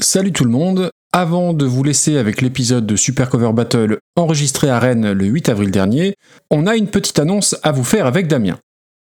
Salut 0.00 0.30
tout 0.30 0.44
le 0.44 0.50
monde, 0.50 0.92
avant 1.12 1.52
de 1.52 1.66
vous 1.66 1.82
laisser 1.82 2.18
avec 2.18 2.40
l'épisode 2.40 2.86
de 2.86 2.94
Super 2.94 3.28
Cover 3.28 3.52
Battle 3.52 3.98
enregistré 4.14 4.70
à 4.70 4.78
Rennes 4.78 5.10
le 5.10 5.24
8 5.24 5.48
avril 5.48 5.72
dernier, 5.72 6.14
on 6.52 6.68
a 6.68 6.76
une 6.76 6.86
petite 6.86 7.18
annonce 7.18 7.56
à 7.64 7.72
vous 7.72 7.82
faire 7.82 8.06
avec 8.06 8.28
Damien. 8.28 8.60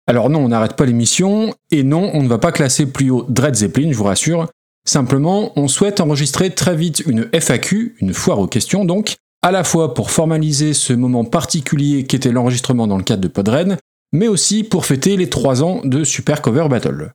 Alors 0.05 0.29
non, 0.29 0.41
on 0.41 0.49
n'arrête 0.49 0.75
pas 0.75 0.85
l'émission, 0.85 1.55
et 1.71 1.81
non, 1.81 2.11
on 2.13 2.21
ne 2.21 2.27
va 2.27 2.37
pas 2.37 2.51
classer 2.51 2.85
plus 2.85 3.09
haut 3.09 3.25
Dread 3.27 3.55
Zeppelin, 3.55 3.91
je 3.91 3.97
vous 3.97 4.03
rassure. 4.03 4.47
Simplement, 4.87 5.51
on 5.55 5.67
souhaite 5.67 5.99
enregistrer 5.99 6.51
très 6.51 6.75
vite 6.75 7.01
une 7.07 7.27
FAQ, 7.33 7.95
une 7.99 8.13
foire 8.13 8.37
aux 8.37 8.47
questions 8.47 8.85
donc, 8.85 9.15
à 9.41 9.51
la 9.51 9.63
fois 9.63 9.95
pour 9.95 10.11
formaliser 10.11 10.75
ce 10.75 10.93
moment 10.93 11.25
particulier 11.25 12.03
qu'était 12.03 12.31
l'enregistrement 12.31 12.85
dans 12.85 12.97
le 12.97 13.03
cadre 13.03 13.23
de 13.23 13.29
Podren, 13.29 13.77
mais 14.11 14.27
aussi 14.27 14.63
pour 14.63 14.85
fêter 14.85 15.17
les 15.17 15.27
3 15.27 15.63
ans 15.63 15.81
de 15.83 16.03
Super 16.03 16.43
Cover 16.43 16.67
Battle. 16.69 17.13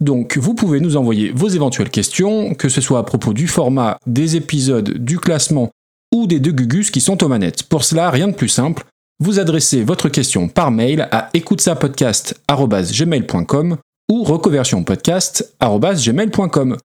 Donc 0.00 0.38
vous 0.38 0.54
pouvez 0.54 0.80
nous 0.80 0.96
envoyer 0.96 1.30
vos 1.34 1.48
éventuelles 1.48 1.90
questions, 1.90 2.54
que 2.54 2.70
ce 2.70 2.80
soit 2.80 3.00
à 3.00 3.02
propos 3.02 3.34
du 3.34 3.46
format, 3.46 3.98
des 4.06 4.36
épisodes, 4.36 4.96
du 4.98 5.18
classement 5.18 5.68
ou 6.14 6.26
des 6.26 6.40
deux 6.40 6.52
gugus 6.52 6.90
qui 6.90 7.02
sont 7.02 7.22
aux 7.22 7.28
manettes. 7.28 7.64
Pour 7.64 7.84
cela, 7.84 8.08
rien 8.10 8.28
de 8.28 8.34
plus 8.34 8.48
simple, 8.48 8.84
vous 9.20 9.38
adressez 9.38 9.84
votre 9.84 10.08
question 10.08 10.48
par 10.48 10.70
mail 10.70 11.06
à 11.12 11.28
écoutesapodcast.gmail.com 11.34 13.76
ou 14.10 14.24
reconversionpodcast.gmail.com. 14.24 16.78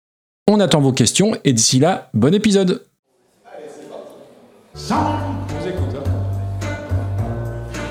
On 0.50 0.58
attend 0.58 0.80
vos 0.80 0.92
questions 0.92 1.36
et 1.44 1.52
d'ici 1.52 1.78
là, 1.78 2.08
bon 2.14 2.34
épisode 2.34 2.82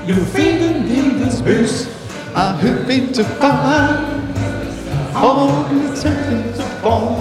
You 0.04 0.16
finden 0.34 0.88
dieses 0.88 1.40
Bus, 1.42 1.86
a 2.34 2.58
hüppig 2.60 3.14
zu 3.14 3.22
fahren. 3.22 4.04
Oh, 4.04 4.18
it's 4.18 4.31
something 5.94 6.52
to 6.54 6.62
fall. 6.82 7.16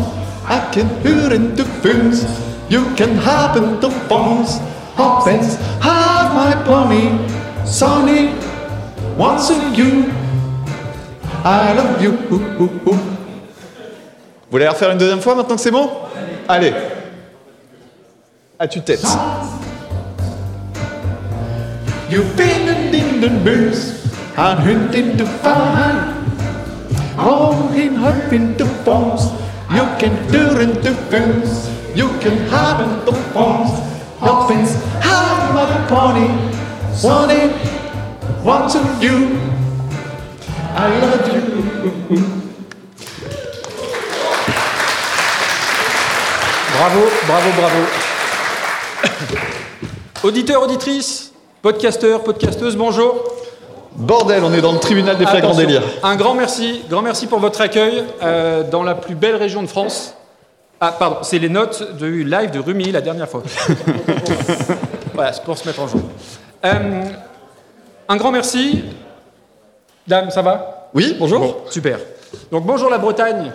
I 0.47 0.59
can 0.71 0.89
hören 1.03 1.55
du 1.55 1.63
Füns. 1.81 2.25
You 2.69 2.83
can 2.95 3.17
haben 3.17 3.79
du 3.81 3.89
Bones. 4.07 4.59
Hoppens, 4.97 5.57
have 5.81 6.33
my 6.33 6.53
pony. 6.65 7.11
Sonny, 7.65 8.33
wants 9.17 9.49
you. 9.49 10.11
I 11.43 11.73
love 11.73 12.01
you. 12.01 12.11
Vous 12.29 12.98
voulez 14.51 14.65
la 14.65 14.71
refaire 14.71 14.91
une 14.91 14.98
deuxième 14.98 15.21
fois 15.21 15.35
maintenant 15.35 15.55
que 15.55 15.61
c'est 15.61 15.71
bon 15.71 15.89
Allez. 16.48 16.73
À 18.59 18.67
tue-tête. 18.67 19.05
You 22.09 22.23
binnen 22.35 22.93
in 22.93 23.21
den 23.21 23.43
Bus, 23.43 23.93
an 24.37 24.57
Hund 24.57 24.93
in 24.93 25.15
de 25.15 25.23
De 28.57 28.65
you 29.70 29.85
can 29.99 30.12
de 30.81 30.93
Funs, 31.09 31.70
you 31.95 32.07
can 32.20 32.37
have 35.01 35.54
my 35.54 35.65
pony, 35.87 36.27
Sonny, 36.93 37.51
of 38.76 39.04
you. 39.04 39.37
I 40.73 40.87
love 40.99 41.34
you. 41.34 41.41
Bravo, 46.77 47.01
bravo, 47.27 47.49
bravo. 47.57 47.82
Auditeurs, 50.23 50.63
auditrices, 50.63 51.32
podcasteurs, 51.62 52.23
podcasteuses, 52.23 52.76
bonjour. 52.76 53.30
Bordel, 53.95 54.43
on 54.43 54.53
est 54.53 54.61
dans 54.61 54.71
le 54.71 54.79
tribunal 54.79 55.17
des 55.17 55.25
flagrants 55.25 55.55
délires. 55.55 55.84
Un 56.03 56.15
grand 56.15 56.34
merci, 56.34 56.81
grand 56.89 57.01
merci 57.01 57.27
pour 57.27 57.39
votre 57.39 57.61
accueil 57.61 58.03
euh, 58.23 58.63
dans 58.63 58.83
la 58.83 58.95
plus 58.95 59.15
belle 59.15 59.35
région 59.35 59.61
de 59.61 59.67
France. 59.67 60.15
Ah, 60.79 60.95
pardon, 60.98 61.17
c'est 61.21 61.39
les 61.39 61.49
notes 61.49 61.98
du 61.98 62.23
live 62.23 62.51
de 62.51 62.59
Rumi 62.59 62.91
la 62.91 63.01
dernière 63.01 63.29
fois. 63.29 63.43
voilà, 65.13 65.33
c'est 65.33 65.44
pour 65.44 65.57
se 65.57 65.67
mettre 65.67 65.81
en 65.81 65.88
jeu. 65.88 66.00
Euh, 66.66 67.03
un 68.07 68.17
grand 68.17 68.31
merci. 68.31 68.83
Dame, 70.07 70.31
ça 70.31 70.41
va? 70.41 70.89
Oui, 70.93 71.16
bonjour. 71.19 71.39
Bon, 71.39 71.55
super. 71.69 71.99
Donc 72.51 72.66
bonjour 72.66 72.89
la 72.89 72.97
Bretagne. 72.97 73.51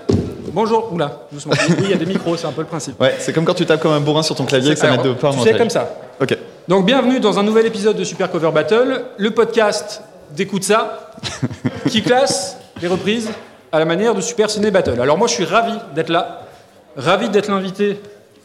Bonjour. 0.53 0.93
Oula, 0.93 1.27
doucement. 1.33 1.55
Oui, 1.69 1.77
il 1.81 1.91
y 1.91 1.95
a 1.95 1.97
des 1.97 2.07
micros, 2.07 2.37
c'est 2.37 2.47
un 2.47 2.53
peu 2.53 2.61
le 2.61 2.67
principe. 2.67 3.01
Ouais, 3.01 3.17
c'est 3.19 3.33
comme 3.33 3.45
quand 3.45 3.55
tu 3.55 3.67
tapes 3.67 3.81
comme 3.81 3.93
un 3.93 4.01
bourrin 4.01 4.23
sur 4.23 4.37
ton 4.37 4.45
clavier 4.45 4.75
que 4.75 4.79
ça 4.79 4.91
met 4.91 4.99
de 4.99 5.15
sais, 5.19 5.27
montage. 5.27 5.59
comme 5.59 5.71
ça. 5.71 5.91
Ok. 6.21 6.37
Donc 6.69 6.87
bienvenue 6.87 7.21
dans 7.21 7.39
un 7.39 7.43
nouvel 7.43 7.67
épisode 7.67 7.97
de 7.97 8.05
Super 8.05 8.31
Cover 8.31 8.51
Battle, 8.53 9.05
le 9.17 9.31
podcast 9.33 10.03
d'écoute 10.37 10.63
ça, 10.63 11.11
qui 11.89 12.03
classe 12.03 12.57
les 12.81 12.89
reprises 12.89 13.29
à 13.73 13.79
la 13.79 13.85
manière 13.85 14.15
de 14.15 14.21
Super 14.21 14.49
Ciné 14.49 14.71
Battle. 14.71 15.01
Alors 15.01 15.19
moi 15.19 15.27
je 15.27 15.33
suis 15.35 15.45
ravi 15.45 15.73
d'être 15.95 16.11
là, 16.11 16.43
ravi 16.97 17.29
d'être 17.29 17.49
l'invité 17.49 18.01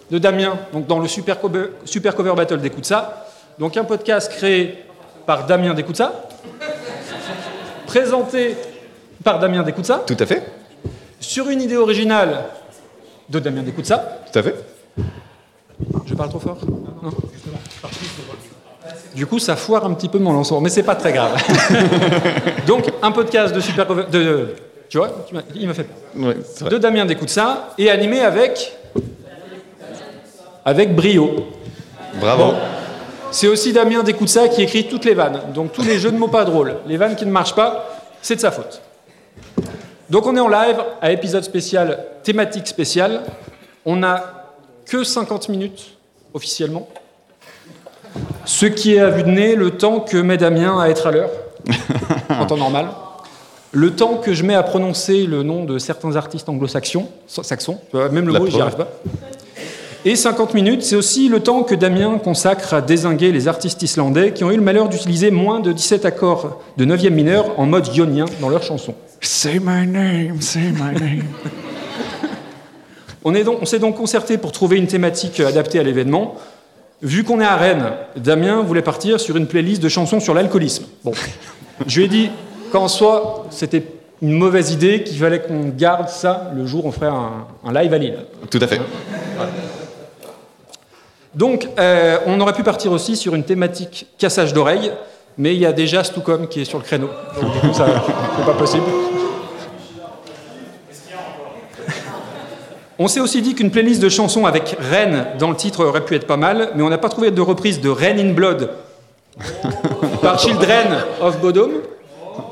de 0.10 0.18
Damien, 0.18 0.58
donc 0.74 0.88
dans 0.88 1.00
le 1.00 1.08
Super 1.08 1.40
Cover, 1.40 1.68
Super 1.86 2.16
Cover 2.16 2.34
Battle 2.36 2.60
d'écoute 2.60 2.86
ça. 2.86 3.28
Donc 3.60 3.78
un 3.78 3.84
podcast 3.84 4.32
créé 4.32 4.84
par 5.26 5.46
Damien 5.46 5.74
d'écoute 5.74 5.98
ça, 5.98 6.28
présenté 7.86 8.56
par 9.24 9.40
Damien 9.40 9.62
d'écoute 9.62 9.86
ça, 9.86 10.04
Tout 10.08 10.18
à 10.20 10.26
fait. 10.26 10.44
sur 11.20 11.50
une 11.50 11.62
idée 11.62 11.78
originale 11.78 12.46
de 13.30 13.40
Damien 13.40 13.62
d'écoute 13.62 13.86
ça. 13.86 14.20
Tout 14.32 14.40
à 14.40 14.44
fait. 14.44 14.56
Je 16.06 16.14
parle 16.16 16.30
trop 16.30 16.40
fort? 16.40 16.58
Non 17.04 17.12
Du 19.16 19.26
coup, 19.26 19.40
ça 19.40 19.56
foire 19.56 19.86
un 19.86 19.94
petit 19.94 20.08
peu 20.10 20.20
mon 20.20 20.34
lancement, 20.34 20.62
mais 20.62 20.70
c'est 20.70 20.84
pas 20.84 20.96
très 20.96 21.12
grave. 21.14 21.36
Donc, 22.68 22.92
un 23.02 23.12
podcast 23.12 23.54
de 23.54 23.60
super 23.60 23.86
cover- 23.88 24.10
de, 24.10 24.50
tu 24.90 24.98
vois, 24.98 25.10
tu 25.28 25.36
il 25.56 25.68
m'a 25.68 25.74
fait 25.74 25.84
peur. 25.86 26.28
Ouais. 26.28 26.70
De 26.70 26.78
Damien 26.78 27.06
ça 27.28 27.70
et 27.78 27.90
animé 27.90 28.20
avec 28.22 28.74
avec 30.66 30.96
brio. 30.96 31.48
Bravo. 32.20 32.54
C'est 33.32 33.48
aussi 33.48 33.72
Damien 33.74 34.04
ça 34.28 34.50
qui 34.50 34.62
écrit 34.62 34.88
toutes 34.88 35.06
les 35.06 35.14
vannes. 35.14 35.40
Donc 35.54 35.72
tous 35.72 35.84
les 35.84 35.98
jeux 35.98 36.12
de 36.12 36.18
mots 36.18 36.28
pas 36.28 36.44
drôles, 36.44 36.76
les 36.86 36.98
vannes 36.98 37.16
qui 37.16 37.26
ne 37.26 37.32
marchent 37.32 37.56
pas, 37.56 37.90
c'est 38.22 38.36
de 38.36 38.42
sa 38.42 38.52
faute. 38.52 38.82
Donc 40.10 40.26
on 40.28 40.36
est 40.36 40.40
en 40.42 40.50
live 40.50 40.78
à 41.02 41.12
épisode 41.12 41.44
spécial, 41.44 42.06
thématique 42.24 42.68
spéciale. 42.68 43.22
On 43.86 43.96
n'a 43.96 44.50
que 44.86 45.04
50 45.04 45.48
minutes 45.50 45.96
officiellement. 46.34 46.88
Ce 48.46 48.66
qui 48.66 48.96
est 48.96 49.00
à 49.00 49.10
vue 49.10 49.24
de 49.24 49.30
nez 49.30 49.56
le 49.56 49.72
temps 49.72 50.00
que 50.00 50.18
met 50.18 50.38
Damien 50.38 50.80
à 50.80 50.90
être 50.90 51.08
à 51.08 51.12
l'heure, 51.12 51.30
en 52.30 52.46
temps 52.46 52.58
normal. 52.58 52.88
Le 53.74 53.92
temps 53.96 54.16
que 54.16 54.34
je 54.34 54.44
mets 54.44 54.56
à 54.56 54.64
prononcer 54.64 55.26
le 55.26 55.44
nom 55.44 55.64
de 55.64 55.78
certains 55.78 56.16
artistes 56.18 56.50
anglo-saxons, 56.50 57.08
saxons, 57.28 57.78
même 58.12 58.28
le 58.28 58.34
La 58.34 58.40
mot, 58.40 58.48
j'y 58.48 58.60
arrive 58.60 58.76
pas. 58.76 58.90
Et 60.04 60.16
50 60.16 60.56
minutes, 60.56 60.82
c'est 60.82 60.96
aussi 60.96 61.30
le 61.30 61.42
temps 61.42 61.62
que 61.64 61.76
Damien 61.76 62.18
consacre 62.18 62.74
à 62.74 62.82
désinguer 62.82 63.32
les 63.32 63.48
artistes 63.48 63.82
islandais 63.84 64.32
qui 64.34 64.44
ont 64.44 64.52
eu 64.52 64.56
le 64.56 64.62
malheur 64.64 64.90
d'utiliser 64.90 65.30
moins 65.30 65.60
de 65.60 65.72
17 65.72 66.06
accords 66.06 66.60
de 66.76 66.86
9e 66.86 67.12
mineur 67.12 67.58
en 67.60 67.68
mode 67.68 67.88
ionien 67.96 68.26
dans 68.42 68.50
leurs 68.50 68.64
chansons. 68.64 68.96
Say 69.22 69.60
my 69.64 69.86
name, 69.88 70.42
say 70.42 70.72
my 70.72 71.00
name. 71.00 71.24
On 73.24 73.36
est 73.36 73.44
donc- 73.44 73.60
on 73.62 73.66
s'est 73.66 73.78
donc 73.80 73.96
concerté 73.96 74.38
pour 74.40 74.52
trouver 74.52 74.78
une 74.78 74.88
thématique 74.88 75.40
adaptée 75.40 75.80
à 75.80 75.84
l'événement. 75.84 76.36
Vu 77.02 77.24
qu'on 77.24 77.42
est 77.42 77.46
à 77.46 77.56
Rennes, 77.56 77.92
Damien 78.16 78.62
voulait 78.62 78.84
partir 78.84 79.20
sur 79.20 79.36
une 79.36 79.48
playlist 79.48 79.82
de 79.82 79.90
chansons 79.90 80.20
sur 80.20 80.34
l'alcoolisme. 80.34 80.86
Bon, 81.04 81.14
je 81.88 81.98
lui 81.98 82.06
ai 82.06 82.08
dit 82.08 82.30
qu'en 82.72 82.88
soi, 82.88 83.48
c'était 83.50 83.84
une 84.22 84.34
mauvaise 84.34 84.72
idée, 84.72 85.02
qu'il 85.04 85.18
fallait 85.18 85.42
qu'on 85.42 85.70
garde 85.70 86.10
ça 86.10 86.52
le 86.56 86.68
jour 86.68 86.86
où 86.86 86.90
on 86.90 86.92
ferait 86.92 87.08
un, 87.08 87.48
un 87.66 87.74
live 87.74 87.94
à 87.94 87.98
Lille. 87.98 88.18
Tout 88.52 88.60
à 88.62 88.68
fait. 88.68 88.80
Donc, 91.34 91.68
euh, 91.80 92.18
on 92.28 92.40
aurait 92.40 92.54
pu 92.54 92.64
partir 92.64 92.92
aussi 92.92 93.16
sur 93.16 93.34
une 93.34 93.44
thématique 93.44 94.06
cassage 94.20 94.54
d'oreilles, 94.54 94.92
mais 95.38 95.56
il 95.56 95.62
y 95.62 95.66
a 95.66 95.72
déjà 95.72 96.04
Stucom 96.04 96.48
qui 96.48 96.62
est 96.62 96.66
sur 96.66 96.78
le 96.78 96.84
créneau. 96.84 97.10
Donc, 97.42 97.54
du 97.54 97.60
coup, 97.60 97.74
ça, 97.74 97.88
c'est 98.38 98.46
pas 98.46 98.54
possible. 98.54 98.84
On 103.04 103.08
s'est 103.08 103.20
aussi 103.20 103.42
dit 103.42 103.56
qu'une 103.56 103.72
playlist 103.72 104.00
de 104.00 104.10
chansons 104.10 104.46
avec 104.46 104.76
Rennes 104.80 105.26
dans 105.40 105.50
le 105.50 105.56
titre 105.56 105.84
aurait 105.84 106.06
pu 106.06 106.14
être 106.16 106.28
pas 106.28 106.38
mal, 106.38 106.70
mais 106.76 106.84
on 106.84 106.90
n'a 106.90 107.00
pas 107.00 107.10
trouvé 107.10 107.32
de 107.32 107.42
reprise 107.42 107.82
de 107.82 107.90
Rennes 107.90 108.20
in 108.20 108.34
Blood 108.34 108.70
par 110.22 110.38
Children 110.40 110.88
of 111.20 111.40
Bodom 111.40 111.72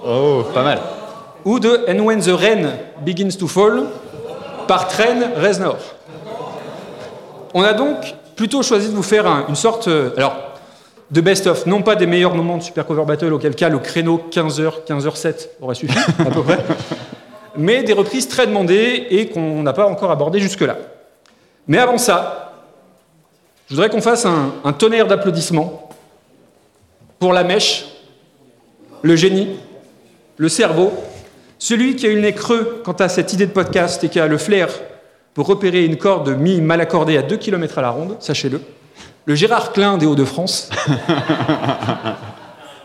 Oh, 0.04 0.44
pas 0.54 0.64
mal. 0.64 0.80
ou 1.46 1.60
de 1.60 1.86
And 1.88 2.00
When 2.04 2.20
the 2.20 2.32
Rain 2.32 2.70
Begins 3.06 3.36
to 3.38 3.48
Fall 3.48 3.84
par 4.68 4.88
Tren 4.88 5.30
Reznor. 5.38 5.78
On 7.54 7.62
a 7.64 7.74
donc 7.74 7.98
plutôt 8.36 8.64
choisi 8.64 8.90
de 8.90 8.96
vous 8.96 9.04
faire 9.04 9.28
un- 9.28 9.46
une 9.50 9.56
sorte 9.56 9.88
euh, 9.88 10.10
alors, 10.18 10.36
de 11.12 11.22
best-of, 11.22 11.66
non 11.68 11.82
pas 11.84 11.96
des 11.96 12.08
meilleurs 12.08 12.34
moments 12.36 12.58
de 12.58 12.64
Super 12.64 12.86
Cover 12.88 13.04
Battle, 13.06 13.34
auquel 13.34 13.54
cas 13.56 13.70
le 13.70 13.78
créneau 13.80 14.20
15h, 14.32 14.86
15h07 14.88 15.48
aurait 15.62 15.76
suffi, 15.76 15.98
à 16.20 16.26
peu 16.32 16.42
près, 16.44 16.60
mais 17.58 17.84
des 17.84 17.94
reprises 17.94 18.28
très 18.28 18.48
demandées 18.48 19.08
et 19.10 19.28
qu'on 19.28 19.64
n'a 19.64 19.74
pas 19.74 19.88
encore 19.88 20.12
abordées 20.12 20.40
jusque-là. 20.40 20.78
Mais 21.68 21.78
avant 21.78 21.98
ça, 21.98 22.54
je 23.68 23.76
voudrais 23.76 23.90
qu'on 23.90 24.02
fasse 24.02 24.26
un, 24.26 24.74
tonnerre 24.74 25.08
d'applaudissements 25.08 25.90
pour 27.20 27.34
la 27.34 27.44
mèche, 27.44 27.86
le 29.04 29.16
génie, 29.16 29.50
le 30.38 30.50
cerveau, 30.50 30.94
celui 31.60 31.96
qui 31.96 32.08
a 32.08 32.10
eu 32.10 32.16
le 32.16 32.22
nez 32.22 32.34
creux 32.34 32.82
quant 32.84 32.94
à 32.94 33.10
cette 33.10 33.34
idée 33.34 33.46
de 33.46 33.52
podcast 33.52 34.04
et 34.04 34.10
qui 34.10 34.20
a 34.20 34.28
le 34.28 34.38
flair 34.38 34.70
pour 35.34 35.46
repérer 35.46 35.86
une 35.86 35.98
corde 35.98 36.28
de 36.28 36.34
mi 36.34 36.62
mal 36.62 36.82
accordée 36.82 37.18
à 37.18 37.22
2 37.22 37.38
km 37.38 37.78
à 37.78 37.82
la 37.82 37.90
ronde, 37.92 38.16
sachez-le. 38.20 38.62
Le 39.26 39.36
Gérard 39.36 39.74
Klein 39.74 39.98
des 39.98 40.06
Hauts-de-France. 40.06 40.70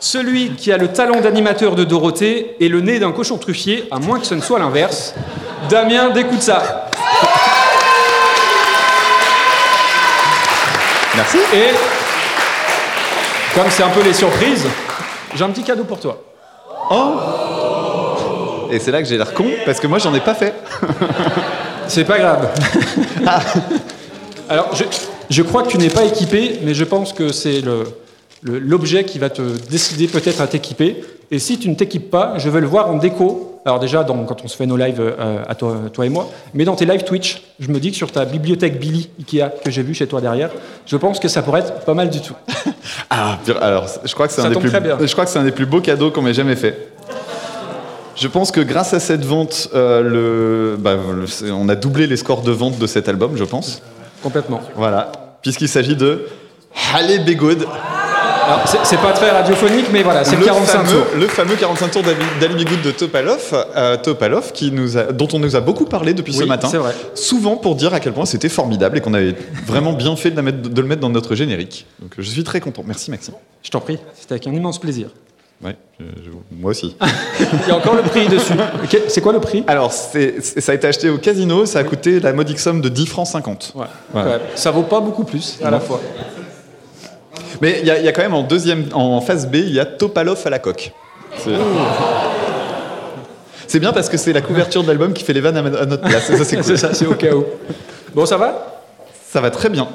Celui 0.08 0.50
qui 0.50 0.70
a 0.70 0.76
le 0.76 0.88
talent 0.88 1.22
d'animateur 1.22 1.74
de 1.74 1.82
Dorothée 1.82 2.56
et 2.60 2.68
le 2.68 2.82
nez 2.82 2.98
d'un 2.98 3.10
cochon 3.10 3.38
truffier, 3.38 3.88
à 3.90 3.98
moins 3.98 4.20
que 4.20 4.26
ce 4.26 4.34
ne 4.34 4.42
soit 4.42 4.58
l'inverse. 4.58 5.14
Damien, 5.70 6.10
d'écoute 6.10 6.42
ça. 6.42 6.90
Merci. 11.16 11.38
Et 11.54 11.70
comme 13.54 13.70
c'est 13.70 13.82
un 13.82 13.88
peu 13.88 14.02
les 14.02 14.12
surprises, 14.12 14.66
j'ai 15.34 15.42
un 15.42 15.48
petit 15.48 15.62
cadeau 15.64 15.84
pour 15.84 15.98
toi. 15.98 16.22
Oh 16.90 17.14
Et 18.70 18.78
c'est 18.80 18.90
là 18.90 19.00
que 19.00 19.08
j'ai 19.08 19.16
l'air 19.16 19.32
con, 19.32 19.46
parce 19.64 19.80
que 19.80 19.86
moi, 19.86 19.98
j'en 19.98 20.12
ai 20.14 20.20
pas 20.20 20.34
fait. 20.34 20.52
C'est 21.88 22.04
pas 22.04 22.18
grave. 22.18 22.50
Alors, 24.50 24.68
je, 24.74 24.84
je 25.30 25.42
crois 25.42 25.62
que 25.62 25.68
tu 25.68 25.78
n'es 25.78 25.88
pas 25.88 26.04
équipé, 26.04 26.60
mais 26.62 26.74
je 26.74 26.84
pense 26.84 27.14
que 27.14 27.32
c'est 27.32 27.62
le- 27.62 27.84
l'objet 28.44 29.04
qui 29.04 29.18
va 29.18 29.30
te 29.30 29.42
décider 29.70 30.06
peut-être 30.06 30.40
à 30.40 30.46
t'équiper. 30.46 31.02
Et 31.30 31.38
si 31.38 31.58
tu 31.58 31.68
ne 31.68 31.74
t'équipes 31.74 32.10
pas, 32.10 32.34
je 32.38 32.48
veux 32.50 32.60
le 32.60 32.66
voir 32.66 32.90
en 32.90 32.98
déco. 32.98 33.50
Alors 33.64 33.80
déjà, 33.80 34.04
dans- 34.04 34.24
quand 34.24 34.44
on 34.44 34.48
se 34.48 34.56
fait 34.56 34.66
nos 34.66 34.76
lives 34.76 35.00
euh, 35.00 35.42
à 35.48 35.54
toi, 35.54 35.76
toi 35.92 36.04
et 36.04 36.10
moi, 36.10 36.28
mais 36.52 36.66
dans 36.66 36.76
tes 36.76 36.84
lives 36.84 37.04
Twitch, 37.04 37.42
je 37.58 37.68
me 37.70 37.80
dis 37.80 37.90
que 37.92 37.96
sur 37.96 38.12
ta 38.12 38.26
bibliothèque 38.26 38.78
Billy 38.78 39.08
Ikea 39.18 39.48
que 39.64 39.70
j'ai 39.70 39.82
vu 39.82 39.94
chez 39.94 40.06
toi 40.06 40.20
derrière, 40.20 40.50
je 40.84 40.96
pense 40.98 41.18
que 41.18 41.28
ça 41.28 41.40
pourrait 41.42 41.60
être 41.60 41.80
pas 41.80 41.94
mal 41.94 42.10
du 42.10 42.20
tout. 42.20 42.34
Ah, 43.10 43.38
alors, 43.62 43.86
je 44.04 44.12
crois 44.12 44.26
que 44.28 44.34
c'est 44.34 44.42
un, 44.42 44.50
des 44.50 44.56
plus- 44.56 44.70
je 44.70 45.12
crois 45.12 45.24
que 45.24 45.30
c'est 45.30 45.38
un 45.38 45.44
des 45.44 45.52
plus 45.52 45.64
beaux 45.66 45.80
cadeaux 45.80 46.10
qu'on 46.10 46.20
m'ait 46.20 46.34
jamais 46.34 46.56
fait. 46.56 46.88
Je 48.16 48.28
pense 48.28 48.50
que 48.50 48.60
grâce 48.60 48.92
à 48.94 49.00
cette 49.00 49.24
vente, 49.24 49.70
euh, 49.74 50.02
le, 50.02 50.76
bah, 50.76 50.94
le- 50.94 51.52
on 51.52 51.68
a 51.68 51.74
doublé 51.76 52.06
les 52.06 52.16
scores 52.16 52.42
de 52.42 52.52
vente 52.52 52.78
de 52.78 52.86
cet 52.86 53.08
album, 53.08 53.32
je 53.36 53.44
pense. 53.44 53.82
Complètement. 54.22 54.60
Voilà. 54.76 55.10
Puisqu'il 55.42 55.68
s'agit 55.68 55.96
de 55.96 56.26
Halle 56.94 57.24
Be 57.24 57.30
Good, 57.36 57.62
Alors, 57.62 57.76
c'est- 58.66 58.78
c'est 58.84 58.96
pas 59.00 59.12
très 59.12 59.30
radiophonique, 59.30 59.86
mais 59.92 60.02
voilà, 60.02 60.24
c'est 60.24 60.36
le 60.36 60.44
45 60.44 60.84
fameux, 60.84 60.92
tours. 61.00 61.06
le 61.18 61.26
fameux 61.26 61.56
45 61.56 61.90
tours 61.90 62.02
d'Ali 62.02 62.16
d'Ali 62.40 62.64
Be 62.64 62.68
Good 62.68 62.82
de 62.82 62.90
Topalov, 62.90 63.66
euh, 63.76 63.96
Topalov 63.96 64.52
qui 64.52 64.70
nous 64.72 64.96
a- 64.98 65.12
dont 65.12 65.28
on 65.32 65.38
nous 65.38 65.56
a 65.56 65.60
beaucoup 65.60 65.84
parlé 65.84 66.14
depuis 66.14 66.32
ce 66.34 66.44
matin. 66.44 66.68
c'est 66.70 66.78
vrai. 66.78 66.94
Souvent 67.14 67.56
pour 67.56 67.74
dire 67.74 67.92
à 67.94 68.00
quel 68.00 68.12
point 68.12 68.24
c'était 68.26 68.48
formidable 68.48 68.98
et 68.98 69.00
qu'on 69.00 69.14
avait 69.14 69.34
vraiment 69.66 69.92
bien 69.92 70.16
fait 70.16 70.30
de, 70.30 70.36
la 70.36 70.42
mettre- 70.42 70.68
de 70.68 70.80
le 70.80 70.86
mettre 70.86 71.00
dans 71.00 71.10
notre 71.10 71.34
générique. 71.34 71.86
Donc 72.00 72.12
je 72.18 72.22
suis 72.28 72.44
très 72.44 72.60
content. 72.60 72.82
Merci 72.86 73.10
Maxime. 73.10 73.34
Je 73.62 73.70
t'en 73.70 73.80
prie, 73.80 73.98
c'était 74.18 74.32
avec 74.34 74.46
un 74.46 74.52
immense 74.52 74.78
plaisir. 74.78 75.08
Ouais, 75.64 75.76
je- 75.98 76.04
je- 76.04 76.30
moi 76.60 76.72
aussi. 76.72 76.94
Il 77.40 77.68
y 77.68 77.70
a 77.70 77.76
encore 77.76 77.94
le 77.94 78.02
prix 78.02 78.26
dessus. 78.28 78.52
C'est 79.08 79.20
quoi 79.20 79.32
le 79.32 79.40
prix? 79.40 79.64
Alors, 79.66 79.92
ça 79.92 80.18
a 80.18 80.74
été 80.74 80.86
acheté 80.86 81.08
au 81.08 81.16
casino, 81.16 81.64
ça 81.64 81.78
a 81.78 81.84
coûté 81.84 82.20
la 82.20 82.32
modique 82.32 82.58
somme 82.58 82.80
de 82.82 82.88
10 82.88 83.06
francs 83.06 83.28
50. 83.28 83.72
Ouais. 83.74 83.86
Voilà. 84.12 84.30
Ouais, 84.32 84.40
Ça 84.56 84.72
vaut 84.72 84.82
pas 84.82 85.00
beaucoup 85.00 85.24
plus 85.24 85.58
à 85.64 85.70
la 85.70 85.80
fois. 85.80 86.00
Mais 87.60 87.78
il 87.80 87.86
y, 87.86 87.90
a- 87.90 87.98
il 87.98 88.04
y 88.04 88.08
a 88.08 88.12
quand 88.12 88.22
même 88.22 88.34
en 88.34 88.42
deuxième, 88.42 88.86
en 88.92 89.20
phase 89.20 89.46
B, 89.46 89.56
il 89.56 89.72
y 89.74 89.80
a 89.80 89.84
Topalov 89.86 90.40
à 90.44 90.50
la 90.50 90.58
coque. 90.58 90.92
C'est- 93.66 93.80
bien 93.80 93.92
parce 93.92 94.08
que 94.08 94.16
c'est 94.16 94.32
la 94.32 94.40
couverture 94.40 94.82
de 94.82 94.88
l'album 94.88 95.12
qui 95.12 95.24
fait 95.24 95.32
les 95.32 95.40
vannes 95.40 95.56
à, 95.56 95.62
ma- 95.62 95.78
à 95.78 95.86
notre 95.86 96.02
place. 96.02 96.24
ça, 96.32 96.44
c'est 96.44 96.56
cool. 96.56 96.64
C'est 96.64 96.76
ça, 96.76 96.94
c'est 96.94 97.06
au 97.06 97.14
cas 97.14 97.32
où. 97.34 97.44
Bon, 98.14 98.24
ça 98.26 98.36
va? 98.36 98.82
Ça 99.28 99.40
va 99.40 99.50
très 99.50 99.68
bien. 99.68 99.88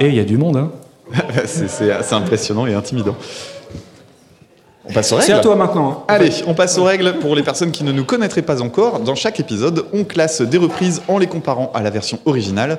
Et 0.00 0.08
il 0.08 0.14
y 0.14 0.20
a 0.20 0.24
du 0.24 0.36
monde, 0.36 0.56
hein. 0.56 0.70
c'est 1.46 2.12
impressionnant 2.12 2.66
et 2.66 2.74
intimidant. 2.74 3.16
On 4.88 4.92
passe 4.92 5.10
aux 5.12 5.16
règles 5.16 5.26
C'est 5.26 5.32
à 5.32 5.40
toi 5.40 5.56
maintenant. 5.56 5.90
hein. 5.90 6.04
Allez, 6.08 6.30
on 6.46 6.54
passe 6.54 6.76
aux 6.78 6.84
règles 6.84 7.14
pour 7.18 7.34
les 7.34 7.42
personnes 7.42 7.72
qui 7.72 7.82
ne 7.82 7.92
nous 7.92 8.04
connaîtraient 8.04 8.42
pas 8.42 8.60
encore. 8.62 9.00
Dans 9.00 9.14
chaque 9.14 9.40
épisode, 9.40 9.84
on 9.92 10.04
classe 10.04 10.42
des 10.42 10.58
reprises 10.58 11.02
en 11.08 11.18
les 11.18 11.26
comparant 11.26 11.72
à 11.74 11.82
la 11.82 11.90
version 11.90 12.18
originale. 12.24 12.78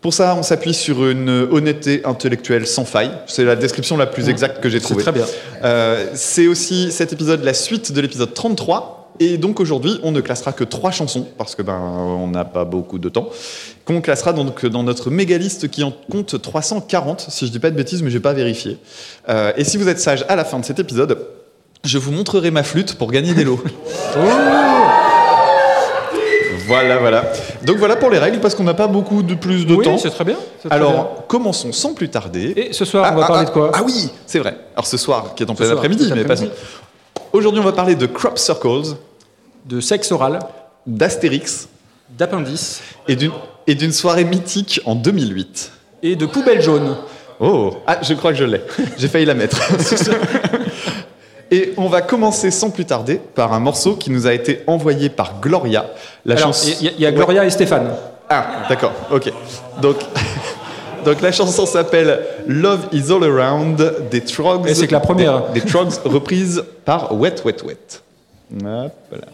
Pour 0.00 0.14
ça, 0.14 0.36
on 0.38 0.42
s'appuie 0.42 0.74
sur 0.74 1.06
une 1.08 1.48
honnêteté 1.50 2.02
intellectuelle 2.04 2.66
sans 2.66 2.84
faille. 2.84 3.10
C'est 3.26 3.44
la 3.44 3.56
description 3.56 3.96
la 3.96 4.06
plus 4.06 4.28
exacte 4.28 4.60
que 4.62 4.68
j'ai 4.68 4.78
C'est 4.78 4.84
trouvée. 4.84 5.02
très 5.02 5.12
bien. 5.12 5.24
Euh, 5.64 6.06
c'est 6.14 6.46
aussi 6.46 6.92
cet 6.92 7.12
épisode 7.12 7.42
la 7.42 7.54
suite 7.54 7.92
de 7.92 8.00
l'épisode 8.00 8.32
33. 8.32 8.92
Et 9.18 9.38
donc 9.38 9.60
aujourd'hui, 9.60 9.98
on 10.02 10.12
ne 10.12 10.20
classera 10.20 10.52
que 10.52 10.62
trois 10.62 10.90
chansons, 10.90 11.26
parce 11.38 11.54
que 11.54 11.62
ben 11.62 11.80
on 11.80 12.28
n'a 12.28 12.44
pas 12.44 12.66
beaucoup 12.66 12.98
de 12.98 13.08
temps, 13.08 13.30
qu'on 13.86 14.02
classera 14.02 14.34
donc 14.34 14.66
dans 14.66 14.82
notre 14.82 15.08
méga 15.10 15.38
liste 15.38 15.68
qui 15.70 15.82
en 15.82 15.92
compte 16.10 16.40
340, 16.40 17.26
si 17.30 17.46
je 17.46 17.50
dis 17.50 17.58
pas 17.58 17.70
de 17.70 17.76
bêtises, 17.76 18.02
mais 18.02 18.10
j'ai 18.10 18.20
pas 18.20 18.34
vérifié. 18.34 18.76
Euh, 19.30 19.52
et 19.56 19.64
si 19.64 19.78
vous 19.78 19.88
êtes 19.88 20.00
sage 20.00 20.26
à 20.28 20.36
la 20.36 20.44
fin 20.44 20.58
de 20.58 20.66
cet 20.66 20.78
épisode, 20.80 21.18
je 21.82 21.96
vous 21.96 22.12
montrerai 22.12 22.50
ma 22.50 22.62
flûte 22.62 22.96
pour 22.96 23.10
gagner 23.10 23.32
des 23.32 23.44
lots. 23.44 23.62
voilà, 26.66 26.98
voilà. 26.98 27.24
Donc 27.64 27.76
voilà 27.76 27.96
pour 27.96 28.10
les 28.10 28.18
règles, 28.18 28.40
parce 28.40 28.54
qu'on 28.54 28.64
n'a 28.64 28.74
pas 28.74 28.86
beaucoup 28.86 29.22
de 29.22 29.34
plus 29.34 29.66
de 29.66 29.74
oui, 29.74 29.84
temps. 29.84 29.98
c'est 29.98 30.10
très 30.10 30.24
bien. 30.24 30.36
très 30.60 30.74
Alors, 30.74 31.26
commençons 31.26 31.72
sans 31.72 31.94
plus 31.94 32.08
tarder. 32.08 32.52
Et 32.56 32.72
ce 32.72 32.84
soir, 32.84 33.10
on 33.12 33.16
va 33.20 33.26
parler 33.26 33.46
de 33.46 33.50
quoi 33.50 33.70
Ah 33.74 33.82
oui, 33.84 34.10
c'est 34.26 34.38
vrai. 34.38 34.56
Alors 34.74 34.86
ce 34.86 34.96
soir, 34.96 35.34
qui 35.34 35.42
est 35.42 35.50
en 35.50 35.54
plein 35.54 35.70
après-midi, 35.70 36.10
mais 36.14 36.24
passons. 36.24 36.50
Aujourd'hui, 37.32 37.60
on 37.60 37.64
va 37.64 37.72
parler 37.72 37.94
de 37.94 38.06
crop 38.06 38.38
circles, 38.38 38.94
De 39.64 39.80
sexe 39.80 40.12
oral, 40.12 40.38
d'Astérix 40.86 41.68
d'appendice 42.16 42.82
et 43.08 43.16
d'une 43.16 43.32
et 43.66 43.74
d'une 43.74 43.90
soirée 43.92 44.24
mythique 44.24 44.80
en 44.84 44.94
2008. 44.94 45.72
et 46.04 46.14
de 46.14 46.24
poubelle 46.26 46.62
jaune. 46.62 46.96
Oh, 47.40 47.74
ah, 47.86 47.98
je 48.00 48.14
crois 48.14 48.30
que 48.32 48.38
je 48.38 48.44
l'ai. 48.44 48.60
J'ai 48.96 49.08
failli 49.08 49.24
la 49.26 49.34
mettre. 49.34 49.60
Et 51.50 51.72
on 51.76 51.88
va 51.88 52.00
commencer 52.02 52.50
sans 52.50 52.70
plus 52.70 52.84
tarder 52.84 53.20
par 53.34 53.52
un 53.52 53.60
morceau 53.60 53.94
qui 53.94 54.10
nous 54.10 54.26
a 54.26 54.32
été 54.32 54.62
envoyé 54.66 55.08
par 55.08 55.40
Gloria. 55.40 55.86
La 56.24 56.34
Alors, 56.36 56.48
chanson. 56.48 56.70
il 56.80 56.86
y, 56.86 56.88
a- 56.88 56.92
il 56.96 57.00
y 57.00 57.06
a 57.06 57.12
Gloria 57.12 57.44
et 57.44 57.50
Stéphane. 57.50 57.90
Ah, 58.28 58.64
d'accord, 58.68 58.92
ok. 59.12 59.32
Donc, 59.80 59.96
donc 61.04 61.20
la 61.20 61.30
chanson 61.30 61.64
s'appelle 61.66 62.20
Love 62.48 62.88
is 62.92 63.12
All 63.12 63.22
Around 63.22 64.08
des 64.10 64.22
Trogs. 64.22 64.66
Et 64.68 64.74
c'est 64.74 64.88
que 64.88 64.92
la 64.92 65.00
première. 65.00 65.48
Des, 65.52 65.60
des 65.60 65.66
Trogs 65.66 65.92
reprise 66.04 66.64
par 66.84 67.14
Wet 67.16 67.36
Wet 67.44 67.62
Wet. 67.64 68.00
Hop, 68.64 68.92
voilà. 69.10 69.26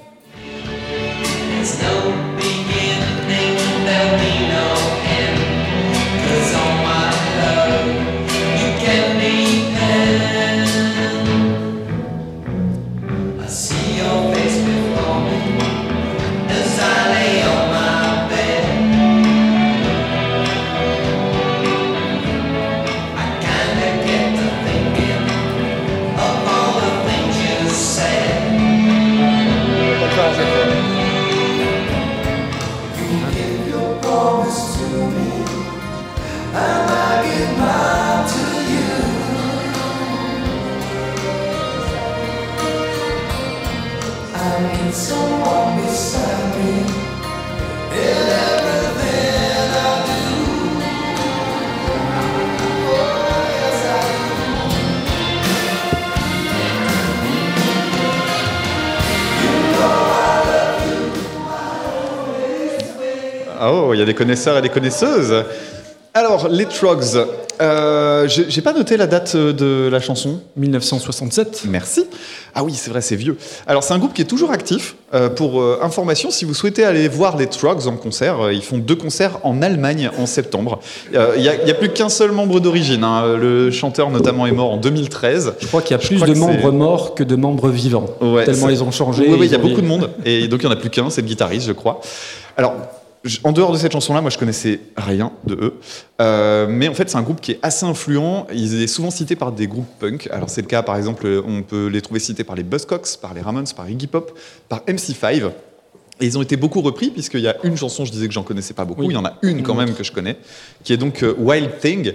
Il 63.95 63.99
y 63.99 64.03
a 64.03 64.07
des 64.07 64.15
connaisseurs 64.15 64.59
et 64.59 64.63
des 64.63 64.69
connaisseuses. 64.69 65.45
Alors, 66.15 66.49
les 66.49 66.67
Trogs. 66.67 67.27
Euh, 67.63 68.29
j'ai 68.29 68.61
pas 68.61 68.73
noté 68.73 68.97
la 68.99 69.07
date 69.07 69.35
euh, 69.35 69.53
de 69.53 69.89
la 69.91 70.01
chanson. 70.01 70.41
1967. 70.57 71.63
Merci. 71.69 72.05
Ah 72.55 72.65
oui, 72.65 72.75
c'est 72.75 72.91
vrai, 72.91 73.01
c'est 73.01 73.17
vieux. 73.17 73.39
Alors, 73.67 73.83
c'est 73.83 73.95
un 73.95 73.99
groupe 73.99 74.13
qui 74.13 74.21
est 74.21 74.27
toujours 74.27 74.51
actif. 74.51 74.97
Euh, 75.15 75.31
pour 75.31 75.63
euh, 75.63 75.79
information, 75.83 76.31
si 76.31 76.45
vous 76.45 76.53
souhaitez 76.53 76.85
aller 76.85 77.09
voir 77.09 77.39
les 77.39 77.47
Trogs 77.47 77.87
en 77.87 77.97
concert, 77.97 78.51
ils 78.53 78.63
font 78.63 78.77
deux 78.77 78.97
concerts 78.97 79.39
en 79.43 79.63
Allemagne 79.63 80.11
en 80.19 80.27
septembre. 80.27 80.81
Il 81.13 81.41
n'y 81.41 81.49
a, 81.49 81.75
plus 81.75 81.91
qu'un 81.91 82.11
seul 82.11 82.33
membre 82.33 82.61
d'origine. 82.61 83.05
hein. 83.05 83.37
Le 83.39 83.71
chanteur, 83.71 84.11
notamment, 84.11 84.47
est 84.47 84.53
mort 84.53 84.73
en 84.73 84.77
2013. 84.77 85.55
Je 85.61 85.67
crois 85.67 85.81
qu'il 85.81 85.93
y 85.93 85.95
a 85.95 85.99
plus 85.99 86.21
de 86.21 86.35
membres 86.35 86.73
morts 86.73 87.15
que 87.15 87.25
de 87.25 87.37
membres 87.37 87.71
vivants. 87.71 88.07
Ouais, 88.21 88.45
Tellement 88.45 88.69
ils 88.69 88.83
ont 88.83 88.91
changé. 88.91 89.25
Oui, 89.29 89.47
il 89.47 89.53
y 89.53 89.55
a 89.55 89.59
beaucoup 89.59 89.81
de 89.81 89.87
monde. 89.87 90.11
Et 90.27 90.47
donc, 90.49 90.63
il 90.63 90.67
n'y 90.67 90.73
en 90.73 90.77
a 90.77 90.81
plus 90.81 90.91
qu'un, 90.91 91.09
c'est 91.09 91.23
le 91.23 91.27
guitariste, 91.27 91.69
je 91.69 91.73
crois. 91.73 92.03
Alors, 92.59 92.75
en 93.45 93.53
dehors 93.53 93.73
de 93.73 93.79
cette 93.79 93.93
chanson-là, 93.93 94.21
moi, 94.21 94.31
je 94.31 94.39
connaissais 94.39 94.81
rien 94.97 95.33
de 95.47 95.55
eux. 95.55 95.75
Euh, 96.21 96.67
mais 96.69 96.89
en 96.89 96.95
fait, 96.95 97.09
c'est 97.09 97.17
un 97.17 97.23
groupe 97.23 97.41
qui 97.41 97.53
est 97.53 97.59
assez 97.63 97.87
influent. 97.87 98.47
Ils 98.53 98.89
sont 98.89 98.95
souvent 98.97 99.11
cités 99.11 99.37
par 99.37 99.53
des 99.53 99.67
groupes 99.67 99.87
punk. 100.01 100.29
Alors, 100.33 100.51
c'est 100.51 100.61
le 100.63 100.67
cas, 100.67 100.83
par 100.83 100.97
exemple, 100.97 101.27
on 101.47 101.63
peut 101.63 101.87
les 101.87 102.01
trouver 102.03 102.21
cités 102.21 102.45
par 102.45 102.57
les 102.57 102.63
Buzzcocks, 102.65 103.19
par 103.21 103.33
les 103.35 103.41
Ramones, 103.41 103.67
par 103.77 103.89
Iggy 103.89 104.07
Pop, 104.09 104.37
par 104.69 104.81
MC5. 104.87 105.51
Et 106.21 106.27
ils 106.27 106.37
ont 106.39 106.43
été 106.43 106.57
beaucoup 106.57 106.81
repris, 106.83 107.11
puisqu'il 107.11 107.41
y 107.41 107.49
a 107.49 107.57
une 107.65 107.77
chanson, 107.77 108.05
je 108.05 108.13
disais 108.13 108.27
que 108.29 108.35
j'en 108.35 108.43
connaissais 108.43 108.75
pas 108.75 108.85
beaucoup, 108.85 109.01
Oui. 109.03 109.09
il 109.11 109.15
y 109.15 109.17
en 109.17 109.25
a 109.25 109.35
une 109.43 109.63
quand 109.63 109.75
même 109.75 109.95
que 109.95 110.05
je 110.05 110.13
connais, 110.13 110.37
qui 110.85 110.93
est 110.93 110.97
donc 110.97 111.23
euh, 111.23 111.35
Wild 111.39 111.79
Thing. 111.81 112.13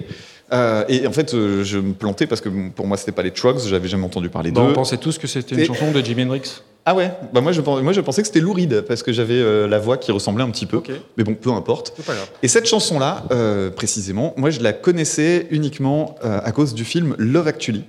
Euh, 0.54 0.86
et 0.88 1.06
en 1.06 1.12
fait, 1.12 1.34
euh, 1.34 1.64
je 1.64 1.78
me 1.78 1.94
plantais 1.94 2.26
parce 2.26 2.40
que 2.42 2.48
pour 2.74 2.88
moi, 2.88 2.96
c'était 2.98 3.12
pas 3.12 3.24
les 3.24 3.32
Trucks, 3.32 3.60
j'avais 3.68 3.88
jamais 3.90 4.06
entendu 4.06 4.30
parler 4.30 4.52
Bah, 4.52 4.62
on 4.62 4.68
d'eux. 4.68 4.74
pensait 4.74 4.98
tous 4.98 5.18
que 5.18 5.28
c'était 5.28 5.56
une 5.56 5.66
chanson 5.66 5.92
de 5.92 6.00
Jimi 6.02 6.24
Hendrix. 6.24 6.62
Ah 6.86 6.96
ouais 6.96 7.12
bah 7.34 7.42
moi, 7.42 7.52
je, 7.52 7.60
pen- 7.60 7.82
moi 7.82 7.92
je 7.92 8.00
pensais 8.00 8.22
que 8.22 8.28
c'était 8.28 8.40
Lou 8.40 8.54
Reed, 8.54 8.82
parce 8.88 9.04
que 9.04 9.12
j'avais 9.12 9.34
euh, 9.34 9.68
la 9.68 9.78
voix 9.78 9.98
qui 9.98 10.10
ressemblait 10.14 10.46
un 10.46 10.50
petit 10.50 10.66
peu. 10.66 10.82
Mais 11.18 11.26
bon, 11.26 11.34
peu 11.36 11.52
importe. 11.52 11.92
C'est 11.98 12.06
pas 12.06 12.14
grave. 12.16 12.30
Et 12.42 12.48
cette 12.48 12.66
chanson-là, 12.66 13.24
précisément, 13.76 14.34
moi 14.38 14.50
je 14.52 14.62
la 14.62 14.72
connaissais 14.72 15.48
uniquement 15.52 16.16
à 16.24 16.52
cause 16.54 16.74
du 16.74 16.86
film 16.86 17.14
Love 17.18 17.48
Actually. 17.50 17.84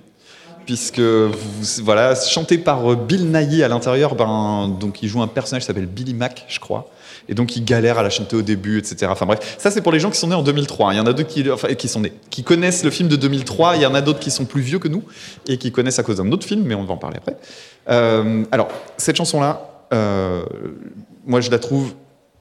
Puisque, 0.66 0.98
vous- 1.00 1.82
voilà, 1.82 2.14
chanté 2.14 2.58
par 2.58 2.94
Bill 2.96 3.30
Nighy 3.32 3.62
à 3.62 3.68
l'intérieur, 3.68 4.14
ben, 4.16 4.68
donc 4.80 5.02
il 5.02 5.08
joue 5.08 5.22
un 5.22 5.26
personnage 5.28 5.62
qui 5.62 5.66
s'appelle 5.68 5.86
Billy 5.86 6.12
Mack, 6.12 6.44
je 6.48 6.58
crois. 6.60 6.90
Et 7.28 7.34
donc 7.34 7.56
il 7.56 7.64
galère 7.64 7.98
à 7.98 8.02
la 8.02 8.10
chanter 8.10 8.36
au 8.36 8.42
début, 8.42 8.78
etc. 8.78 9.06
Enfin 9.10 9.26
bref, 9.26 9.56
ça 9.58 9.70
c'est 9.70 9.82
pour 9.82 9.92
les 9.92 10.00
gens 10.00 10.10
qui 10.10 10.18
sont 10.18 10.28
nés 10.28 10.34
en 10.34 10.42
2003. 10.42 10.94
Il 10.94 10.96
y 10.96 11.00
en 11.00 11.06
a 11.06 11.12
d'autres 11.12 11.28
qui, 11.76 11.88
sont 11.88 12.00
nés, 12.00 12.12
qui 12.30 12.42
connaissent 12.42 12.84
le 12.84 12.90
film 12.90 13.08
de 13.08 13.16
2003. 13.16 13.76
Il 13.76 13.82
y 13.82 13.86
en 13.86 13.94
a 13.94 14.00
d'autres 14.00 14.20
qui 14.20 14.30
sont 14.30 14.44
plus 14.44 14.62
vieux 14.62 14.78
que 14.78 14.88
nous 14.88 15.02
et 15.46 15.58
qui 15.58 15.72
connaissent 15.72 15.98
à 15.98 16.02
cause 16.02 16.16
d'un 16.16 16.30
autre 16.32 16.46
film, 16.46 16.62
mais 16.64 16.74
on 16.74 16.84
va 16.84 16.94
en 16.94 16.98
parler 16.98 17.18
après. 17.18 17.36
Euh, 17.90 18.44
alors, 18.50 18.68
cette 18.96 19.16
chanson-là, 19.16 19.86
euh, 19.92 20.42
moi 21.26 21.40
je 21.40 21.50
la 21.50 21.58
trouve 21.58 21.94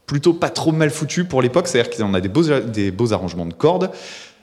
plutôt 0.05 0.33
pas 0.33 0.49
trop 0.49 0.71
mal 0.71 0.89
foutue 0.89 1.25
pour 1.25 1.41
l'époque, 1.41 1.67
c'est-à-dire 1.67 1.91
qu'on 1.91 2.13
a 2.13 2.21
des 2.21 2.91
beaux 2.91 3.13
arrangements 3.13 3.45
de 3.45 3.53
cordes. 3.53 3.91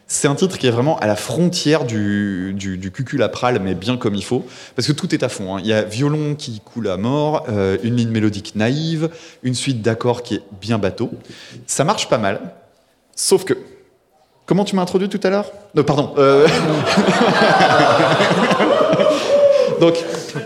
C'est 0.06 0.28
un 0.28 0.34
titre 0.34 0.58
qui 0.58 0.66
est 0.66 0.70
vraiment 0.70 0.98
à 0.98 1.06
la 1.06 1.16
frontière 1.16 1.84
du, 1.84 2.52
du, 2.54 2.76
du 2.76 2.90
cuculapral, 2.90 3.58
mais 3.60 3.74
bien 3.74 3.96
comme 3.96 4.14
il 4.14 4.24
faut, 4.24 4.44
parce 4.76 4.86
que 4.86 4.92
tout 4.92 5.14
est 5.14 5.22
à 5.22 5.28
fond. 5.30 5.56
hein. 5.56 5.60
Il 5.62 5.66
y 5.66 5.72
a 5.72 5.82
violon 5.82 6.34
qui 6.34 6.60
coule 6.60 6.88
à 6.88 6.96
mort, 6.98 7.46
euh, 7.48 7.78
une 7.82 7.96
ligne 7.96 8.10
mélodique 8.10 8.52
naïve, 8.54 9.08
une 9.42 9.54
suite 9.54 9.80
d'accords 9.82 10.22
qui 10.22 10.34
est 10.36 10.42
bien 10.60 10.78
bateau. 10.78 11.10
Ça 11.66 11.84
marche 11.84 12.08
pas 12.08 12.18
mal, 12.18 12.40
sauf 13.16 13.44
que. 13.44 13.54
Comment 14.46 14.66
tu 14.66 14.76
m'as 14.76 14.82
introduit 14.82 15.08
tout 15.08 15.20
à 15.22 15.30
l'heure? 15.30 15.50
Non, 15.74 15.84
pardon. 15.84 16.12
euh, 16.18 16.46
Donc, 19.80 19.94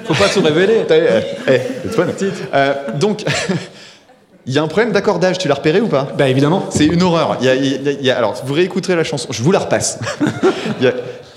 Faut 0.06 0.14
pas 0.14 0.28
tout 0.32 0.40
révéler. 0.40 0.84
Euh, 0.90 1.20
eh, 1.48 1.88
fun. 1.88 2.06
Euh, 2.54 2.74
donc, 2.94 3.24
il 4.46 4.52
y 4.54 4.58
a 4.58 4.62
un 4.62 4.68
problème 4.68 4.92
d'accordage, 4.92 5.38
tu 5.38 5.48
l'as 5.48 5.54
repéré 5.54 5.80
ou 5.80 5.88
pas? 5.88 6.08
Bah 6.16 6.28
évidemment. 6.28 6.64
C'est 6.70 6.86
une 6.86 7.02
horreur. 7.02 7.36
Il 7.40 7.46
y 7.46 7.48
a- 7.50 7.54
il 7.54 7.66
y 7.84 7.88
a- 7.88 7.92
il 7.92 8.04
y 8.06 8.10
a- 8.10 8.16
alors, 8.16 8.34
vous 8.44 8.54
réécouterez 8.54 8.96
la 8.96 9.04
chanson, 9.04 9.28
je 9.30 9.42
vous 9.42 9.52
la 9.52 9.58
repasse. 9.58 9.98
Il 10.80 10.84
y 10.84 10.88
a- 10.88 10.94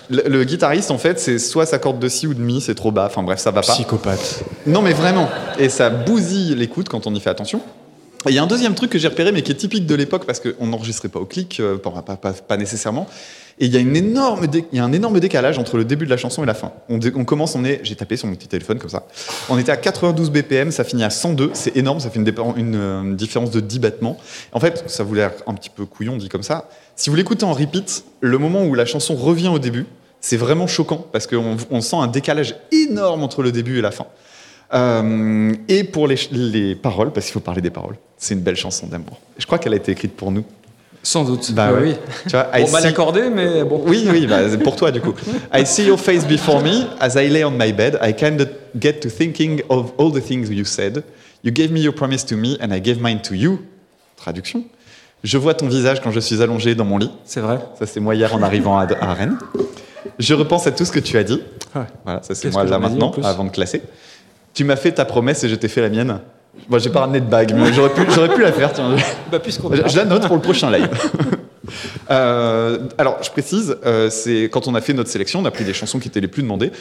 le, 0.10 0.24
le 0.28 0.44
guitariste, 0.44 0.92
en 0.92 0.98
fait, 0.98 1.20
c'est 1.20 1.40
soit 1.40 1.66
sa 1.66 1.80
corde 1.80 1.98
de 2.00 2.10
si 2.10 2.28
ou 2.28 2.34
de 2.34 2.42
mi, 2.42 2.60
c'est 2.62 2.76
trop 2.76 2.92
bas. 2.92 3.06
Enfin 3.06 3.24
bref, 3.24 3.40
ça 3.40 3.50
va 3.52 3.62
pas. 3.62 3.72
Psychopathe. 3.74 4.44
Non, 4.68 4.82
mais 4.82 4.92
vraiment. 4.94 5.30
Et 5.58 5.70
ça 5.70 5.90
bousille 5.90 6.54
l'écoute 6.56 6.90
quand 6.90 7.08
on 7.08 7.16
y 7.16 7.20
fait 7.22 7.30
attention. 7.30 7.62
Il 8.30 8.36
y 8.36 8.38
a 8.38 8.44
un 8.44 8.48
deuxième 8.48 8.76
truc 8.76 8.92
que 8.92 9.00
j'ai 9.00 9.08
repéré, 9.08 9.32
mais 9.32 9.42
qui 9.42 9.52
est 9.52 9.56
typique 9.56 9.88
de 9.88 9.96
l'époque, 9.96 10.26
parce 10.26 10.40
qu'on 10.40 10.68
n'enregistrait 10.68 11.10
pas 11.10 11.20
au 11.20 11.26
clic, 11.26 11.60
euh, 11.60 11.78
pas, 11.78 12.58
nécessairement. 12.58 13.08
Et 13.60 13.66
il 13.66 13.74
y, 13.74 13.78
a 13.78 13.82
un 14.84 14.92
énorme 14.94 15.20
décalage 15.20 15.58
entre 15.58 15.78
le 15.78 15.86
début 15.86 16.06
de 16.06 16.10
la 16.10 16.18
chanson 16.18 16.44
et 16.44 16.46
la 16.46 16.54
fin. 16.54 16.72
On, 16.90 17.26
commence, 17.26 17.56
on 17.56 17.66
est, 17.66 17.80
j'ai 17.84 17.96
tapé 17.96 18.18
sur 18.18 18.28
mon 18.28 18.36
petit 18.36 18.48
téléphone 18.48 18.80
comme 18.80 18.90
ça. 18.90 19.08
On 19.50 19.58
était 19.58 19.72
à 19.72 19.78
92 19.78 20.32
BPM, 20.32 20.72
ça 20.72 20.84
finit 20.84 21.04
à 21.04 21.10
102, 21.10 21.52
c'est 21.54 21.76
énorme, 21.76 22.00
ça 22.00 22.10
fait 22.10 22.20
une, 22.20 22.76
euh, 22.76 23.16
différence 23.16 23.52
de 23.52 23.60
10 23.60 23.80
battements. 23.80 24.18
En 24.52 24.60
fait, 24.60 24.84
ça 24.88 25.04
vous 25.04 25.14
l'air 25.14 25.32
un 25.48 25.54
petit 25.54 25.70
peu 25.70 25.86
couillon 25.86 26.18
dit 26.18 26.30
comme 26.30 26.44
ça. 26.44 26.70
Si 26.96 27.10
vous 27.10 27.16
l'écoutez 27.16 27.46
en 27.46 27.54
repeat, 27.54 28.04
le 28.20 28.38
moment 28.38 28.64
où 28.66 28.74
la 28.74 28.86
chanson 28.86 29.16
revient 29.16 29.50
au 29.50 29.60
début, 29.60 29.86
c'est 30.22 30.38
vraiment 30.38 30.68
choquant 30.68 31.06
parce 31.12 31.28
qu'on 31.28 31.58
on 31.70 31.82
sent 31.82 31.98
un 31.98 32.08
décalage 32.08 32.56
énorme 32.72 33.24
entre 33.24 33.42
le 33.42 33.52
début 33.52 33.80
et 33.80 33.82
la 33.82 33.92
fin. 33.92 34.06
Euh, 34.74 35.52
et 35.68 35.84
pour 35.84 36.08
les, 36.08 36.16
les 36.32 36.76
paroles, 36.76 37.12
parce 37.12 37.26
qu'il 37.26 37.34
faut 37.34 37.40
parler 37.40 37.62
des 37.62 37.70
paroles, 37.70 37.96
c'est 38.18 38.34
une 38.34 38.40
belle 38.42 38.56
chanson 38.56 38.88
d'amour. 38.88 39.20
Je 39.38 39.46
crois 39.46 39.58
qu'elle 39.60 39.74
a 39.74 39.78
été 39.78 39.92
écrite 39.92 40.16
pour 40.16 40.32
nous. 40.32 40.44
Sans 41.04 41.26
doute. 41.26 41.52
Bah 41.54 41.70
Ah 41.70 41.74
ouais. 41.74 41.82
oui. 41.82 41.96
Tu 42.26 42.30
vois, 42.30 42.44
Bon, 42.60 42.72
mal 42.72 42.82
see- 42.84 42.88
accordé, 42.88 43.30
mais 43.30 43.64
bon. 43.64 43.82
oui, 43.88 44.08
oui, 44.12 44.28
bah, 44.28 44.42
pour 44.64 44.76
toi 44.76 44.92
du 44.92 45.02
coup. 45.02 45.14
I 45.54 45.66
see 45.66 45.86
your 45.86 46.00
face 46.00 46.26
before 46.28 46.62
me 46.62 46.86
as 47.00 47.16
I 47.20 47.28
lay 47.28 47.44
on 47.44 47.52
my 47.52 47.74
bed. 47.74 47.98
I 48.04 48.14
kind 48.14 48.40
of 48.40 48.50
get 48.80 49.00
to 49.02 49.10
thinking 49.10 49.62
of 49.70 49.94
all 49.98 50.12
the 50.12 50.22
things 50.24 50.50
you 50.50 50.64
said. 50.64 51.04
You 51.44 51.52
gave 51.52 51.72
me 51.72 51.80
your 51.82 51.94
promise 51.96 52.24
to 52.28 52.36
me 52.36 52.56
and 52.62 52.72
I 52.72 52.80
gave 52.80 53.00
mine 53.02 53.20
to 53.24 53.34
you. 53.34 53.60
Traduction. 54.16 54.64
Je 55.24 55.38
vois 55.40 55.56
ton 55.56 55.68
visage 55.68 56.02
quand 56.02 56.12
je 56.12 56.20
suis 56.20 56.42
allongé 56.42 56.76
dans 56.76 56.86
mon 56.86 57.00
lit. 57.00 57.10
C'est 57.26 57.42
vrai. 57.42 57.58
Ça, 57.80 57.88
c'est 57.88 58.00
moi 58.00 58.14
hier 58.14 58.34
en 58.36 58.44
arrivant 58.44 58.78
à, 58.78 58.86
à 59.02 59.14
Rennes. 59.16 59.38
Je 60.20 60.34
repense 60.36 60.68
à 60.68 60.72
tout 60.72 60.86
ce 60.86 60.92
que 60.92 61.00
tu 61.00 61.18
as 61.18 61.24
dit. 61.24 61.42
Ouais. 61.76 61.82
Voilà, 62.06 62.22
ça 62.22 62.36
c'est 62.36 62.52
moi 62.52 62.64
là 62.64 62.78
maintenant, 62.80 63.12
avant 63.24 63.44
de 63.46 63.50
classer. 63.50 63.82
Tu 64.54 64.64
m'as 64.64 64.76
fait 64.76 64.92
ta 64.92 65.06
promesse 65.06 65.44
et 65.44 65.50
je 65.50 65.56
t'ai 65.56 65.68
fait 65.68 65.82
la 65.82 65.90
mienne. 65.90 66.20
Moi, 66.70 66.80
j'ai 66.80 66.90
pas 66.90 67.02
ramené 67.02 67.22
de 67.22 67.26
bague, 67.26 67.54
mais 67.56 67.72
j'aurais 67.74 67.94
pu, 67.94 68.02
j'aurais 68.14 68.34
pu 68.34 68.42
la 68.42 68.52
faire. 68.52 68.74
Tiens. 68.74 68.96
Bah 69.32 69.40
Je, 69.46 69.90
je 69.90 69.98
la 69.98 70.06
note 70.06 70.28
pour 70.28 70.36
le 70.36 70.42
prochain 70.42 70.72
live. 70.72 70.90
Euh, 72.10 72.80
alors, 72.98 73.20
je 73.22 73.30
précise, 73.30 73.78
euh, 73.86 74.10
c'est 74.10 74.50
quand 74.52 74.68
on 74.68 74.76
a 74.76 74.82
fait 74.82 74.94
notre 74.94 75.10
sélection, 75.10 75.40
on 75.40 75.46
a 75.46 75.52
pris 75.52 75.64
les 75.64 75.74
chansons 75.74 76.00
qui 76.00 76.10
étaient 76.10 76.20
les 76.20 76.28
plus 76.28 76.42
demandées. 76.44 76.72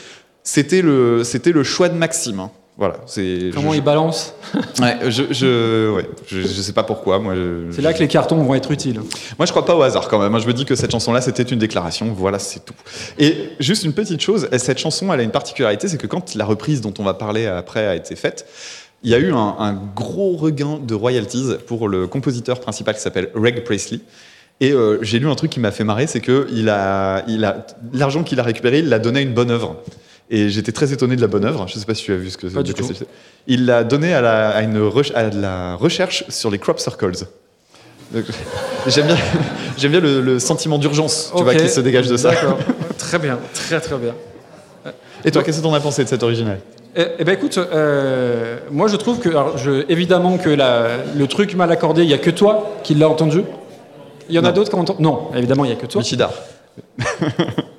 C'était 0.43 0.83
le, 0.83 1.23
c'était 1.23 1.53
le 1.53 1.63
choix 1.63 1.89
de 1.89 1.95
Maxime. 1.95 2.49
Voilà, 2.77 2.97
c'est. 3.07 3.51
Comment 3.53 3.73
je, 3.73 3.77
il 3.79 3.83
balance 3.83 4.35
ouais, 4.81 5.11
je, 5.11 5.25
je, 5.31 5.93
ouais, 5.95 6.09
je, 6.27 6.41
je 6.41 6.47
sais 6.47 6.73
pas 6.73 6.83
pourquoi. 6.83 7.19
Moi, 7.19 7.35
C'est 7.73 7.83
là 7.83 7.93
que 7.93 7.99
les 7.99 8.09
cartons 8.09 8.43
vont 8.43 8.55
être 8.55 8.71
utiles. 8.71 9.01
moi, 9.39 9.45
je 9.45 9.51
crois 9.51 9.67
pas 9.67 9.77
au 9.77 9.83
hasard 9.83 10.09
quand 10.09 10.19
même. 10.19 10.31
Moi, 10.31 10.41
je 10.41 10.47
me 10.47 10.55
dis 10.55 10.65
que 10.65 10.75
cette 10.75 10.91
chanson-là, 10.91 11.21
c'était 11.21 11.43
une 11.43 11.59
déclaration. 11.59 12.15
Voilà, 12.17 12.39
c'est 12.39 12.65
tout. 12.65 12.75
Et 13.19 13.51
juste 13.61 13.85
une 13.85 13.93
petite 13.93 14.21
chose, 14.21 14.49
cette 14.57 14.79
chanson, 14.79 15.13
elle 15.13 15.21
a 15.21 15.23
une 15.23 15.31
particularité, 15.31 15.89
c'est 15.89 15.99
que 15.99 16.07
quand 16.07 16.35
la 16.35 16.47
reprise 16.47 16.81
dont 16.81 16.95
on 16.99 17.05
va 17.05 17.15
parler 17.15 17.47
après 17.47 17.87
a 17.87 17.95
été 17.95 18.17
faite, 18.17 18.47
il 19.03 19.11
y 19.11 19.15
a 19.15 19.19
eu 19.19 19.33
un, 19.33 19.57
un 19.59 19.75
gros 19.75 20.37
regain 20.37 20.79
de 20.83 20.95
royalties 20.95 21.57
pour 21.67 21.89
le 21.89 22.07
compositeur 22.07 22.61
principal 22.61 22.95
qui 22.95 23.01
s'appelle 23.01 23.31
Reg 23.35 23.63
Presley. 23.65 24.01
Et 24.61 24.73
euh, 24.73 24.99
j'ai 25.01 25.19
lu 25.19 25.29
un 25.29 25.35
truc 25.35 25.51
qui 25.51 25.61
m'a 25.61 25.71
fait 25.71 25.85
marrer, 25.85 26.07
c'est 26.07 26.21
que 26.21 26.47
il 26.53 26.69
a, 26.69 27.25
il 27.27 27.45
a 27.45 27.67
l'argent 27.95 28.23
qu'il 28.23 28.39
a 28.41 28.43
récupéré, 28.43 28.81
il 28.81 28.89
l'a 28.91 28.99
donné 28.99 29.21
à 29.21 29.23
une 29.23 29.33
bonne 29.33 29.51
œuvre. 29.51 29.77
Et 30.33 30.49
j'étais 30.49 30.71
très 30.73 30.93
étonné 30.93 31.17
de 31.17 31.21
la 31.21 31.27
bonne 31.27 31.45
œuvre. 31.45 31.67
Je 31.67 31.77
sais 31.79 31.85
pas 31.85 31.95
si 31.95 32.05
tu 32.05 32.13
as 32.13 32.17
vu 32.17 32.31
ce 32.31 32.37
que 32.39 32.49
c'est. 32.49 33.07
Il 33.49 33.67
l'a 33.67 33.83
donné 33.85 34.15
à, 34.15 34.21
la, 34.21 34.51
à 34.51 34.63
une 34.63 34.79
re- 34.79 35.13
à 35.15 35.29
de 35.29 35.41
la 35.41 35.75
recherche 35.75 36.25
sur 36.29 36.51
les 36.51 36.59
crop 36.59 36.79
circles. 36.79 37.13
J'aime 38.87 39.07
bien, 39.07 39.17
j'aime 39.77 39.91
bien 39.93 40.01
le, 40.01 40.21
le 40.21 40.39
sentiment 40.41 40.79
d'urgence 40.79 41.31
tu 41.37 41.43
vois, 41.43 41.53
Ok. 41.53 41.61
qui 41.63 41.69
se 41.69 41.81
dégage 41.81 42.09
de 42.09 42.17
ça. 42.17 42.33
Très 42.99 43.19
bien, 43.19 43.39
très 43.55 43.81
très 43.81 43.97
bien. 43.97 44.15
Et 45.25 45.31
toi, 45.33 45.43
qu'est-ce 45.43 45.59
que 45.59 45.63
t'en 45.65 45.75
as 45.75 45.81
pensé 45.81 46.05
de 46.05 46.09
cette 46.09 46.23
originale? 46.23 46.61
Eh, 46.97 47.07
eh 47.19 47.25
ben 47.25 47.33
écoute, 47.35 47.59
euh, 47.59 48.59
moi 48.71 48.87
je 48.89 48.97
trouve 48.97 49.19
que, 49.21 49.29
alors, 49.29 49.59
je, 49.59 49.85
évidemment 49.89 50.39
que 50.39 50.49
la- 50.51 50.99
le 51.17 51.27
truc 51.27 51.55
mal 51.57 51.71
accordé, 51.73 52.03
il 52.03 52.09
y 52.11 52.15
a 52.15 52.19
que 52.19 52.31
toi 52.31 52.77
qui 52.85 52.95
l'as 52.95 53.09
entendu. 53.09 53.43
Il 54.29 54.35
y 54.35 54.39
en 54.39 54.45
a 54.45 54.53
d'autres 54.53 54.71
qui 54.71 54.77
ont 54.77 54.81
entendu? 54.81 55.03
Non, 55.03 55.29
évidemment 55.35 55.65
il 55.65 55.71
y 55.71 55.73
a 55.73 55.77
que 55.77 55.87
toi. 55.87 56.01
Michidar. 56.03 56.33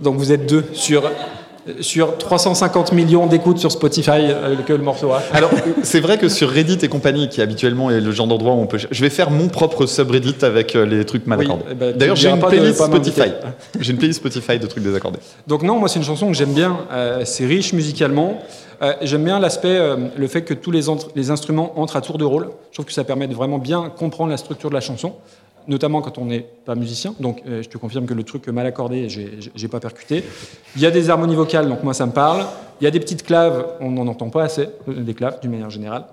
Donc 0.01 0.15
vous 0.17 0.31
êtes 0.31 0.45
deux 0.47 0.65
sur 0.73 1.03
sur 1.79 2.17
350 2.17 2.91
millions 2.93 3.27
d'écoutes 3.27 3.59
sur 3.59 3.71
Spotify 3.71 4.11
euh, 4.29 4.55
que 4.65 4.73
le 4.73 4.83
morceau 4.83 5.11
a. 5.11 5.21
Alors, 5.33 5.51
c'est 5.83 5.99
vrai 5.99 6.17
que 6.17 6.27
sur 6.29 6.49
Reddit 6.49 6.79
et 6.81 6.87
compagnie, 6.87 7.29
qui 7.29 7.41
habituellement 7.41 7.91
est 7.91 8.01
le 8.01 8.11
genre 8.11 8.27
d'endroit 8.27 8.53
où 8.53 8.59
on 8.59 8.67
peut. 8.67 8.79
Je 8.89 9.01
vais 9.01 9.09
faire 9.09 9.29
mon 9.31 9.47
propre 9.47 9.85
subreddit 9.85 10.35
avec 10.43 10.75
euh, 10.75 10.85
les 10.85 11.05
trucs 11.05 11.27
mal 11.27 11.39
Oui, 11.39 11.45
accordés. 11.45 11.63
eh 11.71 11.75
ben, 11.75 11.95
D'ailleurs, 11.95 12.15
j'ai 12.15 12.29
une 12.29 12.39
de 12.39 12.45
playlist. 12.45 12.83
Spotify. 12.83 13.31
J'ai 13.79 13.91
une 13.91 13.97
playlist 13.97 14.19
Spotify 14.19 14.57
de 14.59 14.67
trucs 14.67 14.83
désaccordés. 14.83 15.19
Donc 15.47 15.61
non, 15.63 15.77
moi 15.77 15.87
c'est 15.87 15.99
une 15.99 16.05
chanson 16.05 16.27
que 16.27 16.33
j'aime 16.33 16.53
bien. 16.53 16.79
Euh, 16.91 17.21
c'est 17.25 17.45
riche 17.45 17.73
musicalement. 17.73 18.39
Euh, 18.81 18.93
j'aime 19.03 19.23
bien 19.23 19.39
l'aspect, 19.39 19.77
le 20.17 20.27
fait 20.27 20.41
que 20.41 20.55
tous 20.55 20.71
les 20.71 21.29
instruments 21.29 21.79
entrent 21.79 21.95
à 21.97 22.01
tour 22.01 22.17
de 22.17 22.25
rôle. 22.25 22.49
Je 22.71 22.75
trouve 22.77 22.85
que 22.85 22.93
ça 22.93 23.03
permet 23.03 23.27
de 23.27 23.35
vraiment 23.35 23.59
bien 23.59 23.91
comprendre 23.95 24.31
la 24.31 24.37
structure 24.37 24.69
de 24.69 24.73
la 24.75 24.81
chanson, 24.81 25.13
notamment 25.67 26.01
quand 26.01 26.17
on 26.17 26.25
n'est 26.25 26.45
pas 26.65 26.75
musicien. 26.75 27.13
Donc 27.19 27.41
euh, 27.47 27.61
je 27.63 27.69
te 27.69 27.77
confirme 27.77 28.05
que 28.05 28.13
le 28.13 28.23
truc 28.23 28.47
mal 28.47 28.65
accordé, 28.65 29.07
j'ai 29.09 29.67
pas 29.67 29.79
percuté. 29.79 30.23
Il 30.75 30.81
y 30.81 30.85
a 30.85 30.91
des 30.91 31.09
harmonies 31.09 31.35
vocales, 31.35 31.67
donc 31.67 31.83
moi 31.83 31.93
ça 31.93 32.05
me 32.05 32.11
parle. 32.11 32.45
Il 32.79 32.85
y 32.85 32.87
a 32.87 32.91
des 32.91 32.99
petites 32.99 33.23
claves, 33.23 33.65
on 33.79 33.91
n'en 33.91 34.07
entend 34.07 34.29
pas 34.29 34.43
assez, 34.43 34.67
euh, 34.89 34.93
des 35.03 35.13
claves 35.13 35.39
d'une 35.41 35.51
manière 35.51 35.69
générale. 35.69 36.05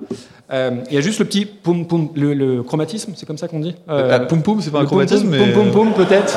Euh, 0.53 0.83
il 0.89 0.95
y 0.95 0.99
a 0.99 1.01
juste 1.01 1.19
le 1.19 1.25
petit 1.25 1.47
poum 1.47 1.87
poum, 1.87 2.11
le, 2.15 2.35
le 2.35 2.63
chromatisme, 2.63 3.13
c'est 3.17 3.25
comme 3.25 3.39
ça 3.39 3.49
qu'on 3.49 3.61
dit. 3.61 3.75
Euh, 3.89 4.11
Ah, 4.13 4.21
poum 4.21 4.43
poum, 4.43 4.61
c'est 4.61 4.71
pas 4.71 4.81
un 4.81 4.85
chromatisme, 4.87 5.23
poum, 5.23 5.31
mais. 5.31 5.53
poum 5.53 5.71
poum 5.71 5.93
poum, 5.95 6.07
peut-être. 6.07 6.37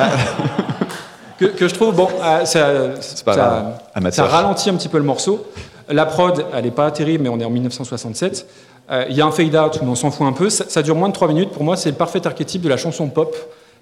que, 1.38 1.44
que 1.46 1.68
je 1.68 1.74
trouve 1.74 1.94
bon, 1.94 2.08
ah, 2.22 2.46
ça, 2.46 3.00
ça 3.00 4.24
ralentit 4.26 4.70
un 4.70 4.74
petit 4.74 4.88
peu 4.88 4.98
le 4.98 5.04
morceau. 5.04 5.44
La 5.88 6.06
prod, 6.06 6.44
elle 6.54 6.64
n'est 6.64 6.70
pas 6.70 6.90
terrible, 6.90 7.24
mais 7.24 7.28
on 7.28 7.38
est 7.38 7.44
en 7.44 7.50
1967. 7.50 8.46
Euh, 8.90 9.06
Il 9.08 9.16
y 9.16 9.20
a 9.20 9.26
un 9.26 9.30
fade 9.30 9.54
out, 9.54 9.78
mais 9.82 9.88
on 9.88 9.94
s'en 9.94 10.10
fout 10.10 10.26
un 10.26 10.32
peu. 10.32 10.50
Ça, 10.50 10.82
dure 10.82 10.96
moins 10.96 11.08
de 11.08 11.14
3 11.14 11.28
minutes. 11.28 11.50
Pour 11.50 11.64
moi, 11.64 11.76
c'est 11.76 11.90
le 11.90 11.96
parfait 11.96 12.26
archétype 12.26 12.62
de 12.62 12.68
la 12.68 12.76
chanson 12.76 13.08
pop 13.08 13.34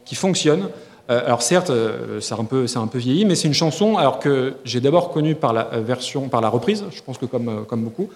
qui 0.04 0.14
fonctionne. 0.14 0.68
Euh, 1.10 1.24
alors 1.24 1.42
certes, 1.42 1.70
euh, 1.70 2.20
c'est 2.20 2.34
un 2.34 2.44
peu, 2.44 2.66
un 2.74 2.86
peu 2.86 2.98
vieilli, 2.98 3.24
mais 3.24 3.34
c'est 3.34 3.48
une 3.48 3.54
chanson 3.54 3.96
alors 3.96 4.18
que 4.18 4.54
j'ai 4.64 4.80
d'abord 4.80 5.10
connue 5.10 5.34
par 5.34 5.52
la 5.52 5.68
euh, 5.72 5.80
version, 5.80 6.28
par 6.28 6.40
la 6.40 6.48
reprise. 6.48 6.84
Je 6.90 7.02
pense 7.02 7.18
que 7.18 7.26
comme, 7.26 7.48
euh, 7.48 7.62
comme 7.62 7.82
beaucoup. 7.82 8.10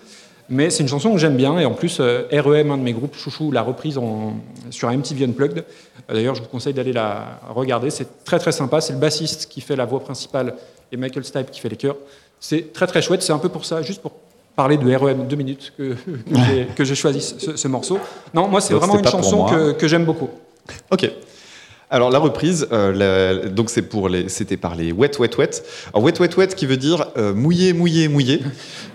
Mais 0.50 0.68
c'est 0.68 0.82
une 0.82 0.88
chanson 0.88 1.12
que 1.12 1.18
j'aime 1.18 1.36
bien 1.36 1.58
et 1.58 1.64
en 1.64 1.72
plus 1.72 1.98
euh, 2.00 2.24
REM, 2.30 2.70
un 2.70 2.76
de 2.76 2.82
mes 2.82 2.92
groupes 2.92 3.16
chouchou, 3.16 3.50
l'a 3.50 3.62
reprise 3.62 3.96
en, 3.96 4.34
sur 4.70 4.90
MTV 4.90 5.24
Unplugged. 5.24 5.58
Euh, 5.58 6.14
D'ailleurs, 6.14 6.34
je 6.34 6.42
vous 6.42 6.48
conseille 6.48 6.74
d'aller 6.74 6.92
la 6.92 7.40
regarder. 7.48 7.88
C'est 7.88 8.24
très 8.24 8.38
très 8.38 8.52
sympa. 8.52 8.80
C'est 8.82 8.92
le 8.92 8.98
bassiste 8.98 9.46
qui 9.48 9.62
fait 9.62 9.76
la 9.76 9.86
voix 9.86 10.00
principale 10.00 10.54
et 10.92 10.98
Michael 10.98 11.24
Stipe 11.24 11.50
qui 11.50 11.60
fait 11.60 11.70
les 11.70 11.76
chœurs. 11.76 11.96
C'est 12.40 12.74
très 12.74 12.86
très 12.86 13.00
chouette. 13.00 13.22
C'est 13.22 13.32
un 13.32 13.38
peu 13.38 13.48
pour 13.48 13.64
ça, 13.64 13.80
juste 13.80 14.02
pour 14.02 14.12
parler 14.56 14.76
de 14.76 14.94
REM 14.94 15.26
deux 15.26 15.37
minutes 15.37 15.73
que, 15.76 15.94
que 16.76 16.84
j'ai- 16.84 16.94
choisi 16.94 17.20
ce, 17.20 17.56
ce 17.56 17.68
morceau. 17.68 17.99
Non, 18.34 18.49
moi, 18.49 18.61
c'est 18.61 18.75
vraiment 18.75 18.96
une 18.96 19.02
pas 19.02 19.11
chanson 19.11 19.44
que, 19.46 19.73
que 19.73 19.88
j'aime 19.88 20.04
beaucoup. 20.04 20.30
Ok. 20.90 21.11
Alors 21.90 22.11
la 22.11 22.18
reprise, 22.18 22.66
euh, 22.73 22.92
la- 22.92 23.49
donc 23.50 23.70
c'est 23.70 23.82
pour 23.82 24.08
les, 24.08 24.28
c'était 24.28 24.56
par 24.56 24.75
les 24.75 24.90
Wet 24.90 25.12
Wet 25.20 25.30
Wet. 25.38 25.50
Alors 25.92 26.02
Wet 26.02 26.18
Wet 26.18 26.30
Wet 26.37 26.49
qui 26.49 26.66
veut 26.66 26.78
dire 26.78 27.06
euh, 27.18 27.34
mouillé 27.34 27.73
mouillé 27.73 28.08
mouillé. 28.08 28.40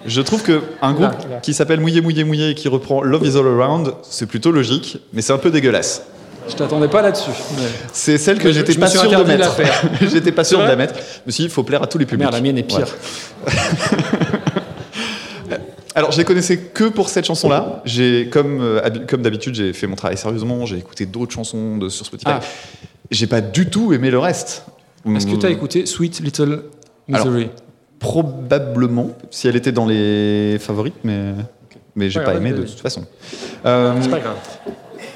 Je 0.06 0.20
trouve 0.22 0.42
que 0.42 0.62
un 0.82 0.92
groupe 0.94 1.12
Là, 1.12 1.18
là. 1.30 1.38
qui 1.38 1.54
s'appelle 1.54 1.80
Mouillé 1.80 2.02
mouillé 2.02 2.24
mouillé 2.26 2.50
et 2.50 2.56
qui 2.56 2.68
reprend 2.68 3.02
Love 3.02 3.26
is 3.26 3.38
all 3.38 3.48
around, 3.48 3.94
c'est 4.02 4.26
plutôt 4.26 4.52
logique, 4.52 4.98
mais 5.14 5.22
c'est 5.22 5.32
un 5.32 5.38
peu 5.38 5.52
dégueulasse. 5.52 6.04
Je 6.50 6.56
t'attendais 6.56 6.88
pas 6.88 7.04
là-dessus. 7.04 7.30
mais- 7.58 7.64
C'est 7.94 8.18
celle 8.18 8.40
que 8.40 8.50
Je- 8.52 8.56
j'étais 8.58 8.74
pas 8.74 8.88
suis 8.88 8.98
sûr 9.00 9.10
de 9.12 9.24
mettre. 9.24 9.56
j'étais 10.02 10.32
pas 10.32 10.44
sûr 10.44 10.60
de 10.60 10.64
la 10.66 10.76
mettre. 10.76 10.96
Je 10.96 11.02
me 11.28 11.32
suis 11.32 11.44
dit, 11.44 11.48
il 11.48 11.52
faut 11.54 11.64
plaire 11.64 11.84
à 11.84 11.88
tous 11.88 12.00
les 12.00 12.06
publics. 12.08 12.22
Merde, 12.24 12.34
la 12.34 12.42
mienne 12.42 12.58
est 12.58 12.64
pire. 12.64 12.80
Ouais. 13.48 13.54
Alors, 16.00 16.12
je 16.14 16.18
les 16.18 16.24
connaissais 16.24 16.58
que 16.58 16.86
pour 16.86 17.10
cette 17.10 17.26
chanson-là. 17.26 17.82
J'ai, 17.84 18.30
comme, 18.30 18.62
euh, 18.62 18.82
comme 19.06 19.22
d'habitude, 19.22 19.54
j'ai 19.54 19.74
fait 19.74 19.86
mon 19.86 19.98
travail 19.98 20.18
sérieusement. 20.18 20.66
J'ai 20.66 20.78
écouté 20.78 21.06
d'autres 21.06 21.34
chansons 21.34 21.78
de, 21.78 21.90
sur 21.90 22.06
Spotify. 22.06 22.32
Ah. 22.32 22.40
J'ai 23.12 23.28
pas 23.28 23.42
du 23.42 23.70
tout 23.70 23.92
aimé 23.92 24.10
le 24.10 24.18
reste. 24.20 24.66
Est-ce 25.14 25.28
que 25.28 25.36
tu 25.36 25.46
as 25.46 25.50
écouté 25.50 25.86
Sweet 25.86 26.22
Little 26.22 26.64
Misery? 27.08 27.50
Probablement, 28.00 29.10
si 29.30 29.48
elle 29.50 29.58
était 29.58 29.74
dans 29.74 29.86
les 29.86 30.58
favorites, 30.60 30.96
mais, 31.04 31.34
mais 31.96 32.10
j'ai 32.10 32.20
Ouais, 32.20 32.26
pas 32.26 32.36
aimé 32.36 32.52
de 32.54 32.62
toute 32.64 32.80
façon. 32.80 33.06
Euh, 33.66 33.94
C'est 34.02 34.10
pas 34.10 34.20
grave. 34.20 34.38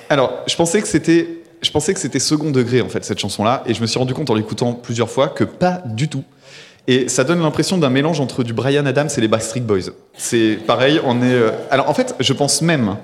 alors, 0.10 0.34
je 0.48 0.56
pensais 0.58 0.82
que 0.82 0.88
c'était, 0.88 1.44
je 1.62 1.72
pensais 1.72 1.94
que 1.94 2.00
c'était 2.02 2.20
second 2.20 2.52
degré 2.52 2.82
en 2.82 2.90
fait 2.90 3.06
cette 3.06 3.20
chanson-là, 3.20 3.64
et 3.66 3.74
je 3.74 3.80
me 3.82 3.88
suis 3.88 3.98
rendu 4.00 4.14
compte 4.14 4.30
en 4.30 4.34
l'écoutant 4.36 4.74
plusieurs 4.74 5.10
fois 5.10 5.30
que 5.30 5.46
pas 5.46 5.82
du 5.86 6.10
tout. 6.10 6.26
Et 6.88 7.08
ça 7.08 7.24
donne 7.24 7.42
l'impression 7.42 7.78
d'un 7.78 7.90
mélange 7.90 8.20
entre 8.20 8.44
du 8.44 8.52
Brian 8.54 8.86
Adams 8.86 9.10
et 9.18 9.22
les 9.22 9.28
Backstreet 9.30 9.62
Boys. 9.62 9.92
C'est 10.18 10.58
pareil, 10.68 11.00
on 11.06 11.22
est. 11.22 11.34
euh, 11.34 11.52
Alors 11.72 11.90
en 11.90 11.94
fait, 11.94 12.14
je 12.20 12.34
pense 12.34 12.62
même 12.62 12.98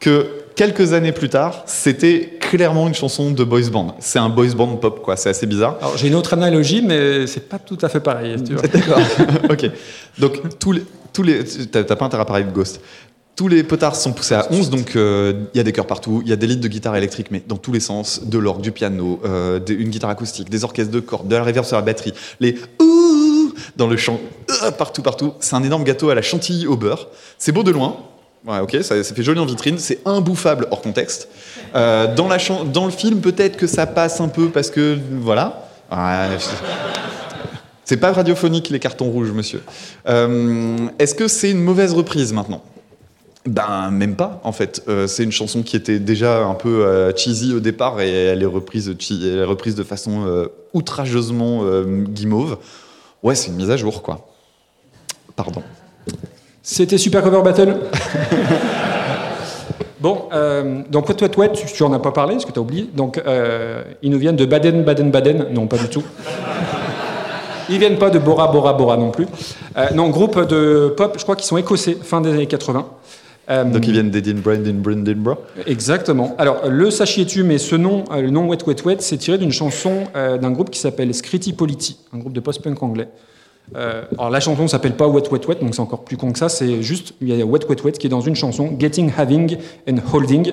que 0.00 0.26
quelques 0.56 0.92
années 0.92 1.12
plus 1.12 1.28
tard, 1.28 1.62
c'était 1.66 2.36
clairement 2.40 2.88
une 2.88 2.94
chanson 2.94 3.30
de 3.30 3.44
boys 3.44 3.70
band. 3.70 3.96
C'est 4.00 4.18
un 4.18 4.28
boys 4.28 4.54
band 4.56 4.76
pop, 4.76 5.00
quoi. 5.00 5.16
C'est 5.16 5.28
assez 5.30 5.46
bizarre. 5.46 5.76
Alors, 5.80 5.96
j'ai 5.96 6.08
une 6.08 6.14
autre 6.16 6.34
analogie, 6.34 6.82
mais 6.82 7.26
c'est 7.26 7.48
pas 7.48 7.58
tout 7.58 7.78
à 7.82 7.88
fait 7.88 8.00
pareil. 8.00 8.36
D'accord. 8.42 9.00
ok. 9.48 9.70
Donc 10.18 10.58
tous 10.58 10.72
les, 10.72 10.82
tous 11.12 11.22
les, 11.22 11.44
t'as 11.70 11.84
t'as 11.84 11.96
pas 11.96 12.04
intérêt 12.06 12.22
à 12.22 12.26
parler 12.26 12.44
de 12.44 12.50
Ghost. 12.50 12.80
Tous 13.36 13.48
les 13.48 13.64
potards 13.64 13.96
sont 13.96 14.12
poussés 14.12 14.36
à 14.36 14.46
11, 14.52 14.70
donc 14.70 14.94
euh, 14.94 15.32
il 15.54 15.56
y 15.56 15.60
a 15.60 15.64
des 15.64 15.72
chœurs 15.72 15.88
partout, 15.88 16.22
il 16.24 16.30
y 16.30 16.32
a 16.32 16.36
des 16.36 16.46
litres 16.46 16.60
de 16.60 16.68
guitare 16.68 16.94
électrique, 16.94 17.28
mais 17.32 17.42
dans 17.48 17.56
tous 17.56 17.72
les 17.72 17.80
sens, 17.80 18.22
de 18.24 18.38
l'orgue, 18.38 18.60
du 18.60 18.70
piano, 18.70 19.20
euh, 19.24 19.58
des- 19.58 19.74
une 19.74 19.88
guitare 19.90 20.10
acoustique, 20.10 20.48
des 20.50 20.62
orchestres 20.62 20.92
de 20.92 21.00
cordes, 21.00 21.26
de 21.26 21.34
la 21.34 21.42
reverb 21.42 21.64
sur 21.66 21.74
la 21.76 21.82
batterie, 21.82 22.12
les 22.38 22.56
ouh 22.80 23.52
dans 23.76 23.88
le 23.88 23.96
chant, 23.96 24.20
euh, 24.62 24.70
partout, 24.70 25.02
partout. 25.02 25.32
C'est 25.40 25.56
un 25.56 25.64
énorme 25.64 25.82
gâteau 25.82 26.10
à 26.10 26.14
la 26.14 26.22
chantilly 26.22 26.68
au 26.68 26.76
beurre. 26.76 27.08
C'est 27.36 27.50
beau 27.50 27.64
de 27.64 27.72
loin. 27.72 27.96
Ouais, 28.46 28.60
ok, 28.60 28.76
ça, 28.82 29.02
ça 29.02 29.14
fait 29.14 29.22
joli 29.24 29.40
en 29.40 29.46
vitrine. 29.46 29.78
C'est 29.78 29.98
imbouffable 30.04 30.68
hors 30.70 30.80
contexte. 30.82 31.28
Euh, 31.74 32.14
dans, 32.14 32.28
la 32.28 32.36
dans 32.72 32.84
le 32.84 32.92
film, 32.92 33.20
peut-être 33.20 33.56
que 33.56 33.66
ça 33.66 33.86
passe 33.86 34.20
un 34.20 34.28
peu 34.28 34.48
parce 34.50 34.70
que 34.70 34.96
voilà. 35.20 35.68
Ouais, 35.90 36.36
c'est 37.84 37.96
pas 37.96 38.12
radiophonique 38.12 38.68
les 38.70 38.78
cartons 38.78 39.10
rouges, 39.10 39.32
monsieur. 39.32 39.62
Euh, 40.08 40.76
Est-ce 41.00 41.14
que 41.16 41.26
c'est 41.26 41.50
une 41.50 41.62
mauvaise 41.62 41.92
reprise 41.94 42.32
maintenant? 42.32 42.62
Ben 43.46 43.90
même 43.90 44.16
pas, 44.16 44.40
en 44.42 44.52
fait. 44.52 44.82
Euh, 44.88 45.06
c'est 45.06 45.22
une 45.22 45.32
chanson 45.32 45.62
qui 45.62 45.76
était 45.76 45.98
déjà 45.98 46.44
un 46.46 46.54
peu 46.54 46.86
euh, 46.86 47.12
cheesy 47.14 47.52
au 47.54 47.60
départ 47.60 48.00
et 48.00 48.10
elle 48.10 48.42
est 48.42 48.46
reprise, 48.46 48.94
chi- 48.98 49.20
elle 49.22 49.38
est 49.40 49.44
reprise 49.44 49.74
de 49.74 49.82
façon 49.82 50.24
euh, 50.26 50.46
outrageusement 50.72 51.60
euh, 51.64 51.84
guimauve. 52.08 52.56
Ouais, 53.22 53.34
c'est 53.34 53.48
une 53.48 53.56
mise 53.56 53.70
à 53.70 53.76
jour, 53.76 54.02
quoi. 54.02 54.26
Pardon. 55.36 55.62
C'était 56.62 56.96
Super 56.96 57.22
Cover 57.22 57.42
Battle. 57.42 57.76
bon, 60.00 60.22
euh, 60.32 60.82
donc 60.90 61.08
Wet 61.08 61.20
Wet 61.20 61.36
Wet, 61.36 61.52
tu, 61.52 61.66
tu 61.66 61.82
en 61.82 61.92
as 61.92 61.98
pas 61.98 62.12
parlé, 62.12 62.34
parce 62.34 62.46
que 62.46 62.52
tu 62.52 62.58
as 62.58 62.62
oublié. 62.62 62.88
Donc, 62.94 63.20
euh, 63.26 63.82
ils 64.02 64.10
nous 64.10 64.18
viennent 64.18 64.36
de 64.36 64.46
Baden, 64.46 64.84
Baden, 64.84 65.10
Baden. 65.10 65.48
Non, 65.52 65.66
pas 65.66 65.76
du 65.78 65.88
tout. 65.88 66.02
Ils 67.68 67.78
viennent 67.78 67.98
pas 67.98 68.10
de 68.10 68.18
Bora, 68.18 68.48
Bora, 68.48 68.74
Bora 68.74 68.96
non 68.96 69.10
plus. 69.10 69.26
Euh, 69.76 69.90
non, 69.94 70.08
groupe 70.08 70.38
de 70.48 70.92
pop, 70.96 71.14
je 71.18 71.22
crois 71.22 71.36
qu'ils 71.36 71.46
sont 71.46 71.56
écossais, 71.56 71.96
fin 72.02 72.20
des 72.20 72.30
années 72.30 72.46
80. 72.46 72.86
Euh, 73.50 73.64
Donc 73.64 73.86
ils 73.86 73.92
viennent 73.92 74.10
d'Edinburgh, 74.10 74.60
Edinburgh. 74.66 75.38
Exactement. 75.66 76.34
Alors, 76.38 76.68
le 76.68 76.90
sachiez-tu, 76.90 77.42
mais 77.42 77.58
ce 77.58 77.76
nom, 77.76 78.04
euh, 78.10 78.22
le 78.22 78.30
nom 78.30 78.46
Wet 78.48 78.58
Wet 78.66 78.82
Wet, 78.84 78.96
c'est 79.00 79.18
tiré 79.18 79.36
d'une 79.38 79.52
chanson 79.52 80.04
euh, 80.16 80.38
d'un 80.38 80.50
groupe 80.50 80.70
qui 80.70 80.78
s'appelle 80.80 81.12
Scritti 81.14 81.52
Politti, 81.52 81.98
un 82.14 82.18
groupe 82.18 82.32
de 82.32 82.40
post-punk 82.40 82.82
anglais. 82.82 83.08
Euh, 83.76 84.02
alors, 84.18 84.30
la 84.30 84.40
chanson 84.40 84.66
s'appelle 84.68 84.94
pas 84.94 85.06
Wet 85.08 85.28
Wet 85.30 85.46
Wet, 85.46 85.56
donc 85.60 85.74
c'est 85.74 85.80
encore 85.80 86.04
plus 86.04 86.16
con 86.16 86.32
que 86.32 86.38
ça. 86.38 86.48
C'est 86.48 86.82
juste, 86.82 87.12
il 87.20 87.34
y 87.34 87.40
a 87.42 87.44
Wet 87.44 87.66
Wet 87.68 87.82
Wet 87.84 87.92
qui 87.92 88.06
est 88.06 88.10
dans 88.10 88.20
une 88.22 88.36
chanson, 88.36 88.74
Getting, 88.78 89.12
Having 89.16 89.58
and 89.90 89.96
Holding. 90.12 90.52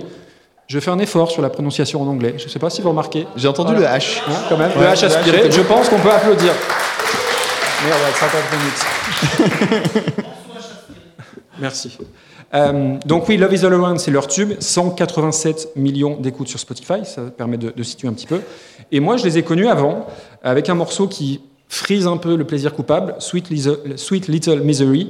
Je 0.67 0.79
fais 0.79 0.91
un 0.91 0.99
effort 0.99 1.31
sur 1.31 1.41
la 1.41 1.49
prononciation 1.49 2.01
en 2.01 2.07
anglais. 2.07 2.35
Je 2.37 2.45
ne 2.45 2.49
sais 2.49 2.59
pas 2.59 2.69
si 2.69 2.81
vous 2.81 2.89
remarquez. 2.89 3.25
J'ai 3.35 3.47
entendu 3.49 3.73
Voilà. 3.73 3.93
le 3.97 3.99
H. 3.99 4.19
Hein, 4.27 4.31
quand 4.47 4.57
même, 4.57 4.69
Ouais, 4.71 4.81
le 4.89 4.95
H 4.95 5.05
aspiré. 5.05 5.51
Je 5.51 5.61
pense 5.61 5.89
qu'on 5.89 5.99
peut 5.99 6.11
applaudir. 6.11 6.53
Merde, 7.85 7.99
ouais, 7.99 8.13
50 8.19 9.61
minutes. 9.81 10.15
Merci. 11.59 11.97
Euh, 12.53 12.97
donc 13.05 13.27
oui, 13.29 13.37
Love 13.37 13.53
is 13.53 13.65
All 13.65 13.73
Around, 13.73 13.99
c'est 13.99 14.11
leur 14.11 14.27
tube. 14.27 14.53
187 14.59 15.69
millions 15.75 16.17
d'écoutes 16.19 16.47
sur 16.49 16.59
Spotify, 16.59 17.05
ça 17.05 17.21
permet 17.35 17.57
de, 17.57 17.71
de 17.75 17.83
situer 17.83 18.07
un 18.07 18.13
petit 18.13 18.27
peu. 18.27 18.41
Et 18.91 18.99
moi, 18.99 19.17
je 19.17 19.23
les 19.23 19.37
ai 19.37 19.43
connus 19.43 19.67
avant, 19.67 20.05
avec 20.43 20.67
un 20.69 20.73
morceau 20.75 21.07
qui 21.07 21.41
frise 21.69 22.07
un 22.07 22.17
peu 22.17 22.35
le 22.35 22.43
plaisir 22.45 22.73
coupable, 22.73 23.15
Sweet, 23.19 23.49
Little- 23.49 23.97
Sweet 23.97 24.27
Little 24.27 24.59
Misery, 24.61 25.09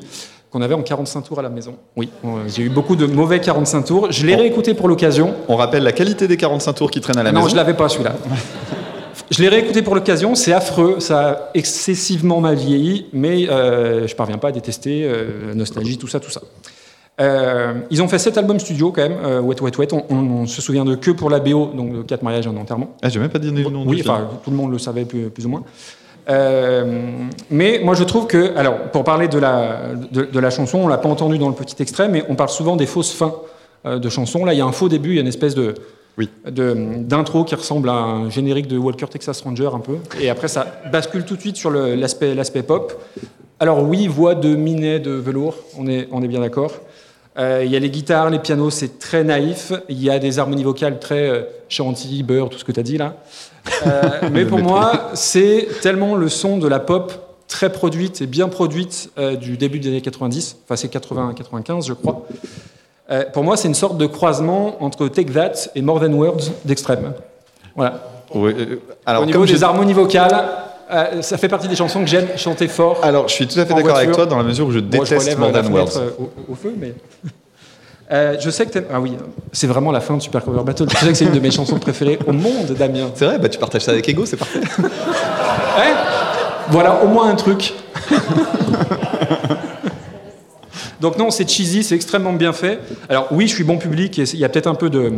qu'on 0.51 0.61
avait 0.61 0.75
en 0.75 0.83
45 0.83 1.21
tours 1.21 1.39
à 1.39 1.41
la 1.41 1.49
maison. 1.49 1.75
Oui, 1.95 2.09
j'ai 2.47 2.63
eu 2.63 2.69
beaucoup 2.69 2.95
de 2.95 3.05
mauvais 3.07 3.39
45 3.39 3.81
tours. 3.85 4.11
Je 4.11 4.25
l'ai 4.27 4.33
Bon. 4.35 4.41
réécouté 4.41 4.73
pour 4.73 4.87
l'occasion. 4.87 5.33
On 5.47 5.55
rappelle 5.55 5.81
la 5.83 5.93
qualité 5.93 6.27
des 6.27 6.37
45 6.37 6.73
tours 6.73 6.91
qui 6.91 7.01
traînent 7.01 7.17
à 7.17 7.23
la 7.23 7.31
non, 7.31 7.39
maison. 7.39 7.49
je 7.49 7.55
l'avais 7.55 7.73
pas 7.73 7.89
celui-là. 7.89 8.15
Je 9.31 9.41
l'ai 9.41 9.47
réécouté 9.47 9.81
pour 9.81 9.95
l'occasion, 9.95 10.35
c'est 10.35 10.51
affreux, 10.51 10.99
ça 10.99 11.29
a 11.29 11.49
excessivement 11.53 12.41
mal 12.41 12.55
vieilli, 12.55 13.05
mais 13.13 13.49
euh, 13.49 14.05
je 14.05 14.13
parviens 14.15 14.37
pas 14.37 14.49
à 14.49 14.51
détester, 14.51 15.03
euh, 15.05 15.53
nostalgie, 15.55 15.97
tout 15.97 16.07
ça, 16.07 16.19
tout 16.19 16.29
ça. 16.31 16.41
Euh, 17.21 17.73
ils 17.91 18.01
ont 18.01 18.07
fait 18.07 18.17
sept 18.19 18.37
albums 18.37 18.59
studio 18.59 18.91
quand 18.91 19.01
même, 19.03 19.17
euh, 19.23 19.39
Wet 19.41 19.61
Wet 19.61 19.77
Wet, 19.77 19.93
on, 19.93 20.03
on- 20.09 20.15
on 20.41 20.45
se 20.47 20.61
souvient 20.61 20.83
de 20.85 20.95
que 20.95 21.11
pour 21.11 21.29
la 21.29 21.39
BO, 21.39 21.67
donc 21.75 21.93
de 21.93 22.01
4 22.01 22.23
mariages 22.23 22.47
et 22.47 22.49
un 22.49 22.57
enterrement. 22.57 22.95
Ah, 23.01 23.09
j'ai 23.09 23.19
même 23.19 23.29
pas 23.29 23.37
donné 23.39 23.63
le 23.63 23.69
nom 23.69 23.83
Oui, 23.85 24.01
enfin, 24.03 24.27
tout 24.43 24.49
le 24.49 24.57
monde 24.57 24.71
le 24.71 24.79
savait 24.79 25.05
plus, 25.05 25.29
plus 25.29 25.45
ou 25.45 25.49
moins. 25.49 25.63
Euh, 26.29 27.03
mais 27.49 27.79
moi, 27.83 27.93
je 27.95 28.03
trouve 28.03 28.27
que, 28.27 28.55
alors, 28.57 28.75
pour 28.91 29.03
parler 29.03 29.27
de 29.27 29.37
la, 29.37 29.79
de, 30.11 30.23
de 30.23 30.39
la 30.39 30.49
chanson, 30.49 30.79
on 30.79 30.87
l'a 30.87 30.97
pas 30.97 31.09
entendu 31.09 31.37
dans 31.37 31.49
le 31.49 31.55
petit 31.55 31.81
extrait, 31.81 32.09
mais 32.09 32.23
on 32.29 32.35
parle 32.35 32.49
souvent 32.49 32.75
des 32.75 32.85
fausses 32.85 33.11
fins 33.13 33.33
euh, 33.85 33.99
de 33.99 34.09
chansons. 34.09 34.45
Là, 34.45 34.53
il 34.53 34.57
y 34.57 34.61
a 34.61 34.65
un 34.65 34.71
faux 34.71 34.89
début, 34.89 35.09
il 35.09 35.15
y 35.15 35.19
a 35.19 35.21
une 35.21 35.27
espèce 35.27 35.55
de 35.55 35.73
Oui. 36.17 36.29
d'intro 36.45 37.43
qui 37.43 37.55
ressemble 37.55 37.89
à 37.89 37.93
un 37.93 38.29
générique 38.29 38.67
de 38.67 38.77
Walker 38.77 39.07
Texas 39.07 39.41
Ranger 39.41 39.69
un 39.73 39.79
peu, 39.79 39.97
et 40.19 40.29
après 40.29 40.47
ça 40.47 40.67
bascule 40.91 41.23
tout 41.25 41.35
de 41.35 41.41
suite 41.41 41.55
sur 41.55 41.71
l'aspect 41.71 42.63
pop. 42.63 42.93
Alors 43.59 43.83
oui, 43.87 44.07
voix 44.07 44.33
de 44.35 44.55
Minet 44.55 44.99
de 44.99 45.11
velours, 45.11 45.55
on 45.77 45.87
est 45.87 46.07
on 46.11 46.21
est 46.21 46.27
bien 46.27 46.39
d'accord. 46.41 46.71
Euh, 47.37 47.63
Il 47.65 47.71
y 47.71 47.75
a 47.75 47.79
les 47.79 47.89
guitares, 47.89 48.29
les 48.29 48.39
pianos, 48.39 48.69
c'est 48.69 48.99
très 48.99 49.23
naïf. 49.23 49.71
Il 49.89 50.01
y 50.01 50.09
a 50.09 50.19
des 50.19 50.39
harmonies 50.39 50.63
vocales 50.63 50.99
très 50.99 51.29
euh, 51.29 51.43
chantilly, 51.69 52.23
beurre, 52.23 52.49
tout 52.49 52.57
ce 52.57 52.65
que 52.65 52.71
tu 52.71 52.79
as 52.79 52.83
dit 52.83 52.97
là. 52.97 53.15
Euh, 53.87 54.01
mais 54.31 54.45
pour 54.45 54.59
moi, 54.59 55.11
c'est 55.13 55.67
tellement 55.81 56.15
le 56.15 56.29
son 56.29 56.57
de 56.57 56.67
la 56.67 56.79
pop 56.79 57.13
très 57.47 57.71
produite 57.71 58.21
et 58.21 58.27
bien 58.27 58.49
produite 58.49 59.11
euh, 59.17 59.35
du 59.35 59.57
début 59.57 59.79
des 59.79 59.89
années 59.89 60.01
90, 60.01 60.57
enfin 60.63 60.77
c'est 60.77 60.93
80-95 60.93 61.85
je 61.85 61.93
crois. 61.93 62.25
Pour 63.33 63.43
moi, 63.43 63.57
c'est 63.57 63.67
une 63.67 63.73
sorte 63.73 63.97
de 63.97 64.05
croisement 64.05 64.81
entre 64.81 65.09
Take 65.09 65.33
That 65.33 65.69
et 65.75 65.81
More 65.81 65.99
Than 65.99 66.13
Words 66.13 66.43
d'extrême. 66.63 67.11
Voilà. 67.75 68.07
Oui, 68.33 68.53
alors, 69.05 69.23
Au 69.23 69.25
niveau 69.25 69.45
des 69.45 69.65
harmonies 69.65 69.91
vocales, 69.91 70.45
euh, 70.91 71.21
ça 71.21 71.37
fait 71.37 71.47
partie 71.47 71.67
des 71.67 71.75
chansons 71.75 72.01
que 72.01 72.07
j'aime 72.09 72.27
chanter 72.37 72.67
fort. 72.67 72.99
alors, 73.03 73.27
je 73.27 73.33
suis 73.33 73.47
tout 73.47 73.59
à 73.59 73.65
fait 73.65 73.73
d'accord 73.73 73.97
avec 73.97 74.11
toi 74.11 74.25
dans 74.25 74.37
la 74.37 74.43
mesure 74.43 74.67
où 74.67 74.71
je 74.71 74.79
déteste 74.79 75.37
More 75.37 75.51
Than 75.51 75.71
Words. 75.71 75.97
euh, 75.97 76.09
au, 76.19 76.51
au 76.51 76.55
feu, 76.55 76.73
mais. 76.77 76.93
Euh, 78.13 78.35
je 78.41 78.49
sais 78.49 78.65
que 78.65 78.71
t'aimes. 78.71 78.87
Ah 78.93 78.99
oui, 78.99 79.13
c'est 79.53 79.67
vraiment 79.67 79.89
la 79.89 80.01
fin 80.01 80.17
de 80.17 80.21
Super 80.21 80.43
Cover 80.43 80.63
Battle. 80.65 80.85
Je 80.89 80.97
sais 80.97 81.07
que 81.07 81.13
c'est 81.13 81.23
une 81.23 81.31
de 81.31 81.39
mes 81.39 81.49
chansons 81.49 81.79
préférées 81.79 82.19
au 82.27 82.33
monde, 82.33 82.75
Damien. 82.77 83.09
C'est 83.15 83.23
vrai, 83.23 83.39
bah, 83.39 83.47
tu 83.47 83.57
partages 83.57 83.83
ça 83.83 83.91
avec 83.91 84.09
Ego, 84.09 84.25
c'est 84.25 84.35
parfait. 84.35 84.59
Hein 85.77 85.95
voilà, 86.67 87.01
au 87.03 87.07
moins 87.07 87.29
un 87.29 87.35
truc. 87.35 87.73
Donc 90.99 91.17
non, 91.17 91.31
c'est 91.31 91.49
cheesy, 91.49 91.83
c'est 91.83 91.95
extrêmement 91.95 92.33
bien 92.33 92.51
fait. 92.51 92.79
Alors 93.07 93.27
oui, 93.31 93.47
je 93.47 93.55
suis 93.55 93.63
bon 93.63 93.77
public 93.77 94.19
et 94.19 94.23
il 94.23 94.39
y 94.39 94.45
a 94.45 94.49
peut-être 94.49 94.67
un 94.67 94.75
peu 94.75 94.89
de, 94.89 95.11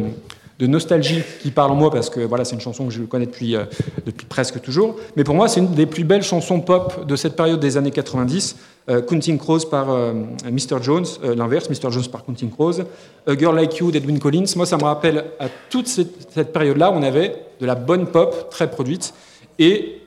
de 0.60 0.68
nostalgie 0.68 1.22
qui 1.42 1.52
parle 1.52 1.72
en 1.72 1.76
moi 1.76 1.92
parce 1.92 2.10
que 2.10 2.20
voilà, 2.20 2.46
c'est 2.46 2.56
une 2.56 2.62
chanson 2.62 2.86
que 2.86 2.94
je 2.94 3.02
connais 3.04 3.26
depuis, 3.26 3.56
euh, 3.56 3.66
depuis 4.06 4.26
presque 4.26 4.62
toujours. 4.62 4.96
Mais 5.16 5.24
pour 5.24 5.36
moi, 5.36 5.48
c'est 5.48 5.60
une 5.60 5.74
des 5.74 5.86
plus 5.86 6.04
belles 6.04 6.24
chansons 6.24 6.62
pop 6.62 7.06
de 7.08 7.16
cette 7.16 7.36
période 7.36 7.60
des 7.60 7.78
années 7.78 7.92
90. 7.92 8.56
Euh, 8.90 9.02
Counting 9.02 9.38
Crows 9.38 9.70
par 9.72 9.92
euh, 9.92 10.14
Mr. 10.46 10.82
Jones, 10.82 11.06
euh, 11.24 11.36
l'inverse, 11.36 11.70
Mr. 11.70 11.90
Jones 11.90 12.08
par 12.12 12.26
Counting 12.26 12.52
Crows. 12.52 12.82
A 13.26 13.38
Girl 13.38 13.56
Like 13.56 13.78
You 13.78 13.92
d'Edwin 13.92 14.20
Collins. 14.20 14.46
Moi, 14.58 14.66
ça 14.66 14.76
me 14.76 14.84
rappelle 14.84 15.24
à 15.40 15.48
toute 15.70 15.88
cette, 15.88 16.34
cette 16.34 16.52
période-là, 16.52 16.92
on 16.92 17.02
avait 17.02 17.46
de 17.62 17.66
la 17.66 17.76
bonne 17.76 18.08
pop 18.08 18.50
très 18.50 18.70
produite 18.70 19.14
et 19.58 20.02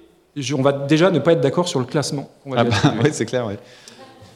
on 0.54 0.60
va 0.60 0.72
déjà 0.72 1.10
ne 1.10 1.18
pas 1.18 1.32
être 1.32 1.40
d'accord 1.40 1.68
sur 1.68 1.80
le 1.80 1.86
classement. 1.86 2.28
Ah 2.54 2.64
bah, 2.64 2.76
ouais, 3.02 3.12
c'est 3.12 3.24
clair, 3.24 3.46
ouais. 3.46 3.58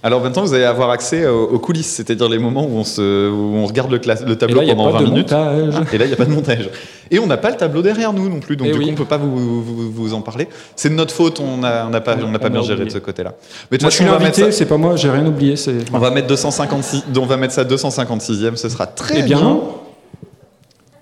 Alors 0.03 0.23
maintenant, 0.23 0.43
vous 0.43 0.55
allez 0.55 0.65
avoir 0.65 0.89
accès 0.91 1.27
aux, 1.27 1.59
coulisses, 1.59 1.89
c'est-à-dire 1.95 2.29
les 2.29 2.39
moments 2.39 2.65
où 2.65 2.77
on, 2.79 2.85
se, 2.85 3.29
où 3.31 3.57
on 3.57 3.67
regarde 3.67 3.91
le, 3.91 3.99
Et 3.99 4.37
tableau 4.39 4.63
là, 4.63 4.75
pendant 4.75 4.93
pas 4.93 4.99
20 4.99 5.05
de 5.05 5.11
minutes. 5.11 5.31
montage. 5.33 5.75
Et 5.93 5.99
là, 5.99 6.05
il 6.07 6.09
n'y 6.09 6.15
a 6.15 6.17
pas 6.17 6.25
de 6.25 6.31
montage. 6.31 6.71
Et 7.11 7.19
on 7.19 7.27
n'a 7.27 7.37
pas 7.37 7.51
le 7.51 7.57
tableau 7.57 7.83
derrière 7.83 8.13
nous 8.15 8.29
non 8.31 8.41
plus, 8.41 8.57
donc 8.57 8.69
Eh 8.71 8.73
du 8.73 8.79
oui. 8.79 8.85
coup, 8.85 8.89
on 8.91 8.93
ne 8.93 8.97
peut 8.99 9.05
pas 9.05 9.19
vous, 9.19 9.63
vous, 9.63 9.91
vous 9.93 10.15
en 10.15 10.23
parler. 10.23 10.49
C'est 10.75 10.89
de 10.89 10.95
notre 10.95 11.13
faute, 11.15 11.41
on 11.41 11.59
n'a 11.59 11.87
on 11.87 12.01
pas, 12.01 12.17
on 12.17 12.49
bien 12.49 12.63
géré 12.63 12.85
de 12.87 12.91
ce 12.91 12.99
côté-là. 12.99 13.35
Mais 13.71 13.77
Moi, 13.81 13.91
je 13.91 13.97
suis 13.97 14.05
l'invité, 14.05 14.51
c'est 14.53 14.67
pas 14.67 14.79
moi, 14.79 14.97
j'ai 14.97 15.11
rien 15.11 15.27
oublié. 15.27 15.55
On 15.93 15.99
va 15.99 16.11
mettre 16.11 16.29
256, 16.29 17.05
on 17.19 17.27
va 17.27 17.37
mettre 17.37 17.53
ça 17.53 17.65
256e, 17.65 18.57
ce 18.57 18.69
sera 18.71 18.87
très 18.87 19.19
Eh 19.19 19.23
bien, 19.23 19.41
non. 19.41 19.75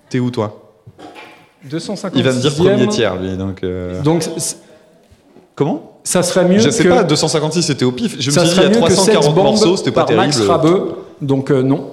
T'es 0.09 0.19
où 0.19 0.29
toi? 0.29 0.71
256 1.63 2.17
Il 2.17 2.23
va 2.25 2.33
me 2.33 2.39
dire 2.41 2.53
premier 2.55 2.87
tiers 2.87 3.15
lui, 3.15 3.37
donc. 3.37 3.63
euh, 3.63 4.01
Donc, 4.01 4.23
Comment? 5.55 5.98
Ça 6.09 6.23
serait 6.23 6.43
mieux 6.43 6.57
Je 6.57 6.71
sais 6.71 6.83
que... 6.83 6.89
pas, 6.89 7.03
256 7.03 7.61
c'était 7.61 7.85
au 7.85 7.91
pif. 7.91 8.15
Je 8.19 8.31
me 8.31 8.35
ça 8.35 8.43
suis 8.43 8.49
dit, 8.49 8.55
il 8.57 8.63
y 8.63 8.65
a 8.65 8.69
mieux 8.69 8.87
que 8.87 8.91
340 8.91 9.23
Sex 9.23 9.33
Bomb 9.35 9.43
morceaux, 9.43 9.77
c'était 9.77 9.91
pas 9.91 10.05
par 10.05 10.15
Max 10.15 10.37
terrible. 10.37 10.51
Rabeux. 10.51 10.91
Donc, 11.21 11.51
euh, 11.51 11.61
non. 11.61 11.91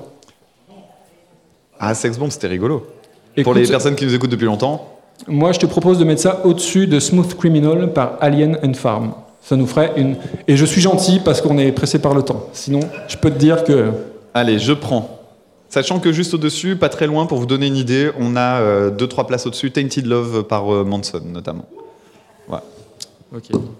Ah, 1.78 1.94
Sex 1.94 2.16
Bomb, 2.16 2.30
c'était 2.30 2.46
rigolo. 2.46 2.78
Pour 2.78 2.88
Écoute, 3.36 3.56
les 3.56 3.66
personnes 3.66 3.94
qui 3.94 4.06
nous 4.06 4.14
écoutent 4.14 4.30
depuis 4.30 4.46
longtemps, 4.46 4.88
Moi, 5.28 5.52
je 5.52 5.58
te 5.58 5.66
propose 5.66 5.98
de 5.98 6.04
mettre 6.04 6.22
ça 6.22 6.40
au-dessus 6.44 6.86
de 6.86 6.98
Smooth 6.98 7.34
Criminal 7.34 7.92
par 7.92 8.16
Alien 8.22 8.58
and 8.64 8.72
Farm. 8.72 9.12
Ça 9.42 9.54
nous 9.54 9.66
ferait 9.66 9.92
une. 9.98 10.16
Et 10.48 10.56
je 10.56 10.64
suis 10.64 10.80
gentil 10.80 11.20
parce 11.22 11.42
qu'on 11.42 11.58
est 11.58 11.70
pressé 11.72 11.98
par 11.98 12.14
le 12.14 12.22
temps. 12.22 12.46
Sinon, 12.54 12.80
je 13.08 13.18
peux 13.18 13.30
te 13.30 13.38
dire 13.38 13.64
que. 13.64 13.90
allez, 14.32 14.58
je 14.58 14.72
prends. 14.72 15.20
Sachant 15.68 15.98
que 15.98 16.10
juste 16.10 16.32
au-dessus, 16.32 16.76
pas 16.76 16.88
très 16.88 17.06
loin, 17.06 17.26
pour 17.26 17.36
vous 17.36 17.44
donner 17.44 17.66
une 17.66 17.76
idée, 17.76 18.10
on 18.18 18.34
a 18.34 18.88
2-3 18.88 19.26
places 19.26 19.46
au-dessus, 19.46 19.72
Tainted 19.72 20.06
Love 20.06 20.44
par 20.44 20.72
euh, 20.72 20.84
Manson 20.84 21.20
notamment. 21.22 21.66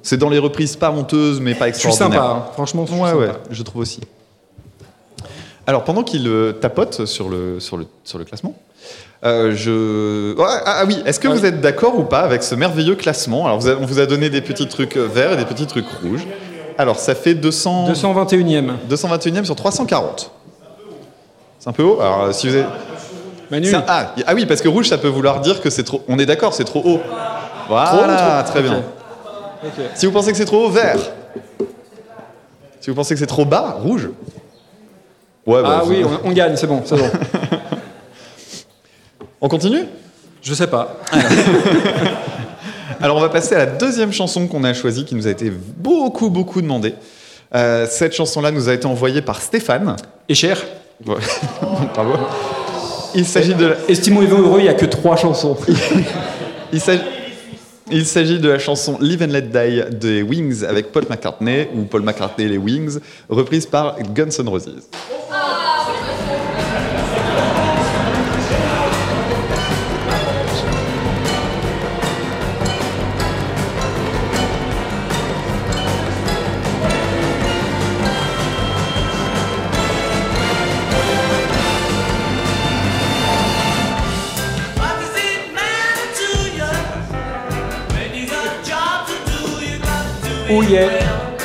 C'est 0.03 0.17
dans 0.19 0.29
les 0.29 0.39
reprises 0.39 0.77
pas 0.77 0.91
honteuses, 0.91 1.41
mais 1.41 1.55
pas 1.55 1.69
Je 1.71 1.79
suis 1.79 1.89
extraordinaires. 1.89 2.23
sympa, 2.23 2.35
hein. 2.49 2.51
franchement. 2.53 2.85
je 2.87 2.93
suis 2.93 3.01
Ouais, 3.01 3.11
sympa. 3.11 3.21
ouais, 3.23 3.33
je 3.51 3.63
trouve 3.63 3.83
aussi. 3.83 4.01
Alors, 5.67 5.85
pendant 5.85 6.03
qu'il 6.03 6.29
euh, 6.29 6.53
tapote 6.53 7.07
sur 7.07 7.29
le, 7.29 7.59
sur 7.59 7.77
le, 7.77 7.87
sur 8.05 8.19
le 8.19 8.25
classement, 8.25 8.55
euh, 9.25 9.53
je... 9.57 10.35
Ah, 10.41 10.63
ah 10.67 10.85
oui, 10.87 11.03
est-ce 11.07 11.19
que 11.19 11.27
Ah 11.29 11.33
vous 11.33 11.41
oui. 11.41 11.47
êtes 11.47 11.61
d'accord 11.61 11.99
ou 11.99 12.05
pas 12.05 12.21
avec 12.21 12.43
ce 12.43 12.55
merveilleux 12.55 12.95
classement? 12.95 13.47
Alors, 13.47 13.59
vous 13.59 13.69
a- 13.69 13.75
on 13.77 13.87
vous 13.87 13.99
a 13.99 14.07
donné 14.07 14.31
des 14.31 14.43
petits 14.43 14.69
trucs 14.69 14.97
euh, 14.97 15.07
verts 15.13 15.33
et 15.33 15.37
des 15.37 15.45
petits 15.45 15.67
trucs 15.67 15.89
rouges. 16.03 16.27
Alors, 16.79 16.99
ça 16.99 17.15
fait 17.15 17.35
200... 17.35 17.91
221e. 17.93 18.73
221e 18.89 19.45
sur 19.45 19.57
340. 19.57 20.31
C'est 21.59 21.69
un 21.71 21.73
peu 21.73 21.83
haut. 21.83 22.01
Alors, 22.01 22.33
si 22.35 22.49
vous 22.49 22.57
êtes... 22.57 22.67
Manu, 23.51 23.67
C'est 23.67 23.77
un- 23.77 23.85
ah, 23.89 24.13
ah 24.27 24.35
oui, 24.35 24.45
parce 24.47 24.61
que 24.61 24.69
rouge, 24.69 24.89
ça 24.89 24.99
peut 24.99 25.09
vouloir 25.09 25.41
dire 25.41 25.61
que 25.61 25.71
c'est 25.71 25.85
trop... 25.85 26.03
On 26.09 26.19
est 26.19 26.27
d'accord, 26.27 26.53
c'est 26.53 26.65
trop 26.65 26.83
haut. 26.85 27.01
Voilà, 27.69 28.43
trop- 28.45 28.53
très 28.53 28.61
ok. 28.61 28.65
bien. 28.67 28.83
Si 29.95 30.07
vous 30.07 30.13
pensez 30.13 30.33
que 30.33 30.37
c'est 30.39 30.45
trop 30.45 30.67
haut, 30.67 30.71
vert. 30.71 30.99
Si 32.81 32.91
vous 32.91 32.97
pensez 32.97 33.15
que 33.15 33.21
c'est 33.21 33.27
trop 33.27 33.45
bas, 33.45 33.79
rouge. 33.83 34.09
Ouais, 35.47 35.63
bah, 35.63 35.81
Ah 35.83 35.85
oui, 35.87 36.03
on, 36.05 36.29
on 36.29 36.33
gagne, 36.33 36.57
c'est 36.57 36.67
bon, 36.67 36.83
c'est 36.85 36.97
bon. 36.97 37.11
On 39.41 39.49
continue? 39.49 39.85
Je 40.43 40.55
sais 40.55 40.67
pas. 40.67 40.97
Alors 43.01 43.19
on 43.19 43.21
va 43.21 43.29
passer 43.29 43.55
à 43.55 43.59
la 43.59 43.67
deuxième 43.67 44.13
chanson 44.13 44.47
qu'on 44.47 44.65
a 44.65 44.73
choisie, 44.73 45.05
qui 45.05 45.15
nous 45.15 45.27
a 45.27 45.31
été 45.31 45.51
beaucoup, 45.51 46.31
beaucoup 46.31 46.63
demandée. 46.63 46.95
Euh, 47.55 47.87
cette 47.89 48.15
chanson-là 48.15 48.51
nous 48.51 48.69
a 48.69 48.75
été 48.75 48.87
envoyée 48.87 49.21
par 49.23 49.41
Stéphane. 49.43 49.97
Et 50.29 50.35
cher 50.35 50.63
Ouais. 51.07 51.15
Bravo. 51.95 52.15
Il 53.15 53.27
s'agit 53.27 53.55
de, 53.55 53.67
la- 53.67 53.77
Estimez-vous 53.89 54.37
heureux, 54.43 54.61
il 54.61 54.65
n'y 54.65 54.69
a 54.71 54.75
que 54.75 54.87
trois 54.87 55.17
chansons. 55.17 55.57
il 56.73 56.81
s'agit- 56.81 57.03
il 57.91 58.05
s'agit 58.05 58.41
de 58.41 58.49
la 58.49 58.59
chanson 58.59 58.99
Live 59.01 59.23
and 59.23 59.33
Let 59.33 59.43
Die 59.43 59.97
des 59.97 60.23
Wings 60.23 60.65
avec 60.65 60.93
Paul 60.93 61.05
McCartney, 61.09 61.69
ou 61.75 61.83
Paul 61.83 62.03
McCartney 62.03 62.47
et 62.47 62.49
les 62.49 62.59
Wings, 62.59 62.99
reprise 63.29 63.67
par 63.67 63.97
Guns 64.15 64.31
N' 64.39 64.49
Roses. 64.49 64.89
Oh 90.49 90.63
yeah. 90.63 91.37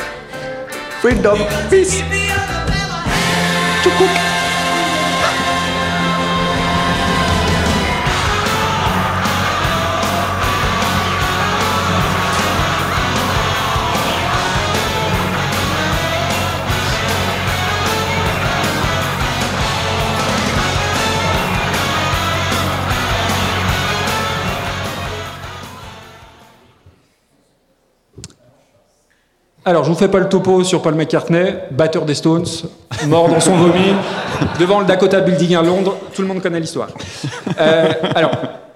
Freedom, 1.01 1.37
peace. 1.69 2.03
Alors, 29.63 29.83
je 29.83 29.89
vous 29.91 29.95
fais 29.95 30.07
pas 30.07 30.17
le 30.17 30.27
topo 30.27 30.63
sur 30.63 30.81
Paul 30.81 30.95
McCartney, 30.95 31.53
batteur 31.69 32.05
des 32.05 32.15
Stones, 32.15 32.47
mort 33.05 33.29
dans 33.29 33.39
son 33.39 33.55
vomi, 33.55 33.93
devant 34.59 34.79
le 34.79 34.87
Dakota 34.87 35.21
Building 35.21 35.55
à 35.55 35.61
Londres. 35.61 35.97
Tout 36.15 36.23
le 36.23 36.27
monde 36.27 36.41
connaît 36.41 36.59
l'histoire. 36.59 36.87
Euh, 37.59 37.91
alors, 38.15 38.31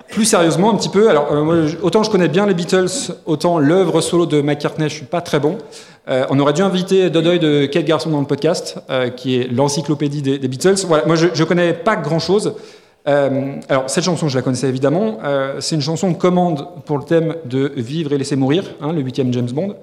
plus 0.09 0.25
sérieusement, 0.25 0.71
un 0.71 0.75
petit 0.75 0.89
peu. 0.89 1.09
Alors, 1.09 1.29
euh, 1.31 1.69
autant 1.81 2.03
je 2.03 2.11
connais 2.11 2.27
bien 2.27 2.45
les 2.45 2.53
Beatles, 2.53 2.85
autant 3.25 3.57
l'œuvre 3.57 3.99
solo 3.99 4.27
de 4.27 4.41
McCartney, 4.41 4.87
je 4.87 4.93
suis 4.93 5.05
pas 5.05 5.21
très 5.21 5.39
bon. 5.39 5.57
Euh, 6.07 6.27
on 6.29 6.37
aurait 6.39 6.53
dû 6.53 6.61
inviter 6.61 7.09
Dodoy 7.09 7.39
de 7.39 7.65
Quel 7.65 7.83
garçon 7.83 8.11
dans 8.11 8.19
le 8.19 8.27
podcast, 8.27 8.77
qui 9.17 9.41
est 9.41 9.51
l'encyclopédie 9.51 10.21
des, 10.21 10.37
des 10.37 10.47
Beatles. 10.47 10.85
Voilà, 10.87 11.07
moi, 11.07 11.15
je, 11.15 11.29
je 11.33 11.43
connais 11.43 11.73
pas 11.73 11.95
grand 11.95 12.19
chose. 12.19 12.53
Euh, 13.07 13.55
alors, 13.69 13.89
cette 13.89 14.03
chanson, 14.03 14.27
je 14.27 14.35
la 14.35 14.41
connaissais 14.41 14.67
évidemment. 14.67 15.19
Euh, 15.23 15.57
c'est 15.59 15.75
une 15.75 15.81
chanson 15.81 16.09
de 16.09 16.15
commande 16.15 16.67
pour 16.85 16.97
le 16.97 17.03
thème 17.03 17.35
de 17.45 17.71
Vivre 17.75 18.13
et 18.13 18.17
laisser 18.17 18.35
mourir, 18.35 18.63
hein, 18.81 18.93
le 18.93 19.01
huitième 19.01 19.31
James 19.33 19.49
Bond, 19.51 19.75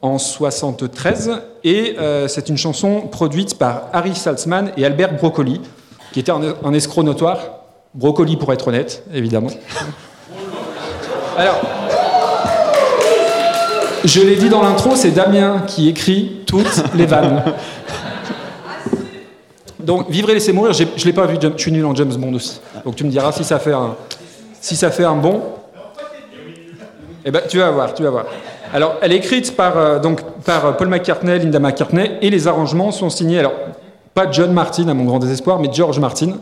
en 0.00 0.18
73. 0.18 1.42
Et 1.64 1.96
euh, 1.98 2.28
c'est 2.28 2.48
une 2.48 2.56
chanson 2.56 3.02
produite 3.10 3.58
par 3.58 3.88
Harry 3.92 4.14
Saltzman 4.14 4.70
et 4.76 4.86
Albert 4.86 5.16
Broccoli, 5.16 5.60
qui 6.12 6.20
était 6.20 6.32
un, 6.32 6.40
un 6.64 6.72
escroc 6.72 7.02
notoire. 7.02 7.38
Broccoli, 7.94 8.36
pour 8.36 8.52
être 8.52 8.68
honnête, 8.68 9.04
évidemment. 9.12 9.50
Alors, 11.38 11.60
je 14.04 14.20
l'ai 14.20 14.36
dit 14.36 14.48
dans 14.48 14.62
l'intro, 14.62 14.94
c'est 14.94 15.10
Damien 15.10 15.64
qui 15.66 15.88
écrit 15.88 16.42
toutes 16.46 16.84
les 16.94 17.06
vannes. 17.06 17.42
Donc, 19.86 20.10
Vivre 20.10 20.30
et 20.30 20.34
laisser 20.34 20.52
mourir, 20.52 20.72
je 20.72 20.82
ne 20.82 21.04
l'ai 21.04 21.12
pas 21.12 21.26
vu, 21.26 21.36
je 21.40 21.62
suis 21.62 21.70
nul 21.70 21.84
en 21.84 21.94
James 21.94 22.12
Bond 22.12 22.34
aussi. 22.34 22.60
Donc 22.84 22.96
tu 22.96 23.04
me 23.04 23.10
diras 23.10 23.30
si 23.30 23.44
ça 23.44 23.60
fait 23.60 23.72
un, 23.72 23.94
si 24.60 24.74
ça 24.74 24.90
fait 24.90 25.04
un 25.04 25.14
bon. 25.14 25.40
Eh 27.24 27.30
ben, 27.30 27.42
tu 27.48 27.58
vas 27.58 27.70
voir, 27.70 27.94
tu 27.94 28.02
vas 28.02 28.10
voir. 28.10 28.26
Alors, 28.74 28.96
elle 29.00 29.12
est 29.12 29.16
écrite 29.16 29.54
par, 29.54 29.78
euh, 29.78 29.98
donc, 30.00 30.22
par 30.44 30.66
euh, 30.66 30.72
Paul 30.72 30.88
McCartney, 30.88 31.38
Linda 31.38 31.60
McCartney, 31.60 32.10
et 32.20 32.30
les 32.30 32.48
arrangements 32.48 32.90
sont 32.90 33.10
signés, 33.10 33.38
alors, 33.38 33.54
pas 34.12 34.28
John 34.30 34.52
Martin, 34.52 34.88
à 34.88 34.94
mon 34.94 35.04
grand 35.04 35.20
désespoir, 35.20 35.60
mais 35.60 35.68
George 35.72 36.00
Martin, 36.00 36.32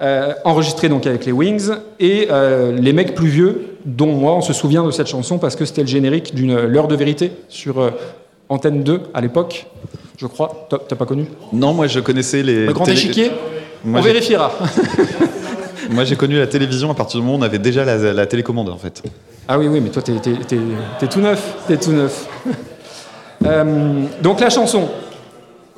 euh, 0.00 0.32
enregistré 0.44 0.88
donc 0.88 1.06
avec 1.06 1.26
les 1.26 1.32
Wings, 1.32 1.70
et 1.98 2.28
euh, 2.30 2.72
les 2.72 2.94
mecs 2.94 3.14
plus 3.14 3.28
vieux, 3.28 3.76
dont 3.84 4.12
moi, 4.12 4.34
on 4.34 4.40
se 4.40 4.54
souvient 4.54 4.84
de 4.84 4.90
cette 4.90 5.08
chanson 5.08 5.36
parce 5.36 5.54
que 5.54 5.66
c'était 5.66 5.82
le 5.82 5.86
générique 5.86 6.34
d'une 6.34 6.58
L'heure 6.66 6.88
de 6.88 6.96
vérité 6.96 7.32
sur 7.48 7.90
Antenne 8.48 8.82
2 8.82 9.02
à 9.12 9.20
l'époque, 9.20 9.66
je 10.20 10.26
crois. 10.26 10.66
T'as 10.68 10.96
pas 10.96 11.06
connu? 11.06 11.26
Non, 11.52 11.72
moi 11.72 11.86
je 11.86 12.00
connaissais 12.00 12.42
les. 12.42 12.66
Le 12.66 12.72
grand 12.72 12.84
télé- 12.84 12.98
échiquier 12.98 13.30
Moi, 13.84 14.00
On 14.00 14.02
vérifiera. 14.02 14.52
Moi 15.90 16.04
j'ai 16.04 16.14
connu 16.14 16.38
la 16.38 16.46
télévision 16.46 16.90
à 16.90 16.94
partir 16.94 17.18
du 17.18 17.26
moment 17.26 17.38
où 17.38 17.40
on 17.40 17.42
avait 17.44 17.58
déjà 17.58 17.84
la, 17.84 17.96
la 18.12 18.26
télécommande 18.26 18.68
en 18.68 18.76
fait. 18.76 19.02
Ah 19.48 19.58
oui, 19.58 19.66
oui, 19.66 19.80
mais 19.80 19.88
toi, 19.90 20.02
t'es, 20.02 20.12
t'es 20.20 21.06
tout 21.08 21.20
neuf. 21.20 21.56
T'es 21.66 21.76
tout 21.76 21.92
neuf. 21.92 22.26
Euh, 23.46 24.04
donc 24.22 24.38
la 24.40 24.50
chanson. 24.50 24.86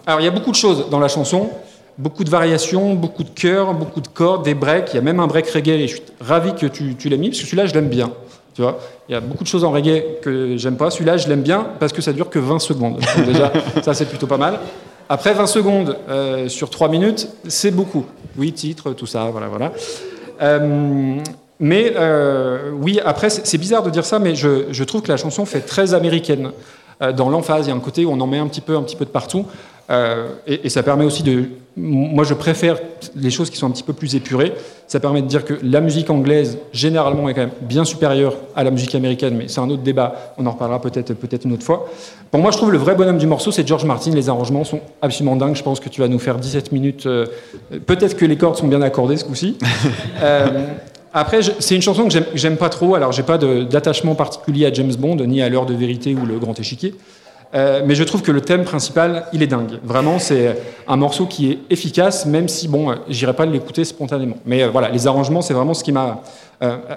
Alors 0.04 0.20
il 0.20 0.24
y 0.24 0.26
a 0.26 0.32
beaucoup 0.32 0.50
de 0.50 0.56
choses 0.56 0.90
dans 0.90 0.98
la 0.98 1.06
chanson, 1.06 1.48
beaucoup 1.96 2.24
de 2.24 2.28
variations, 2.28 2.94
beaucoup 2.94 3.22
de 3.22 3.30
chœurs, 3.30 3.72
beaucoup 3.74 4.00
de 4.00 4.08
cordes, 4.08 4.44
des 4.44 4.54
breaks. 4.54 4.88
Il 4.92 4.96
y 4.96 4.98
a 4.98 5.02
même 5.02 5.20
un 5.20 5.28
break 5.28 5.48
reggae. 5.48 5.68
Et 5.80 5.86
je 5.86 5.94
suis 5.94 6.02
ravi 6.20 6.56
que 6.56 6.66
tu, 6.66 6.96
tu 6.96 7.08
l'aies 7.08 7.16
mis 7.16 7.28
parce 7.28 7.38
que 7.38 7.44
celui-là, 7.46 7.66
je 7.66 7.74
l'aime 7.74 7.88
bien. 7.88 8.10
Tu 8.54 8.60
vois, 8.60 8.78
il 9.08 9.12
y 9.12 9.14
a 9.14 9.20
beaucoup 9.20 9.44
de 9.44 9.48
choses 9.48 9.64
en 9.64 9.70
reggae 9.70 10.20
que 10.20 10.56
j'aime 10.56 10.76
pas. 10.76 10.90
Celui-là, 10.90 11.16
je 11.16 11.28
l'aime 11.28 11.42
bien 11.42 11.66
parce 11.80 11.92
que 11.92 12.02
ça 12.02 12.12
dure 12.12 12.28
que 12.28 12.38
20 12.38 12.58
secondes. 12.58 13.00
Donc 13.16 13.26
déjà, 13.26 13.52
ça 13.82 13.94
c'est 13.94 14.06
plutôt 14.06 14.26
pas 14.26 14.36
mal. 14.36 14.58
Après 15.08 15.32
20 15.32 15.46
secondes 15.46 15.96
euh, 16.08 16.48
sur 16.48 16.70
3 16.70 16.88
minutes, 16.88 17.28
c'est 17.48 17.70
beaucoup. 17.70 18.04
Oui, 18.36 18.52
titre, 18.52 18.92
tout 18.92 19.06
ça, 19.06 19.24
voilà, 19.30 19.48
voilà. 19.48 19.72
Euh, 20.40 21.16
mais 21.60 21.92
euh, 21.96 22.70
oui, 22.80 23.00
après, 23.04 23.30
c'est 23.30 23.58
bizarre 23.58 23.82
de 23.82 23.90
dire 23.90 24.04
ça, 24.04 24.18
mais 24.18 24.34
je, 24.34 24.66
je 24.70 24.84
trouve 24.84 25.02
que 25.02 25.10
la 25.12 25.16
chanson 25.16 25.44
fait 25.44 25.60
très 25.60 25.94
américaine. 25.94 26.52
Dans 27.16 27.28
l'emphase, 27.28 27.66
il 27.66 27.70
y 27.70 27.72
a 27.72 27.74
un 27.74 27.80
côté 27.80 28.04
où 28.04 28.12
on 28.12 28.20
en 28.20 28.28
met 28.28 28.38
un 28.38 28.46
petit 28.46 28.60
peu, 28.60 28.76
un 28.76 28.82
petit 28.82 28.94
peu 28.94 29.04
de 29.04 29.10
partout. 29.10 29.44
Euh, 29.90 30.28
et, 30.46 30.60
et 30.64 30.68
ça 30.68 30.82
permet 30.82 31.04
aussi 31.04 31.22
de. 31.22 31.44
Moi, 31.74 32.24
je 32.24 32.34
préfère 32.34 32.78
les 33.16 33.30
choses 33.30 33.48
qui 33.48 33.56
sont 33.56 33.66
un 33.66 33.70
petit 33.70 33.82
peu 33.82 33.94
plus 33.94 34.14
épurées. 34.14 34.52
Ça 34.86 35.00
permet 35.00 35.22
de 35.22 35.26
dire 35.26 35.42
que 35.46 35.54
la 35.62 35.80
musique 35.80 36.10
anglaise, 36.10 36.58
généralement, 36.74 37.30
est 37.30 37.34
quand 37.34 37.40
même 37.40 37.50
bien 37.62 37.84
supérieure 37.86 38.34
à 38.54 38.62
la 38.62 38.70
musique 38.70 38.94
américaine, 38.94 39.34
mais 39.38 39.48
c'est 39.48 39.60
un 39.60 39.70
autre 39.70 39.82
débat. 39.82 40.34
On 40.36 40.44
en 40.44 40.50
reparlera 40.50 40.82
peut-être 40.82 41.14
peut 41.14 41.28
une 41.42 41.52
autre 41.54 41.62
fois. 41.62 41.88
Pour 42.30 42.40
moi, 42.40 42.50
je 42.50 42.58
trouve 42.58 42.72
le 42.72 42.78
vrai 42.78 42.94
bonhomme 42.94 43.16
du 43.16 43.26
morceau, 43.26 43.50
c'est 43.52 43.66
George 43.66 43.86
Martin. 43.86 44.10
Les 44.10 44.28
arrangements 44.28 44.64
sont 44.64 44.80
absolument 45.00 45.34
dingues. 45.34 45.56
Je 45.56 45.62
pense 45.62 45.80
que 45.80 45.88
tu 45.88 46.02
vas 46.02 46.08
nous 46.08 46.18
faire 46.18 46.36
17 46.36 46.72
minutes. 46.72 47.06
euh, 47.06 47.24
peut-être 47.86 48.18
que 48.18 48.26
les 48.26 48.36
cordes 48.36 48.56
sont 48.56 48.68
bien 48.68 48.82
accordées 48.82 49.16
ce 49.16 49.24
coup-ci. 49.24 49.56
Euh, 50.22 50.46
après, 51.14 51.40
c'est 51.58 51.74
une 51.74 51.82
chanson 51.82 52.06
que 52.08 52.14
j'aime- 52.34 52.56
pas 52.56 52.68
trop. 52.68 52.94
Alors, 52.94 53.12
j'ai 53.12 53.22
pas 53.22 53.36
d'attachement 53.38 54.14
particulier 54.14 54.66
à 54.66 54.72
James 54.72 54.94
Bond, 54.98 55.16
ni 55.16 55.42
à 55.42 55.48
l'heure 55.48 55.66
de 55.66 55.74
vérité 55.74 56.14
ou 56.14 56.24
le 56.26 56.38
grand 56.38 56.58
échiquier. 56.58 56.94
Euh, 57.54 57.82
mais 57.84 57.94
je 57.94 58.04
trouve 58.04 58.22
que 58.22 58.32
le 58.32 58.40
thème 58.40 58.64
principal, 58.64 59.26
il 59.32 59.42
est 59.42 59.46
dingue. 59.46 59.78
Vraiment, 59.84 60.18
c'est 60.18 60.56
un 60.88 60.96
morceau 60.96 61.26
qui 61.26 61.50
est 61.50 61.58
efficace, 61.68 62.24
même 62.24 62.48
si, 62.48 62.66
bon, 62.66 62.90
euh, 62.90 62.94
j'irai 63.08 63.34
pas 63.34 63.44
l'écouter 63.44 63.84
spontanément. 63.84 64.36
Mais 64.46 64.62
euh, 64.62 64.70
voilà, 64.70 64.88
les 64.88 65.06
arrangements, 65.06 65.42
c'est 65.42 65.54
vraiment 65.54 65.74
ce 65.74 65.84
qui 65.84 65.92
m'a. 65.92 66.22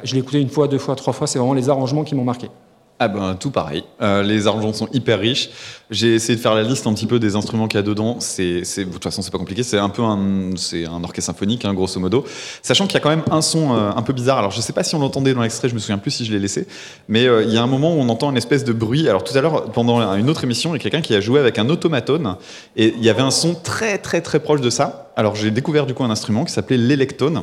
je 0.03 0.13
l'ai 0.13 0.19
écouté 0.19 0.39
une 0.39 0.49
fois, 0.49 0.67
deux 0.67 0.77
fois, 0.77 0.95
trois 0.95 1.13
fois, 1.13 1.27
c'est 1.27 1.39
vraiment 1.39 1.53
les 1.53 1.69
arrangements 1.69 2.03
qui 2.03 2.15
m'ont 2.15 2.23
marqué. 2.23 2.49
Ah 2.97 3.09
ben 3.09 3.35
tout 3.37 3.51
pareil. 3.51 3.83
Euh, 4.01 4.23
les 4.23 4.47
arrangements 4.47 4.71
sont 4.71 4.87
hyper 4.93 5.19
riches. 5.19 5.49
J'ai 5.91 6.15
essayé 6.15 6.37
de 6.37 6.41
faire 6.41 6.55
la 6.55 6.63
liste 6.63 6.87
un 6.87 6.93
petit 6.93 7.07
peu 7.07 7.19
des 7.19 7.35
instruments 7.35 7.67
qu'il 7.67 7.77
y 7.77 7.83
a 7.83 7.85
dedans. 7.85 8.15
C'est, 8.21 8.63
c'est- 8.63 8.85
de 8.85 8.89
toute 8.89 9.03
façon, 9.03 9.21
c'est 9.21 9.31
pas 9.31 9.37
compliqué. 9.37 9.63
C'est 9.63 9.77
un 9.77 9.89
peu 9.89 10.01
un, 10.01 10.51
c'est 10.55 10.85
un 10.85 11.03
orchestre 11.03 11.33
symphonique, 11.33 11.65
hein, 11.65 11.73
grosso 11.73 11.99
modo. 11.99 12.23
Sachant 12.61 12.85
qu'il 12.87 12.93
y 12.93 12.97
a 12.97 13.01
quand 13.01 13.09
même 13.09 13.23
un 13.31 13.41
son 13.41 13.75
euh, 13.75 13.91
un 13.93 14.01
peu 14.01 14.13
bizarre. 14.13 14.37
Alors 14.37 14.51
je 14.51 14.61
sais 14.61 14.71
pas 14.71 14.83
si 14.83 14.95
on 14.95 14.99
l'entendait 14.99 15.33
dans 15.33 15.41
l'extrait. 15.41 15.67
Je 15.67 15.73
me 15.73 15.79
souviens 15.79 15.97
plus 15.97 16.11
si 16.11 16.23
je 16.25 16.31
l'ai 16.31 16.39
laissé. 16.39 16.67
Mais 17.09 17.25
euh, 17.25 17.43
il 17.43 17.53
y 17.53 17.57
a 17.57 17.61
un 17.63 17.67
moment 17.67 17.93
où 17.93 17.99
on 17.99 18.07
entend 18.07 18.31
une 18.31 18.37
espèce 18.37 18.63
de 18.63 18.71
bruit. 18.71 19.09
Alors 19.09 19.25
tout 19.25 19.37
à 19.37 19.41
l'heure, 19.41 19.65
pendant 19.73 19.99
une 20.15 20.29
autre 20.29 20.45
émission, 20.45 20.73
il 20.73 20.77
y 20.77 20.79
a 20.79 20.83
quelqu'un 20.83 21.01
qui 21.01 21.13
a 21.15 21.19
joué 21.19 21.41
avec 21.41 21.59
un 21.59 21.67
automatone 21.67 22.37
et 22.77 22.93
il 22.97 23.03
y 23.03 23.09
avait 23.09 23.21
un 23.23 23.31
son 23.31 23.55
très 23.55 23.97
très 23.97 24.21
très 24.21 24.39
proche 24.39 24.61
de 24.61 24.69
ça. 24.69 25.11
Alors 25.17 25.35
j'ai 25.35 25.51
découvert 25.51 25.85
du 25.85 25.93
coup 25.93 26.05
un 26.05 26.09
instrument 26.11 26.45
qui 26.45 26.53
s'appelait 26.53 26.77
l'électone, 26.77 27.41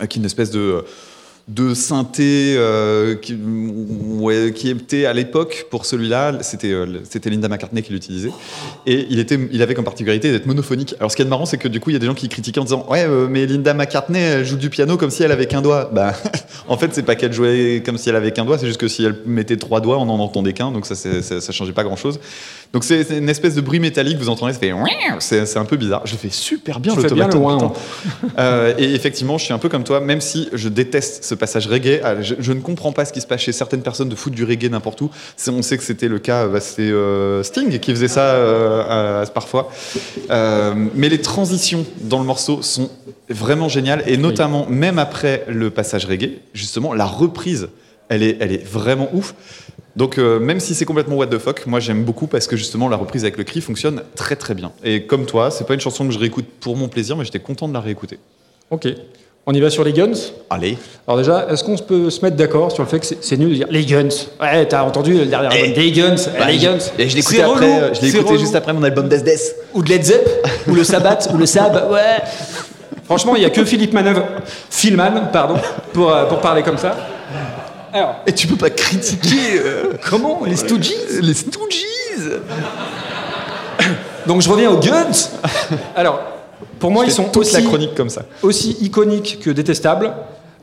qui 0.00 0.18
est 0.18 0.20
une 0.20 0.26
espèce 0.26 0.50
de 0.50 0.84
de 1.48 1.74
synthé 1.74 2.56
euh, 2.56 3.14
qui, 3.14 3.38
ouais, 4.18 4.52
qui 4.52 4.68
était 4.68 5.06
à 5.06 5.12
l'époque 5.12 5.66
pour 5.70 5.86
celui-là, 5.86 6.38
c'était 6.40 6.72
euh, 6.72 6.98
c'était 7.08 7.30
Linda 7.30 7.48
McCartney 7.48 7.82
qui 7.82 7.92
l'utilisait 7.92 8.32
et 8.84 9.06
il 9.10 9.20
était 9.20 9.38
il 9.52 9.62
avait 9.62 9.74
comme 9.74 9.84
particularité 9.84 10.32
d'être 10.32 10.46
monophonique. 10.46 10.96
Alors 10.98 11.12
ce 11.12 11.14
qui 11.14 11.22
est 11.22 11.24
marrant 11.26 11.46
c'est 11.46 11.58
que 11.58 11.68
du 11.68 11.78
coup 11.78 11.90
il 11.90 11.92
y 11.92 11.96
a 11.96 12.00
des 12.00 12.06
gens 12.06 12.14
qui 12.14 12.28
critiquaient 12.28 12.58
en 12.58 12.64
disant 12.64 12.84
ouais 12.90 13.04
euh, 13.06 13.28
mais 13.30 13.46
Linda 13.46 13.74
McCartney 13.74 14.18
elle 14.18 14.44
joue 14.44 14.56
du 14.56 14.70
piano 14.70 14.96
comme 14.96 15.10
si 15.10 15.22
elle 15.22 15.30
avait 15.30 15.46
qu'un 15.46 15.62
doigt. 15.62 15.88
Bah 15.92 16.14
en 16.68 16.76
fait 16.76 16.92
c'est 16.92 17.04
pas 17.04 17.14
qu'elle 17.14 17.32
jouait 17.32 17.80
comme 17.86 17.96
si 17.96 18.08
elle 18.08 18.16
avait 18.16 18.32
qu'un 18.32 18.44
doigt, 18.44 18.58
c'est 18.58 18.66
juste 18.66 18.80
que 18.80 18.88
si 18.88 19.04
elle 19.04 19.16
mettait 19.24 19.56
trois 19.56 19.80
doigts 19.80 19.98
on 19.98 20.08
en 20.08 20.18
entendait 20.18 20.52
qu'un 20.52 20.72
donc 20.72 20.84
ça 20.84 20.96
ça, 20.96 21.40
ça 21.40 21.52
changeait 21.52 21.72
pas 21.72 21.84
grand-chose. 21.84 22.18
Donc 22.72 22.84
c'est 22.84 23.06
une 23.10 23.28
espèce 23.28 23.54
de 23.54 23.60
bruit 23.60 23.80
métallique 23.80 24.18
vous 24.18 24.28
entendez 24.28 24.52
ça 24.52 24.58
fait 24.58 24.72
c'est 25.46 25.58
un 25.58 25.64
peu 25.64 25.76
bizarre. 25.76 26.02
Je 26.04 26.14
fais 26.16 26.28
super 26.30 26.78
bien 26.80 26.92
ouin. 26.94 27.00
putain. 27.58 28.30
Euh, 28.38 28.74
et 28.78 28.94
effectivement, 28.94 29.38
je 29.38 29.44
suis 29.44 29.52
un 29.54 29.58
peu 29.58 29.68
comme 29.68 29.84
toi, 29.84 30.00
même 30.00 30.20
si 30.20 30.48
je 30.52 30.68
déteste 30.68 31.24
ce 31.24 31.34
passage 31.34 31.66
reggae. 31.68 32.00
euh, 32.04 32.22
Je, 32.22 32.34
je 32.38 32.52
ne 32.52 32.60
comprends 32.60 32.92
pas 32.92 33.04
ce 33.04 33.12
qui 33.12 33.20
se 33.20 33.26
passe 33.26 33.40
chez 33.40 33.52
certaines 33.52 33.82
personnes 33.82 34.08
de 34.08 34.14
foutre 34.14 34.36
du 34.36 34.44
reggae 34.44 34.68
n'importe 34.70 35.00
où. 35.00 35.10
On 35.48 35.62
sait 35.62 35.78
que 35.78 35.84
c'était 35.84 36.08
le 36.08 36.18
cas, 36.18 36.46
bah, 36.48 36.60
c'est 36.60 36.82
euh, 36.82 37.42
Sting 37.42 37.78
qui 37.78 37.90
faisait 37.92 38.08
ça 38.08 38.20
euh, 38.34 39.22
à- 39.22 39.26
parfois. 39.26 39.70
Mais 40.94 41.08
les 41.08 41.20
transitions 41.20 41.86
dans 42.02 42.18
le 42.18 42.24
morceau 42.26 42.62
sont 42.62 42.90
vraiment 43.28 43.68
géniales, 43.68 44.02
et 44.06 44.16
notamment 44.16 44.66
même 44.68 44.98
après 44.98 45.44
le 45.48 45.70
passage 45.70 46.04
reggae, 46.04 46.30
justement, 46.54 46.92
la 46.92 47.06
reprise, 47.06 47.68
elle 48.08 48.22
est, 48.22 48.36
elle 48.40 48.52
est 48.52 48.64
vraiment 48.64 49.08
ouf. 49.12 49.34
Donc 49.96 50.18
euh, 50.18 50.38
même 50.38 50.60
si 50.60 50.74
c'est 50.74 50.84
complètement 50.84 51.16
what 51.16 51.26
the 51.28 51.38
fuck, 51.38 51.66
moi 51.66 51.80
j'aime 51.80 52.04
beaucoup 52.04 52.26
parce 52.26 52.46
que 52.46 52.56
justement 52.56 52.88
la 52.88 52.96
reprise 52.98 53.24
avec 53.24 53.38
le 53.38 53.44
cri 53.44 53.60
fonctionne 53.62 54.02
très 54.14 54.36
très 54.36 54.54
bien. 54.54 54.72
Et 54.84 55.04
comme 55.06 55.24
toi, 55.24 55.50
c'est 55.50 55.66
pas 55.66 55.74
une 55.74 55.80
chanson 55.80 56.06
que 56.06 56.12
je 56.12 56.18
réécoute 56.18 56.44
pour 56.60 56.76
mon 56.76 56.88
plaisir, 56.88 57.16
mais 57.16 57.24
j'étais 57.24 57.38
content 57.38 57.66
de 57.66 57.72
la 57.72 57.80
réécouter. 57.80 58.18
Ok. 58.70 58.88
On 59.48 59.52
y 59.54 59.60
va 59.60 59.70
sur 59.70 59.84
les 59.84 59.92
guns? 59.92 60.10
Allez. 60.50 60.76
Alors 61.06 61.18
déjà, 61.18 61.46
est-ce 61.48 61.62
qu'on 61.62 61.76
peut 61.78 62.10
se 62.10 62.20
mettre 62.20 62.36
d'accord 62.36 62.72
sur 62.72 62.82
le 62.82 62.88
fait 62.88 62.98
que 62.98 63.06
c'est- 63.06 63.36
nul 63.36 63.50
de 63.50 63.54
dire 63.54 63.68
les 63.70 63.86
guns? 63.86 64.08
Ouais, 64.40 64.66
t'as 64.66 64.82
entendu 64.82 65.14
le 65.16 65.24
dernier 65.24 65.46
album 65.46 65.72
des 65.72 65.92
guns 65.92 66.16
eh, 66.16 66.52
Les 66.52 66.58
guns 66.58 66.78
Et 66.98 67.08
je 67.08 67.14
l'ai 67.14 67.20
écouté 67.20 67.42
après, 67.42 67.64
euh, 67.80 67.94
je 67.94 68.00
l'ai 68.02 68.08
écouté 68.08 68.24
relou. 68.28 68.40
juste 68.40 68.56
après 68.56 68.72
mon 68.72 68.82
album 68.82 69.08
Death 69.08 69.22
Death. 69.24 69.54
Ou 69.72 69.82
de 69.84 69.88
Led 69.88 70.02
Zepp 70.02 70.28
Ou 70.68 70.74
le 70.74 70.82
Sabbath 70.82 71.30
Ou 71.32 71.38
le 71.38 71.46
Sab 71.46 71.90
Ouais 71.92 72.00
Franchement, 73.04 73.36
il 73.36 73.38
n'y 73.38 73.46
a 73.46 73.50
que 73.50 73.64
Philippe 73.64 73.92
Manœuvre, 73.92 74.24
Philman, 74.68 75.28
pardon, 75.32 75.54
pour, 75.92 76.12
euh, 76.12 76.24
pour 76.26 76.40
parler 76.40 76.64
comme 76.64 76.76
ça. 76.76 76.96
Alors, 77.92 78.16
Et 78.26 78.32
tu 78.32 78.46
peux 78.46 78.56
pas 78.56 78.70
critiquer 78.70 79.58
euh, 79.64 79.92
comment 80.10 80.40
Les 80.44 80.56
Stooges? 80.56 80.92
les 81.20 81.34
Stooges? 81.34 81.84
Donc 84.26 84.42
je 84.42 84.50
reviens 84.50 84.70
aux 84.70 84.78
guns 84.78 85.10
Alors, 85.94 86.20
pour 86.80 86.90
moi, 86.90 87.04
ils 87.04 87.12
sont 87.12 87.26
la 87.32 87.38
aussi, 87.40 87.64
chronique 87.64 87.94
comme 87.94 88.10
ça. 88.10 88.22
aussi 88.42 88.76
iconiques 88.80 89.38
que 89.40 89.50
détestables. 89.50 90.12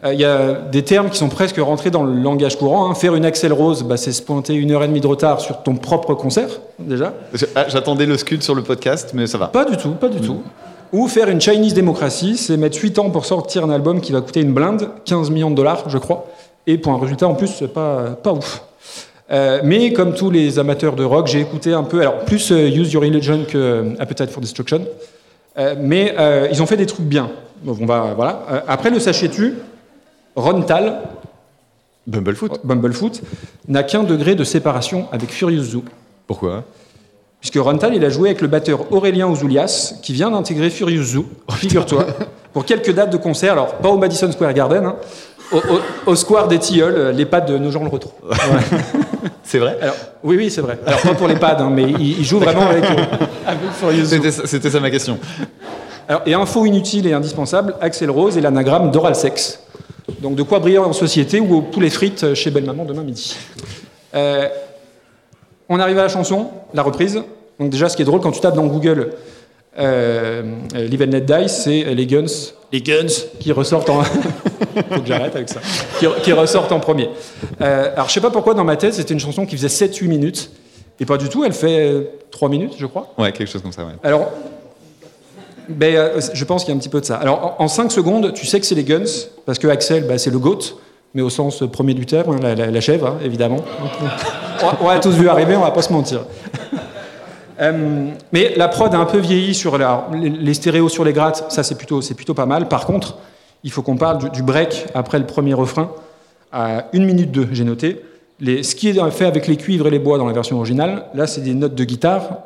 Euh, 0.04 0.14
Il 0.14 0.20
y 0.20 0.26
a 0.26 0.52
des 0.72 0.84
termes 0.84 1.10
qui 1.10 1.18
sont 1.18 1.30
presque 1.30 1.58
rentrés 1.58 1.90
dans 1.90 2.04
le 2.04 2.14
langage 2.14 2.58
courant. 2.58 2.90
hein. 2.90 2.96
Faire 2.96 3.16
une 3.16 3.24
Axel 3.26 3.54
Rose, 3.54 3.84
bah, 3.84 3.96
c'est 3.96 4.12
se 4.12 4.22
pointer 4.22 4.54
une 4.54 4.72
heure 4.72 4.84
et 4.84 4.88
demie 4.88 5.00
de 5.00 5.08
retard 5.08 5.40
sur 5.40 5.64
ton 5.64 5.76
propre 5.76 6.14
concert, 6.14 6.50
déjà. 6.78 7.14
Je- 7.34 7.46
ah, 7.56 7.66
J'attendais 7.70 8.06
le 8.06 8.18
scud 8.18 8.44
sur 8.44 8.54
le 8.54 8.64
podcast, 8.64 9.12
mais 9.14 9.28
ça 9.28 9.38
va. 9.38 9.48
Pas 9.48 9.64
du 9.66 9.78
tout, 9.78 9.92
pas 9.92 10.10
du 10.10 10.20
tout. 10.20 10.42
Ou 10.92 11.08
faire 11.08 11.30
une 11.30 11.40
Chinese 11.42 11.74
démocratie, 11.74 12.36
c'est 12.38 12.58
mettre 12.58 12.78
8 12.80 13.00
ans 13.00 13.10
pour 13.10 13.26
sortir 13.26 13.64
un 13.64 13.70
album 13.72 14.02
qui 14.02 14.12
va 14.12 14.20
coûter 14.22 14.42
une 14.42 14.54
blinde, 14.54 14.90
15 15.06 15.30
millions 15.32 15.50
de 15.50 15.56
dollars, 15.56 15.86
je 15.90 15.98
crois, 15.98 16.28
et 16.66 16.78
pour 16.78 16.94
un 16.94 17.00
résultat 17.00 17.28
en 17.28 17.36
plus, 17.36 17.64
pas, 17.74 18.18
pas 18.22 18.34
ouf. 18.34 18.64
Euh, 19.32 19.62
mais 19.64 19.94
comme 19.94 20.14
tous 20.14 20.30
les 20.30 20.60
amateurs 20.60 20.96
de 20.96 21.04
rock, 21.04 21.28
j'ai 21.28 21.40
écouté 21.40 21.74
un 21.74 21.84
peu, 21.84 22.02
alors 22.02 22.20
plus 22.20 22.52
euh, 22.52 22.68
Use 22.68 22.92
Your 22.92 23.04
Religion 23.04 23.46
que 23.48 23.58
euh, 23.58 23.96
Appetite 24.00 24.30
for 24.30 24.42
Destruction, 24.42 24.86
Euh, 25.56 25.76
mais 25.78 26.16
ils 26.52 26.62
ont 26.62 26.66
fait 26.66 26.78
des 26.78 26.88
trucs 26.88 27.06
bien. 27.06 27.30
Donc, 27.64 27.78
on 27.80 27.86
va, 27.86 28.14
voilà. 28.16 28.64
Après, 28.68 28.90
le 28.90 29.00
sachet-tu, 29.00 29.54
Ron 30.36 30.64
Tal, 30.64 31.00
Bumblefoot. 32.08 32.60
Bumblefoot, 32.64 33.22
n'a 33.68 33.84
qu'un 33.84 34.04
degré 34.04 34.36
de 34.36 34.44
séparation 34.44 35.08
avec 35.12 35.30
Furious 35.30 35.64
Zoo. 35.64 35.84
Pourquoi? 36.28 36.64
Puisque 37.40 37.58
Rontal, 37.58 37.94
il 37.94 38.04
a 38.04 38.10
joué 38.10 38.30
avec 38.30 38.42
le 38.42 38.48
batteur 38.48 38.92
Aurélien 38.92 39.28
Ouzoulias, 39.28 39.96
qui 40.02 40.14
vient 40.14 40.32
d'intégrer 40.32 40.70
Furious 40.70 41.04
Zoo, 41.04 41.26
figure-toi, 41.52 42.08
pour 42.52 42.66
quelques 42.66 42.94
dates 42.94 43.12
de 43.12 43.18
concert. 43.18 43.52
Alors, 43.54 43.76
pas 43.76 43.90
au 43.90 43.98
Madison 43.98 44.32
Square 44.32 44.54
Garden, 44.54 44.86
hein, 44.86 44.96
au, 45.54 45.58
au- 45.58 46.12
au 46.12 46.16
Square 46.16 46.48
des 46.48 46.60
Tilleuls, 46.60 46.96
euh, 46.98 47.12
les 47.12 47.26
pads 47.26 47.42
de 47.42 47.58
nos 47.58 47.72
gens 47.72 47.84
le 47.84 47.90
retrouvent. 47.90 48.14
C'est 49.44 49.60
vrai 49.60 49.78
Alors, 49.82 49.96
oui, 50.24 50.36
oui, 50.38 50.50
c'est 50.50 50.62
vrai. 50.62 50.80
Alors, 50.86 51.02
pas 51.02 51.14
pour 51.14 51.28
les 51.28 51.36
pads, 51.36 51.58
hein, 51.60 51.70
mais 51.72 51.84
il, 51.84 52.20
il 52.20 52.24
joue 52.26 52.40
vraiment 52.40 52.66
avec, 52.68 52.84
euh, 52.86 52.96
avec. 53.46 53.60
C'était 54.46 54.70
ça- 54.70 54.80
ma 54.80 54.90
question. 54.90 55.18
Alors, 56.08 56.22
et 56.26 56.34
info 56.34 56.66
inutile 56.66 57.08
et 57.08 57.14
indispensable, 57.14 57.76
Axel 57.82 58.10
Rose 58.10 58.38
et 58.38 58.42
l'anagramme 58.42 58.90
d'oral 58.92 59.16
sex. 59.16 59.60
Donc, 60.22 60.36
de 60.36 60.44
quoi 60.44 60.60
briller 60.60 60.80
en 60.80 60.92
société 60.94 61.40
ou 61.40 61.56
au 61.58 61.62
poulet 61.62 61.90
frites 61.90 62.34
chez 62.34 62.52
Belle 62.52 62.66
Maman 62.66 62.84
demain 62.86 63.04
midi. 63.04 63.36
Euh, 64.16 64.48
on 65.70 65.80
arrive 65.80 66.00
à 66.00 66.04
la 66.04 66.10
chanson, 66.10 66.48
la 66.74 66.82
reprise. 66.84 67.22
Donc, 67.60 67.70
déjà, 67.70 67.88
ce 67.90 67.96
qui 67.96 68.02
est 68.02 68.06
drôle, 68.06 68.20
quand 68.22 68.32
tu 68.32 68.40
tapes 68.42 68.56
dans 68.56 68.66
Google 68.66 69.12
euh, 69.80 70.44
euh, 70.76 70.88
Live 70.88 71.02
and 71.02 71.12
Let 71.12 71.22
Die, 71.22 71.50
c'est 71.50 71.84
les 71.96 72.06
guns, 72.06 72.26
les 72.72 72.82
guns 72.82 73.08
qui 73.40 73.52
ressortent 73.52 73.90
en. 73.90 74.04
Faut 74.04 75.02
que 75.02 75.06
j'arrête 75.08 75.36
avec 75.36 75.50
ça. 75.50 75.60
Qui, 76.00 76.08
qui 76.24 76.32
ressortent 76.34 76.72
en 76.72 76.80
premier. 76.80 77.10
Euh, 77.62 77.92
alors, 77.94 78.08
je 78.08 78.14
sais 78.14 78.22
pas 78.22 78.32
pourquoi, 78.32 78.54
dans 78.54 78.64
ma 78.64 78.76
tête, 78.76 78.94
c'était 78.94 79.14
une 79.14 79.20
chanson 79.20 79.46
qui 79.46 79.56
faisait 79.58 79.86
7-8 79.88 80.08
minutes. 80.08 80.52
Et 81.00 81.06
pas 81.06 81.18
du 81.18 81.28
tout, 81.30 81.44
elle 81.44 81.54
fait 81.54 81.80
euh, 81.92 82.04
3 82.32 82.50
minutes, 82.50 82.74
je 82.78 82.86
crois. 82.86 83.14
Ouais, 83.18 83.32
quelque 83.32 83.50
chose 83.50 83.62
comme 83.62 83.72
ça, 83.72 83.84
ouais. 83.84 83.94
Alors, 84.04 84.30
ben, 85.70 85.96
euh, 85.96 86.22
je 86.34 86.46
pense 86.46 86.64
qu'il 86.64 86.72
y 86.74 86.76
a 86.76 86.78
un 86.78 86.80
petit 86.80 86.90
peu 86.90 87.02
de 87.02 87.06
ça. 87.06 87.18
Alors, 87.18 87.56
en 87.60 87.68
5 87.68 87.92
secondes, 87.92 88.34
tu 88.34 88.46
sais 88.46 88.60
que 88.60 88.66
c'est 88.66 88.76
les 88.76 88.84
Guns, 88.84 89.04
parce 89.46 89.60
que 89.60 89.68
Axel, 89.68 90.06
bah, 90.08 90.18
c'est 90.18 90.30
le 90.30 90.40
GOAT, 90.40 90.60
mais 91.14 91.22
au 91.22 91.30
sens 91.30 91.64
premier 91.72 91.94
du 91.94 92.06
terme, 92.06 92.36
hein, 92.36 92.40
la, 92.42 92.56
la- 92.56 92.72
la 92.72 92.82
chèvre, 92.82 93.08
hein, 93.08 93.18
évidemment. 93.24 93.64
on, 94.82 94.86
on 94.86 94.90
a 94.90 95.00
tous 95.00 95.12
vu 95.16 95.30
arriver, 95.30 95.56
on 95.56 95.62
va 95.62 95.72
pas 95.72 95.82
se 95.82 95.92
mentir. 95.94 96.26
Euh, 97.62 98.10
mais 98.32 98.54
la 98.56 98.68
prod 98.68 98.94
a 98.94 98.98
un 98.98 99.06
peu 99.06 99.20
vieilli 99.20 99.54
sur 99.54 99.78
la- 99.78 100.08
les, 100.14 100.54
stéréos 100.54 100.90
sur 100.90 101.04
les 101.04 101.14
grattes, 101.14 101.46
ça 101.50 101.64
c'est 101.64 101.76
plutôt, 101.76 102.02
c'est 102.02 102.14
plutôt 102.16 102.34
pas 102.34 102.46
mal. 102.46 102.68
Par 102.68 102.86
contre, 102.86 103.18
il 103.64 103.72
faut 103.72 103.82
qu'on 103.82 103.96
parle 103.98 104.18
du, 104.18 104.30
du 104.30 104.44
break 104.44 104.88
après 104.94 105.20
le 105.20 105.26
premier 105.26 105.54
refrain, 105.54 105.92
à 106.52 106.86
1 106.94 107.00
minute 107.06 107.32
2, 107.32 107.50
j'ai 107.52 107.64
noté. 107.64 108.02
Les, 108.40 108.64
ce 108.64 108.76
qui 108.76 108.90
est 108.90 109.12
fait 109.12 109.26
avec 109.26 109.48
les 109.48 109.58
cuivres 109.58 109.88
et 109.88 109.92
les 109.92 110.00
bois 110.00 110.18
dans 110.18 110.26
la 110.28 110.34
version 110.34 110.58
originale, 110.58 111.06
là 111.14 111.28
c'est 111.28 111.42
des 111.42 111.54
notes 111.54 111.76
de 111.76 111.84
guitare 111.84 112.40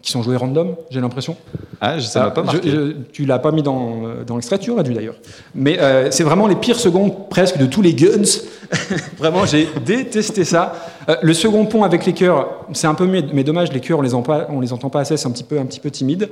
qui 0.00 0.12
sont 0.12 0.22
jouées 0.22 0.36
random, 0.36 0.76
j'ai 0.90 1.00
l'impression. 1.00 1.36
Ah, 1.80 1.98
je- 1.98 2.06
ça 2.06 2.20
m'a 2.24 2.30
pas 2.30 2.42
marqué. 2.44 2.70
je- 2.70 2.92
tu 3.12 3.24
l'as 3.24 3.40
pas 3.40 3.50
mis 3.50 3.62
dans, 3.62 4.02
dans 4.26 4.36
l'extrait, 4.36 4.58
tu 4.58 4.70
aurais 4.70 4.84
dû 4.84 4.92
d'ailleurs. 4.94 5.16
Mais 5.54 5.78
euh, 5.80 6.10
c'est 6.12 6.22
vraiment 6.22 6.46
les 6.46 6.54
pires 6.54 6.78
secondes 6.78 7.28
presque 7.28 7.56
de 7.58 7.66
tous 7.66 7.82
les 7.82 7.94
guns. 7.94 8.22
vraiment, 9.18 9.46
j'ai 9.46 9.68
détesté 9.84 10.44
ça. 10.44 10.74
Euh, 11.08 11.16
le 11.22 11.34
second 11.34 11.64
pont 11.66 11.84
avec 11.84 12.04
les 12.06 12.12
chœurs, 12.12 12.66
c'est 12.72 12.86
un 12.86 12.94
peu 12.94 13.06
mieux, 13.06 13.22
mais 13.32 13.44
dommage, 13.44 13.72
les 13.72 13.80
chœurs, 13.80 13.98
on 13.98 14.02
les, 14.02 14.14
on 14.14 14.60
les 14.60 14.72
entend 14.72 14.90
pas 14.90 15.00
assez, 15.00 15.16
c'est 15.16 15.28
un 15.28 15.30
petit 15.30 15.44
peu, 15.44 15.58
un 15.58 15.66
petit 15.66 15.80
peu 15.80 15.90
timide. 15.90 16.28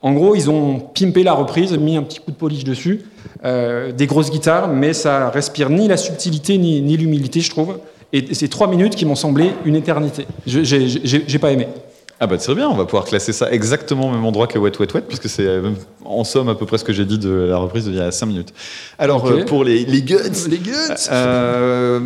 En 0.00 0.12
gros, 0.12 0.34
ils 0.34 0.50
ont 0.50 0.80
pimpé 0.80 1.22
la 1.22 1.32
reprise, 1.32 1.72
mis 1.78 1.96
un 1.96 2.02
petit 2.02 2.18
coup 2.18 2.32
de 2.32 2.36
polish 2.36 2.64
dessus, 2.64 3.02
euh, 3.44 3.92
des 3.92 4.06
grosses 4.06 4.30
guitares, 4.30 4.68
mais 4.68 4.92
ça 4.92 5.30
respire 5.30 5.70
ni 5.70 5.86
la 5.86 5.96
subtilité 5.96 6.58
ni, 6.58 6.96
l'humilité, 6.96 7.40
je 7.40 7.50
trouve. 7.50 7.78
Et 8.12 8.34
c'est 8.34 8.48
trois 8.48 8.66
minutes 8.66 8.96
qui 8.96 9.06
m'ont 9.06 9.14
semblé 9.14 9.52
une 9.64 9.76
éternité. 9.76 10.26
J'ai 10.44 10.64
j'ai 10.64 11.38
pas 11.38 11.52
aimé. 11.52 11.66
Ah 12.24 12.28
bah 12.28 12.36
très 12.36 12.54
bien, 12.54 12.68
on 12.68 12.76
va 12.76 12.84
pouvoir 12.84 13.04
classer 13.04 13.32
ça 13.32 13.50
exactement 13.50 14.08
au 14.08 14.12
même 14.12 14.24
endroit 14.24 14.46
que 14.46 14.56
Wet 14.56 14.70
Wet 14.78 14.86
Wet, 14.94 15.02
puisque 15.08 15.28
c'est 15.28 15.44
euh, 15.44 15.70
en 16.04 16.22
somme 16.22 16.48
à 16.48 16.54
peu 16.54 16.66
près 16.66 16.78
ce 16.78 16.84
que 16.84 16.92
j'ai 16.92 17.04
dit 17.04 17.18
de 17.18 17.28
la 17.30 17.56
reprise 17.56 17.84
d'il 17.86 17.96
y 17.96 18.00
a 18.00 18.12
5 18.12 18.26
minutes. 18.26 18.54
Alors 18.96 19.24
Ok. 19.24 19.30
euh, 19.32 19.44
pour 19.44 19.64
les, 19.64 19.84
les 19.84 20.02
guts, 20.02 20.18
Les 20.48 20.58
guts 20.58 20.70
euh, 21.10 21.98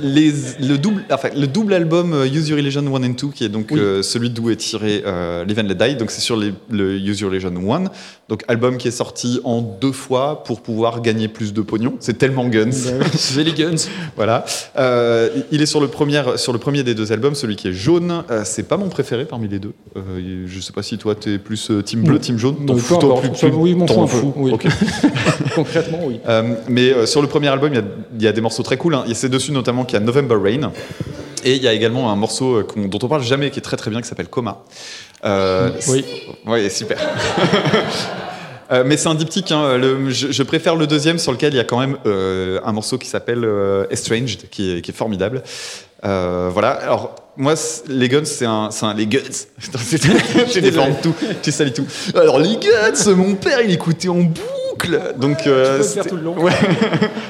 les- 0.00 0.32
le, 0.60 0.76
double, 0.78 1.02
enfin, 1.10 1.30
le 1.36 1.48
double 1.48 1.74
album 1.74 2.12
euh, 2.12 2.24
Use 2.24 2.48
Your 2.50 2.60
Illusion 2.60 2.82
1 2.86 3.02
and 3.02 3.08
2, 3.20 3.26
qui 3.34 3.42
est 3.44 3.48
donc 3.48 3.66
Oui. 3.72 3.80
euh, 3.80 4.02
celui 4.04 4.30
d'où 4.30 4.48
est 4.48 4.54
tiré 4.56 5.02
Live 5.44 5.58
and 5.58 5.66
Let 5.68 5.74
Die, 5.74 5.96
donc 5.96 6.12
c'est 6.12 6.20
sur 6.20 6.36
les- 6.36 6.54
le 6.70 6.94
Use 6.96 7.18
Your 7.18 7.32
Illusion 7.32 7.50
1, 7.74 7.84
donc 8.28 8.42
album 8.48 8.78
qui 8.78 8.88
est 8.88 8.92
sorti 8.92 9.40
en 9.44 9.60
deux 9.60 9.92
fois 9.92 10.44
pour 10.44 10.62
pouvoir 10.62 11.02
gagner 11.02 11.28
plus 11.28 11.52
de 11.52 11.60
pognon. 11.60 11.94
C'est 12.00 12.16
tellement 12.16 12.46
guns. 12.48 12.70
Jelly 13.34 13.52
Guns. 13.52 13.88
Voilà. 14.16 14.44
Euh, 14.78 15.28
il 15.50 15.60
est 15.60 15.66
sur 15.66 15.80
le, 15.80 15.88
premier, 15.88 16.22
sur 16.36 16.52
le 16.54 16.58
premier 16.58 16.82
des 16.84 16.94
deux 16.94 17.12
albums, 17.12 17.34
celui 17.34 17.56
qui 17.56 17.68
est 17.68 17.72
jaune. 17.74 18.24
Euh, 18.30 18.42
c'est 18.44 18.62
pas 18.62 18.76
mon 18.78 18.88
préféré 18.88 19.26
parmi 19.26 19.46
les 19.48 19.58
deux. 19.58 19.72
Euh, 19.96 20.44
je 20.46 20.60
sais 20.60 20.72
pas 20.72 20.82
si 20.82 20.96
toi 20.96 21.14
t'es 21.14 21.38
plus 21.38 21.70
euh, 21.70 21.82
team 21.82 22.02
bleu, 22.02 22.18
team 22.18 22.38
jaune. 22.38 22.56
Non, 22.60 22.74
T'en 22.74 22.76
fous, 22.78 22.96
toi, 22.96 23.20
plus- 23.20 23.30
plus- 23.30 23.48
Oui, 23.52 23.76
t'en 23.86 24.06
fous 24.06 24.32
oui. 24.36 24.52
Ok. 24.52 24.66
Concrètement, 25.54 26.00
oui. 26.06 26.20
Euh, 26.26 26.54
mais 26.68 26.92
euh, 26.92 27.06
sur 27.06 27.20
le 27.22 27.28
premier 27.28 27.48
album, 27.48 27.72
il 27.72 27.76
y 27.76 27.80
a- 27.80 27.84
il 28.16 28.22
y, 28.22 28.26
a 28.28 28.32
des 28.32 28.40
morceaux 28.40 28.62
très 28.62 28.76
cool. 28.76 28.94
hein. 28.94 29.04
Et 29.08 29.14
c'est 29.14 29.28
dessus 29.28 29.52
notamment 29.52 29.84
qu'il 29.84 29.98
y 29.98 30.02
a 30.02 30.04
November 30.04 30.36
Rain. 30.42 30.72
Et 31.46 31.56
il 31.56 31.62
y 31.62 31.68
a 31.68 31.74
également 31.74 32.10
un 32.10 32.16
morceau 32.16 32.62
dont 32.62 32.98
on 33.02 33.08
parle 33.08 33.22
jamais, 33.22 33.50
qui 33.50 33.58
est 33.58 33.62
très 33.62 33.76
très 33.76 33.90
bien, 33.90 34.00
qui 34.00 34.08
s'appelle 34.08 34.28
Coma. 34.28 34.62
Euh, 35.24 35.70
Oui. 35.88 36.04
Oui, 36.46 36.70
super. 36.70 36.98
Euh, 38.72 38.82
mais 38.84 38.96
c'est 38.96 39.08
un 39.08 39.14
diptyque. 39.14 39.52
hein. 39.52 39.76
Le- 39.76 40.08
je, 40.08 40.32
je 40.32 40.42
préfère 40.42 40.74
le 40.74 40.86
deuxième, 40.86 41.18
sur 41.18 41.32
lequel 41.32 41.52
il 41.52 41.58
y 41.58 41.60
a 41.60 41.64
quand 41.64 41.78
même 41.78 41.98
euh, 42.06 42.58
un 42.64 42.72
morceau 42.72 42.96
qui 42.96 43.06
s'appelle 43.06 43.44
euh, 43.44 43.84
Estranged, 43.90 44.48
qui 44.50 44.78
est, 44.78 44.80
qui 44.80 44.90
est 44.90 44.94
formidable. 44.94 45.42
Euh, 46.04 46.48
voilà. 46.50 46.70
Alors, 46.70 47.14
moi, 47.36 47.54
les 47.88 48.08
Guns, 48.08 48.24
c'est 48.24 48.46
un, 48.46 48.70
c'est 48.70 48.86
un. 48.86 48.94
Les 48.94 49.06
Guns 49.06 49.20
Tu 50.50 50.60
déformes 50.62 50.94
tout. 51.02 51.14
Tu 51.42 51.52
salis 51.52 51.74
tout. 51.74 51.84
Alors, 52.14 52.38
les 52.38 52.56
Guns, 52.56 53.12
mon 53.14 53.34
père, 53.34 53.60
il 53.60 53.70
écoutait 53.70 54.08
en 54.08 54.22
boucle. 54.22 54.98
Donc, 55.18 55.46
euh, 55.46 55.78
peux 55.78 55.84
faire 55.84 56.06
tout 56.06 56.16
le 56.16 56.22
long. 56.22 56.38
Ouais. 56.42 56.52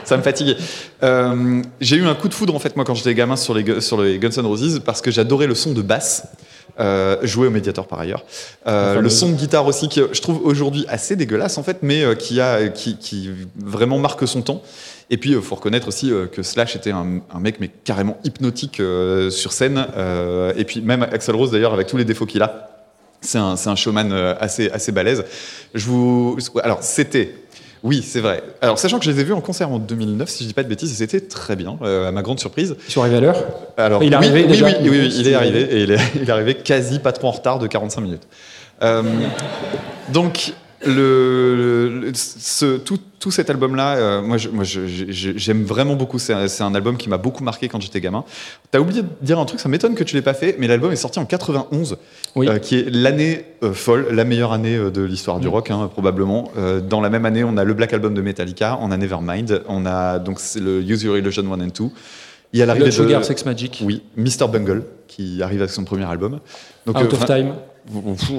ça 0.04 0.16
me 0.16 0.22
fatiguait. 0.22 0.56
J'ai 1.80 1.96
eu 1.96 2.06
un 2.06 2.14
coup 2.14 2.28
de 2.28 2.34
foudre, 2.34 2.54
en 2.54 2.60
fait, 2.60 2.76
moi, 2.76 2.84
quand 2.84 2.94
j'étais 2.94 3.12
gamin 3.14 3.34
sur 3.36 3.54
les, 3.54 3.80
sur 3.80 4.00
les 4.00 4.20
Guns 4.20 4.30
N' 4.36 4.46
Roses, 4.46 4.80
parce 4.84 5.00
que 5.00 5.10
j'adorais 5.10 5.48
le 5.48 5.56
son 5.56 5.72
de 5.72 5.82
basse. 5.82 6.28
Euh, 6.80 7.18
joué 7.22 7.46
au 7.46 7.50
médiator 7.50 7.86
par 7.86 8.00
ailleurs. 8.00 8.24
Euh, 8.66 9.00
le 9.00 9.08
son 9.08 9.28
de 9.30 9.36
guitare 9.36 9.64
aussi, 9.64 9.88
que 9.88 10.08
je 10.12 10.20
trouve 10.20 10.40
aujourd'hui 10.44 10.84
assez 10.88 11.14
dégueulasse 11.14 11.56
en 11.56 11.62
fait, 11.62 11.78
mais 11.82 12.02
euh, 12.02 12.16
qui, 12.16 12.40
a, 12.40 12.68
qui, 12.68 12.96
qui 12.96 13.30
vraiment 13.56 13.98
marque 13.98 14.26
son 14.26 14.42
temps. 14.42 14.60
Et 15.08 15.16
puis, 15.16 15.32
il 15.32 15.40
faut 15.40 15.54
reconnaître 15.54 15.86
aussi 15.86 16.10
euh, 16.10 16.26
que 16.26 16.42
Slash 16.42 16.74
était 16.74 16.90
un, 16.90 17.20
un 17.32 17.38
mec 17.38 17.60
mais 17.60 17.70
carrément 17.84 18.18
hypnotique 18.24 18.80
euh, 18.80 19.30
sur 19.30 19.52
scène. 19.52 19.86
Euh, 19.96 20.52
et 20.56 20.64
puis 20.64 20.80
même 20.80 21.02
Axel 21.02 21.36
Rose 21.36 21.52
d'ailleurs, 21.52 21.74
avec 21.74 21.86
tous 21.86 21.98
les 21.98 22.04
défauts 22.04 22.26
qu'il 22.26 22.42
a, 22.42 22.70
c'est 23.20 23.38
un, 23.38 23.54
un 23.64 23.76
showman 23.76 24.10
euh, 24.10 24.34
assez, 24.40 24.68
assez 24.70 24.90
balèze. 24.90 25.24
Je 25.74 25.86
vous... 25.86 26.36
Alors, 26.62 26.82
c'était... 26.82 27.34
Oui, 27.84 28.02
c'est 28.02 28.20
vrai. 28.20 28.42
Alors, 28.62 28.78
sachant 28.78 28.98
que 28.98 29.04
je 29.04 29.10
les 29.10 29.20
ai 29.20 29.24
vus 29.24 29.34
en 29.34 29.42
concert 29.42 29.70
en 29.70 29.78
2009, 29.78 30.26
si 30.26 30.44
je 30.44 30.48
dis 30.48 30.54
pas 30.54 30.62
de 30.62 30.68
bêtises, 30.68 30.90
et 30.90 30.94
c'était 30.94 31.20
très 31.20 31.54
bien, 31.54 31.76
euh, 31.82 32.08
à 32.08 32.12
ma 32.12 32.22
grande 32.22 32.40
surprise. 32.40 32.76
Ils 32.88 32.90
sont 32.90 33.02
arrivés 33.02 33.18
à 33.18 33.20
l'heure? 33.20 33.36
Alors, 33.76 34.02
Il 34.02 34.06
est 34.06 34.16
oui, 34.16 34.24
arrivé 34.24 34.42
oui, 34.44 34.48
déjà 34.48 34.66
oui, 34.66 34.74
oui, 34.80 34.88
oui, 34.88 35.14
il 35.18 35.28
est 35.28 35.34
arrivé, 35.34 35.60
et 35.60 35.82
il 35.82 35.90
est, 35.90 35.98
il 36.16 36.22
est 36.22 36.30
arrivé 36.30 36.54
quasi 36.54 36.98
pas 36.98 37.12
trop 37.12 37.28
en 37.28 37.32
retard 37.32 37.58
de 37.58 37.66
45 37.66 38.00
minutes. 38.00 38.26
Euh, 38.82 39.02
donc, 40.08 40.54
le, 40.86 41.88
le- 42.00 42.12
ce, 42.14 42.76
tout, 42.76 42.98
tout 43.18 43.30
cet 43.30 43.50
album-là, 43.50 43.96
euh, 43.96 44.22
moi, 44.22 44.36
j'aime 44.38 45.64
vraiment 45.64 45.94
beaucoup. 45.96 46.18
C'est 46.18 46.32
un, 46.32 46.48
c'est 46.48 46.62
un 46.62 46.74
album 46.74 46.96
qui 46.96 47.08
m'a 47.08 47.16
beaucoup 47.18 47.42
marqué 47.44 47.68
quand 47.68 47.80
j'étais 47.80 48.00
gamin. 48.00 48.24
T'as 48.70 48.78
oublié 48.80 49.02
de 49.02 49.08
dire 49.22 49.38
un 49.38 49.44
truc, 49.44 49.60
ça 49.60 49.68
m'étonne 49.68 49.94
que 49.94 50.04
tu 50.04 50.14
l'aies 50.16 50.22
pas 50.22 50.34
fait, 50.34 50.56
mais 50.58 50.66
l'album 50.66 50.92
est 50.92 50.96
sorti 50.96 51.18
en 51.18 51.24
91, 51.26 51.96
Oui. 52.36 52.48
euh, 52.48 52.58
qui 52.58 52.76
est 52.76 52.90
l'année 52.90 53.44
euh, 53.62 53.72
folle, 53.72 54.08
la 54.10 54.24
meilleure 54.24 54.52
année 54.52 54.76
euh, 54.76 54.90
de 54.90 55.02
l'histoire 55.02 55.40
du 55.40 55.48
rock, 55.48 55.70
hein, 55.70 55.88
probablement. 55.92 56.50
Euh, 56.56 56.80
dans 56.80 57.00
la 57.00 57.10
même 57.10 57.24
année, 57.24 57.44
on 57.44 57.56
a 57.56 57.64
le 57.64 57.74
Black 57.74 57.92
Album 57.92 58.14
de 58.14 58.22
Metallica, 58.22 58.78
on 58.80 58.90
a 58.90 58.96
Nevermind, 58.96 59.62
on 59.68 59.86
a 59.86 60.18
donc 60.18 60.38
le 60.56 60.80
Use 60.82 61.02
Your 61.02 61.16
Illusion 61.16 61.44
1 61.52 61.60
and 61.60 61.66
2. 61.68 61.84
Il 62.52 62.60
y 62.60 62.62
a 62.62 62.66
l'arrivée 62.66 62.86
de... 62.86 62.90
Sugar 62.92 63.24
Sex 63.24 63.44
Magic. 63.46 63.82
Oui, 63.84 64.02
Mr. 64.16 64.46
Bungle, 64.52 64.84
qui 65.08 65.42
arrive 65.42 65.60
avec 65.60 65.72
son 65.72 65.82
premier 65.84 66.04
album. 66.04 66.38
Donc, 66.86 66.96
Out 66.98 67.12
euh, 67.12 67.16
of 67.16 67.24
Time. 67.26 67.54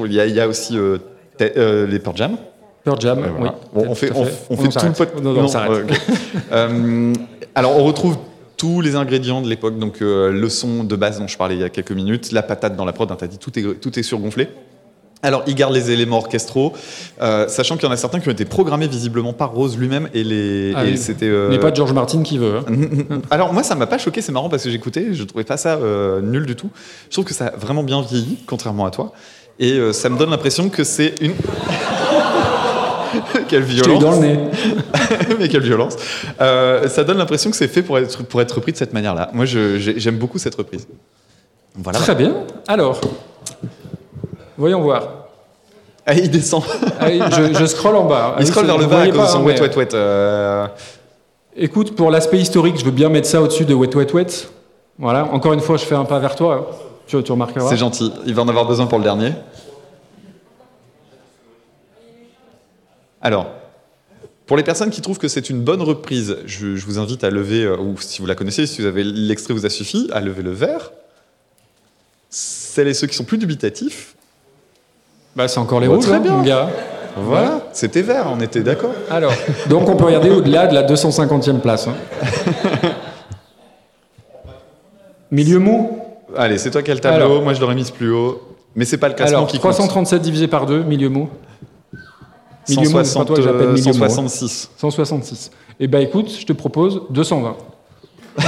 Il 0.06 0.12
y, 0.14 0.16
y 0.16 0.40
a 0.40 0.48
aussi 0.48 0.78
euh, 0.78 0.98
euh, 1.42 1.88
les 1.88 2.00
Pearl 2.00 2.16
Jam. 2.18 2.38
Pearl 2.84 3.00
Jam. 3.02 3.20
Euh, 3.20 3.28
voilà. 3.38 3.56
oui. 3.74 3.84
Bon, 3.84 3.92
on 3.92 3.96
fait, 3.96 4.10
Tout 4.10 4.16
à 4.16 4.20
on, 4.20 4.54
on 4.54 4.58
fait 4.58 4.64
Non, 4.64 4.94
tout 4.94 5.00
le 5.02 5.06
pot. 5.08 5.22
Non, 5.22 5.34
non, 5.34 5.42
on 5.44 5.48
s'arrête. 5.48 5.72
ouais, 5.72 5.84
ok. 5.84 6.02
Euh, 6.52 7.14
alors, 7.56 7.78
on 7.78 7.84
retrouve 7.84 8.18
tous 8.58 8.82
les 8.82 8.96
ingrédients 8.96 9.42
de 9.42 9.50
l'époque. 9.50 9.78
Donc, 9.80 10.02
euh, 10.02 10.32
le 10.32 10.50
son 10.50 10.84
de 10.84 10.96
base 10.96 11.20
dont 11.20 11.28
je 11.28 11.38
parlais 11.38 11.56
il 11.56 11.62
y 11.62 11.64
a 11.64 11.70
quelques 11.70 11.92
minutes, 11.92 12.32
la 12.32 12.44
patate 12.44 12.76
dans 12.76 12.86
la 12.86 12.94
prod, 12.94 13.10
hein, 13.12 13.16
t'as 13.18 13.28
dit 13.28 13.38
tout 13.38 13.58
est, 13.58 13.80
tout 13.80 13.98
est 14.00 14.04
surgonflé. 14.04 14.48
Alors, 15.24 15.42
il 15.48 15.56
garde 15.56 15.74
les 15.74 15.90
éléments 15.90 16.18
orchestraux, 16.18 16.74
euh, 17.22 17.48
sachant 17.48 17.78
qu'il 17.78 17.86
y 17.86 17.90
en 17.90 17.92
a 17.94 17.98
certains 17.98 18.20
qui 18.20 18.28
ont 18.30 18.32
été 18.34 18.46
programmés 18.46 18.88
visiblement 18.88 19.34
par 19.34 19.54
Rose 19.54 19.76
lui-même 19.76 20.08
et 20.14 20.24
les. 20.24 20.74
Ah 20.76 20.86
et 20.86 20.98
c'était. 20.98 21.26
euh, 21.28 21.50
Mais 21.50 21.58
pas 21.58 21.74
George 21.74 21.94
Martin 21.94 22.22
qui 22.22 22.38
veut. 22.38 22.58
hein. 22.58 23.20
alors 23.32 23.52
moi 23.52 23.64
ça 23.64 23.74
m'a 23.74 23.88
pas 23.88 23.98
choqué, 23.98 24.22
c'est 24.22 24.32
marrant 24.34 24.50
parce 24.50 24.64
que 24.64 24.70
j'écoutais, 24.70 25.14
je 25.14 25.24
trouvais 25.24 25.44
pas 25.46 25.58
ça 25.58 25.78
euh, 25.78 26.22
nul 26.22 26.46
du 26.46 26.56
tout. 26.56 26.70
Je 27.10 27.16
trouve 27.16 27.26
que 27.26 27.34
ça 27.34 27.48
a 27.48 27.56
vraiment 27.56 27.82
bien 27.82 28.02
vieilli, 28.04 28.38
contrairement 28.46 28.86
à 28.86 28.92
toi. 28.92 29.14
Et 29.60 29.74
euh, 29.74 29.94
ça 29.94 30.10
me 30.10 30.18
donne 30.18 30.30
l'impression 30.32 30.70
que 30.70 30.84
c'est 30.84 31.16
une... 31.22 31.34
quelle 33.48 33.64
violence 33.64 34.02
dans 34.04 34.12
le 34.12 34.18
nez. 34.18 34.40
Mais 35.40 35.48
quelle 35.48 35.64
violence 35.64 35.96
Euh, 36.42 36.88
Ça 36.90 37.04
donne 37.04 37.18
l'impression 37.18 37.50
que 37.52 37.56
c'est 37.56 37.68
fait 37.68 37.82
pour 37.82 37.98
être, 37.98 38.24
pour 38.24 38.42
être 38.42 38.52
repris 38.56 38.72
de 38.74 38.78
cette 38.78 38.94
manière-là. 38.94 39.30
Moi 39.34 39.46
j'aime 39.46 40.18
beaucoup 40.18 40.38
cette 40.38 40.56
reprise. 40.56 40.88
Voilà. 41.76 42.00
Très 42.00 42.16
bien. 42.16 42.34
Alors, 42.68 43.00
voyons 44.58 44.82
voir. 44.82 45.08
Ah, 46.06 46.14
il 46.14 46.30
descend. 46.30 46.64
Ah 47.00 47.08
je, 47.10 47.58
je 47.58 47.66
scrolle 47.66 47.96
en 47.96 48.06
bas. 48.06 48.34
Ah 48.34 48.36
il 48.40 48.46
oui, 48.46 48.52
scrolle 48.52 48.66
vers 48.68 48.78
le 48.78 48.86
bas 48.86 49.02
à 49.02 49.08
cause 49.08 49.22
de 49.22 49.26
son 49.26 49.40
hein, 49.40 49.44
wet 49.46 49.60
wet 49.62 49.76
wet. 49.76 49.90
euh, 49.94 50.68
Écoute, 51.58 51.96
pour 51.96 52.12
l'aspect 52.12 52.38
historique, 52.38 52.78
je 52.78 52.86
veux 52.86 52.92
bien 52.92 53.10
mettre 53.10 53.28
ça 53.28 53.42
au-dessus 53.42 53.66
de 53.66 53.74
Wet 53.74 53.96
Wet 53.96 54.14
Wet. 54.14 54.48
Voilà, 55.00 55.26
encore 55.32 55.54
une 55.54 55.62
fois, 55.62 55.78
je 55.78 55.86
fais 55.86 55.96
un 55.96 56.06
pas 56.06 56.20
vers 56.20 56.36
toi. 56.36 56.70
Tu, 57.08 57.22
tu 57.24 57.32
remarqueras. 57.32 57.70
C'est 57.70 57.78
gentil. 57.78 58.12
Il 58.26 58.34
va 58.34 58.42
en 58.42 58.48
avoir 58.48 58.66
besoin 58.66 58.88
pour 58.88 58.98
le 58.98 59.04
dernier. 59.04 59.32
Alors, 63.22 63.48
pour 64.46 64.58
les 64.58 64.64
personnes 64.64 64.90
qui 64.92 65.02
trouvent 65.02 65.18
que 65.18 65.28
c'est 65.28 65.50
une 65.50 65.62
bonne 65.62 65.82
reprise, 65.82 66.38
je, 66.46 66.76
je 66.76 66.86
vous 66.86 67.00
invite 67.00 67.24
à 67.24 67.30
lever, 67.30 67.64
euh, 67.64 67.78
ou 67.78 67.96
si 68.00 68.22
vous 68.22 68.28
la 68.28 68.36
connaissez, 68.36 68.68
si 68.68 68.82
vous 68.82 68.88
avez 68.88 69.04
l'extrait 69.04 69.54
vous 69.54 69.66
a 69.66 69.70
suffi, 69.70 70.10
à 70.14 70.22
lever 70.22 70.44
le 70.44 70.52
verre. 70.52 70.92
Celles 72.30 72.88
et 72.88 72.94
ceux 72.94 73.08
qui 73.08 73.16
sont 73.16 73.24
plus 73.24 73.38
dubitatifs, 73.38 74.16
Bah, 75.36 75.48
c'est 75.48 75.60
encore 75.60 75.80
les 75.80 75.88
Bah, 75.88 75.96
rouges, 75.96 76.06
très 76.06 76.16
hein, 76.16 76.20
bien. 76.20 76.34
mon 76.34 76.44
gars. 76.44 76.70
voilà, 77.18 77.62
c'était 77.74 78.02
vert, 78.04 78.28
on 78.32 78.40
était 78.42 78.62
d'accord. 78.62 78.94
Alors, 79.10 79.34
donc 79.70 79.88
on 79.90 79.96
peut 79.96 80.06
regarder 80.06 80.30
au-delà 80.30 80.68
de 80.68 80.74
la 80.76 80.84
250e 80.84 81.60
place. 81.60 81.88
hein. 81.88 81.96
Milieu 85.32 85.60
mou 85.60 86.00
Allez, 86.38 86.58
c'est 86.58 86.72
toi 86.72 86.82
qui 86.82 86.92
as 86.92 86.94
le 86.94 87.00
tableau, 87.00 87.26
Alors. 87.26 87.42
moi 87.44 87.54
je 87.54 87.62
l'aurais 87.62 87.76
mise 87.76 87.92
plus 87.92 88.12
haut, 88.12 88.42
mais 88.76 88.86
c'est 88.86 88.98
pas 88.98 89.08
le 89.08 89.14
classement 89.14 89.40
Alors, 89.40 89.50
qui 89.50 89.60
compte. 89.60 89.72
337 89.72 90.22
divisé 90.22 90.48
par 90.48 90.66
2, 90.66 90.84
milieu 90.84 91.10
mou. 91.10 91.30
Milieu 92.68 92.82
mou, 92.82 92.88
c'est 92.88 92.94
pas 92.94 93.04
160, 93.04 93.28
toi 93.28 93.36
que 93.36 93.42
j'appelle 93.42 93.68
euh, 93.68 93.74
milieu 93.74 93.94
mou, 93.94 94.04
hein. 94.04 94.10
166. 94.10 94.72
166. 94.78 95.52
Eh 95.80 95.88
ben 95.88 96.00
écoute, 96.00 96.32
je 96.40 96.46
te 96.46 96.54
propose 96.54 97.02
220. 97.10 97.56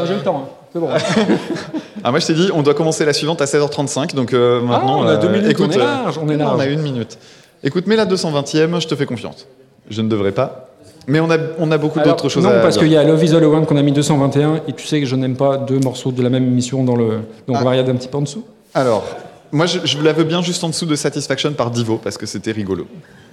Moi 0.00 0.06
j'ai 0.06 0.14
le 0.14 0.22
temps, 0.22 0.46
hein. 0.46 0.48
c'est 0.72 0.80
bon. 0.80 0.88
Ah, 2.02 2.10
moi 2.10 2.20
je 2.20 2.26
t'ai 2.26 2.32
dit, 2.32 2.50
on 2.54 2.62
doit 2.62 2.72
commencer 2.72 3.04
la 3.04 3.12
suivante 3.12 3.42
à 3.42 3.44
16h35, 3.44 4.14
donc 4.14 4.32
euh, 4.32 4.62
maintenant. 4.62 5.00
on 5.00 5.06
a 5.06 5.16
deux 5.16 5.28
euh, 5.28 5.32
minutes, 5.32 5.50
écoute, 5.50 5.66
on 5.68 5.72
est 5.72 5.76
euh, 5.76 5.84
large, 5.84 6.18
on 6.22 6.28
est 6.30 6.36
large. 6.36 6.56
On 6.56 6.60
a 6.60 6.64
une 6.64 6.80
minute. 6.80 7.18
Écoute, 7.62 7.86
mets 7.86 7.96
la 7.96 8.06
220e, 8.06 8.80
je 8.80 8.88
te 8.88 8.94
fais 8.94 9.06
confiance. 9.06 9.46
Je 9.88 10.00
ne 10.02 10.08
devrais 10.08 10.32
pas. 10.32 10.66
Mais 11.06 11.20
on 11.20 11.30
a, 11.30 11.36
on 11.58 11.70
a 11.72 11.78
beaucoup 11.78 11.98
d'autres 12.00 12.28
choses 12.28 12.44
non, 12.44 12.50
à 12.50 12.60
parce 12.60 12.74
dire. 12.74 12.82
qu'il 12.84 12.92
y 12.92 12.96
a 12.96 13.02
Love 13.04 13.24
is 13.24 13.34
All 13.34 13.44
One 13.44 13.66
qu'on 13.66 13.76
a 13.76 13.82
mis 13.82 13.92
221 13.92 14.62
et 14.68 14.72
tu 14.74 14.86
sais 14.86 15.00
que 15.00 15.06
je 15.06 15.16
n'aime 15.16 15.36
pas 15.36 15.56
deux 15.56 15.78
morceaux 15.80 16.12
de 16.12 16.22
la 16.22 16.28
même 16.30 16.44
émission 16.46 16.84
dans 16.84 16.94
le. 16.96 17.06
Donc 17.46 17.56
Ah. 17.56 17.60
on 17.60 17.64
va 17.64 17.70
regarder 17.70 17.90
un 17.90 17.96
petit 17.96 18.08
peu 18.08 18.18
en 18.18 18.22
dessous. 18.22 18.44
Alors, 18.74 19.04
moi 19.50 19.66
je, 19.66 19.78
je 19.84 20.00
la 20.02 20.12
veux 20.12 20.24
bien 20.24 20.42
juste 20.42 20.62
en 20.62 20.68
dessous 20.68 20.86
de 20.86 20.94
Satisfaction 20.94 21.52
par 21.54 21.70
Divo, 21.70 21.98
parce 22.02 22.16
que 22.18 22.26
c'était 22.26 22.52
rigolo. 22.52 22.86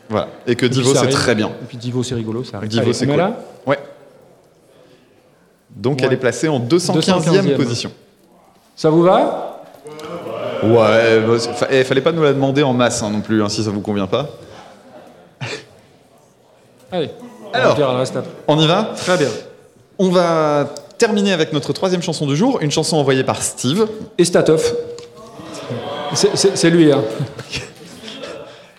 Voilà. 0.09 0.29
Et 0.47 0.55
que 0.55 0.65
Et 0.65 0.69
Divo 0.69 0.95
c'est 0.95 1.09
très 1.09 1.35
bien. 1.35 1.47
Et 1.47 1.65
puis 1.67 1.77
Divo 1.77 2.01
c'est 2.03 2.15
rigolo, 2.15 2.43
ça 2.43 2.57
arrive. 2.57 2.69
Divo 2.69 2.93
c'est 2.93 3.05
cool. 3.05 3.17
là 3.17 3.37
Ouais. 3.67 3.77
Donc 5.75 5.99
Ouais. 5.99 6.07
elle 6.07 6.13
est 6.13 6.17
placée 6.17 6.47
en 6.47 6.59
215e 6.59 7.01
215e. 7.01 7.55
position. 7.55 7.91
Ça 8.75 8.89
vous 8.89 9.03
va? 9.03 9.46
Ouais, 10.63 11.19
bah, 11.21 11.39
fa- 11.39 11.67
eh, 11.69 11.83
fallait 11.83 12.01
pas 12.01 12.11
nous 12.11 12.23
la 12.23 12.33
demander 12.33 12.63
en 12.63 12.73
masse 12.73 13.01
hein, 13.03 13.09
non 13.09 13.21
plus, 13.21 13.41
hein, 13.43 13.49
si 13.49 13.63
ça 13.63 13.69
vous 13.69 13.81
convient 13.81 14.07
pas. 14.07 14.27
Allez. 16.91 17.09
Alors. 17.53 17.77
On 17.79 17.97
reste 17.97 18.15
après. 18.15 18.31
On 18.47 18.59
y 18.59 18.67
va 18.67 18.93
Très 18.95 19.17
bien. 19.17 19.29
On 19.99 20.09
va 20.09 20.69
terminer 20.97 21.33
avec 21.33 21.53
notre 21.53 21.73
troisième 21.73 22.01
chanson 22.01 22.25
du 22.27 22.35
jour, 22.35 22.59
une 22.61 22.71
chanson 22.71 22.97
envoyée 22.97 23.23
par 23.23 23.41
Steve. 23.41 23.87
Et 24.17 24.25
Statov. 24.25 24.63
C'est- 26.13 26.69
lui, 26.69 26.91
hein. 26.91 27.01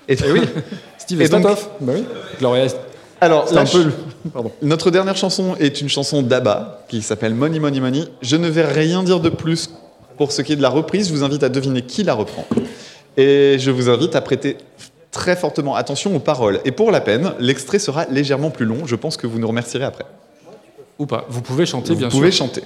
Et, 0.09 0.17
Eh 0.25 0.33
oui, 0.33 0.41
Steve 0.99 1.21
Et 1.23 1.29
donc- 1.29 1.41
Estatoff. 1.41 1.69
Bah 1.81 1.93
oui. 1.97 2.05
Gloria 2.39 2.67
Alors, 3.21 3.47
un 3.57 3.65
peu 3.65 3.91
Pardon. 4.33 4.51
Notre 4.63 4.91
dernière 4.91 5.17
chanson 5.17 5.55
est 5.61 5.81
une 5.81 5.89
chanson 5.89 6.23
d'ABBA 6.23 6.85
qui 6.89 7.03
s'appelle 7.03 7.35
Money 7.35 7.59
Money 7.61 7.81
Money. 7.81 8.05
Je 8.23 8.37
ne 8.37 8.49
vais 8.49 8.65
rien 8.65 9.03
dire 9.03 9.21
de 9.21 9.29
plus 9.29 9.71
pour 10.19 10.33
ce 10.33 10.43
qui 10.43 10.53
est 10.53 10.57
de 10.57 10.63
la 10.63 10.69
reprise. 10.69 11.09
Je 11.09 11.15
vous 11.15 11.25
invite 11.25 11.43
à 11.43 11.49
deviner 11.49 11.83
qui 11.83 12.03
la 12.03 12.15
reprend. 12.15 12.45
Et 13.17 13.57
je 13.59 13.71
vous 13.71 13.89
invite 13.89 14.15
à 14.15 14.21
prêter 14.21 14.59
très 15.11 15.37
fortement 15.37 15.75
attention 15.75 16.15
aux 16.15 16.21
paroles. 16.21 16.61
Et 16.65 16.73
pour 16.73 16.91
la 16.91 17.01
peine, 17.01 17.33
l'extrait 17.39 17.79
sera 17.79 18.05
légèrement 18.07 18.51
plus 18.51 18.67
long. 18.67 18.87
Je 18.87 18.97
pense 18.97 19.17
que 19.17 19.27
vous 19.27 19.39
nous 19.39 19.49
remercierez 19.49 19.85
après. 19.85 20.05
Ou 20.99 21.07
pas. 21.07 21.27
Vous 21.29 21.43
pouvez 21.43 21.65
chanter, 21.65 21.93
vous 21.93 21.99
bien 21.99 22.09
pouvez 22.09 22.31
sûr. 22.31 22.47
chanter. 22.47 22.63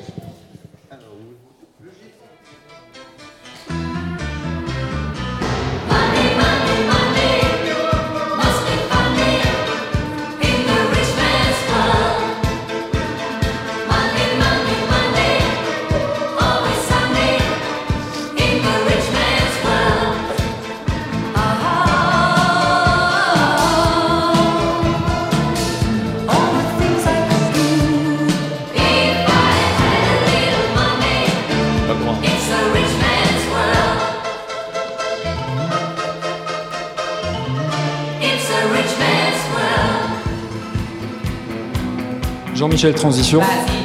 Jean-Michel 42.77 42.95
Transition. 42.95 43.82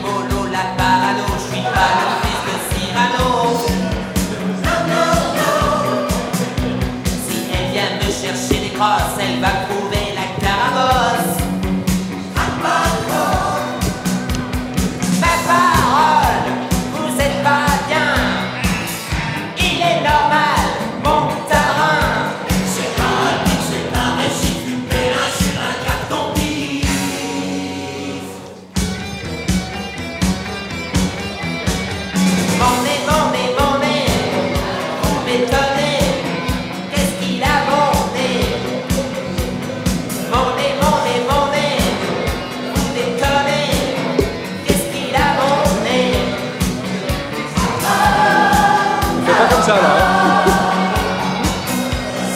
Ça, 49.68 49.76
là. 49.76 49.82
hein. 49.84 50.52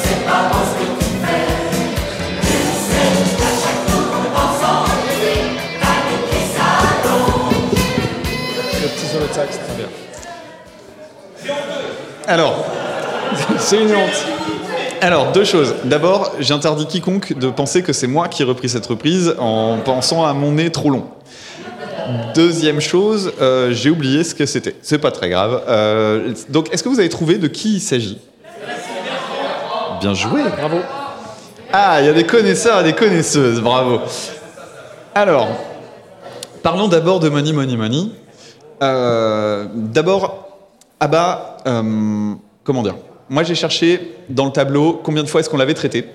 C'est 0.04 0.26
pas 0.26 0.42
bon 0.52 0.60
ce 0.66 0.74
que 0.80 0.88
tu 1.00 1.06
fais, 1.26 1.46
tu 2.42 2.58
sais 2.88 3.12
qu'à 3.38 3.52
chaque 3.62 3.82
tour 3.88 4.12
ensemble, 4.36 4.92
t'as 5.80 5.98
niqué 6.10 6.42
ça 6.56 6.70
donc 7.08 7.54
Le 8.82 8.88
petit 8.88 9.06
solo 9.06 9.26
de 9.28 9.34
sax, 9.34 9.50
très 9.58 9.76
bien. 9.78 9.90
Alors, 12.28 12.56
C'est 13.60 13.78
une 13.82 13.96
honte. 13.96 14.26
Alors, 15.02 15.32
deux 15.32 15.46
choses. 15.46 15.74
D'abord, 15.86 16.32
j'interdis 16.40 16.86
quiconque 16.86 17.34
de 17.38 17.50
penser 17.50 17.82
que 17.82 17.94
c'est 17.94 18.08
moi 18.08 18.28
qui 18.28 18.42
ai 18.44 18.46
repris 18.46 18.70
cette 18.70 18.86
reprise 18.86 19.34
en 19.40 19.78
pensant 19.78 20.26
à 20.26 20.34
mon 20.34 20.52
nez 20.52 20.70
trop 20.72 20.90
long. 20.90 21.06
Deuxième 22.34 22.80
chose, 22.80 23.34
euh, 23.42 23.72
j'ai 23.72 23.90
oublié 23.90 24.24
ce 24.24 24.34
que 24.34 24.46
c'était. 24.46 24.76
C'est 24.82 25.00
pas 25.00 25.12
très 25.12 25.30
grave. 25.30 25.64
Euh, 25.68 26.34
donc, 26.50 26.74
est-ce 26.74 26.84
que 26.84 26.90
vous 26.90 27.00
avez 27.00 27.10
trouvé 27.10 27.38
de 27.38 27.48
qui 27.48 27.76
il 27.76 27.82
s'agit? 27.82 28.20
Bien 30.00 30.14
joué. 30.14 30.42
Bravo. 30.58 30.78
Ah, 31.74 32.02
il 32.02 32.06
y 32.06 32.10
a 32.10 32.14
des 32.14 32.26
connaisseurs 32.26 32.82
et 32.82 32.84
des 32.84 32.94
connaisseuses. 32.94 33.62
Bravo. 33.62 34.02
Alors, 35.14 35.48
parlons 36.64 36.88
d'abord 36.88 37.20
de 37.20 37.30
Money 37.30 37.54
Money 37.54 37.78
Money. 37.78 38.06
Euh, 38.82 39.68
d'abord, 39.74 40.48
Abba, 41.00 41.58
euh, 41.68 42.34
comment 42.64 42.82
dire? 42.82 42.96
Moi, 43.30 43.44
j'ai 43.44 43.56
cherché 43.56 44.16
dans 44.30 44.46
le 44.46 44.52
tableau 44.52 45.00
combien 45.04 45.24
de 45.24 45.28
fois 45.28 45.42
est-ce 45.42 45.50
qu'on 45.50 45.58
l'avait 45.58 45.74
traité. 45.74 46.06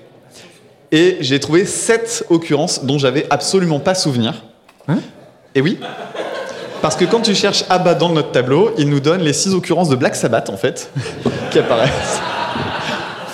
Et 0.91 1.17
j'ai 1.21 1.39
trouvé 1.39 1.65
sept 1.65 2.25
occurrences 2.29 2.83
dont 2.85 2.97
j'avais 2.97 3.25
absolument 3.29 3.79
pas 3.79 3.95
souvenir. 3.95 4.43
Hein? 4.87 4.99
Et 5.57 5.61
oui. 5.61 5.79
Parce 6.83 6.95
que 6.95 7.03
quand 7.03 7.21
tu 7.21 7.33
cherches 7.33 7.63
Abba 7.67 7.95
dans 7.95 8.09
notre 8.09 8.31
tableau, 8.31 8.75
il 8.77 8.91
nous 8.91 8.99
donne 8.99 9.21
les 9.21 9.33
six 9.33 9.55
occurrences 9.55 9.89
de 9.89 9.95
Black 9.95 10.15
Sabbath, 10.15 10.51
en 10.51 10.55
fait, 10.55 10.91
qui 11.51 11.57
apparaissent. 11.57 12.21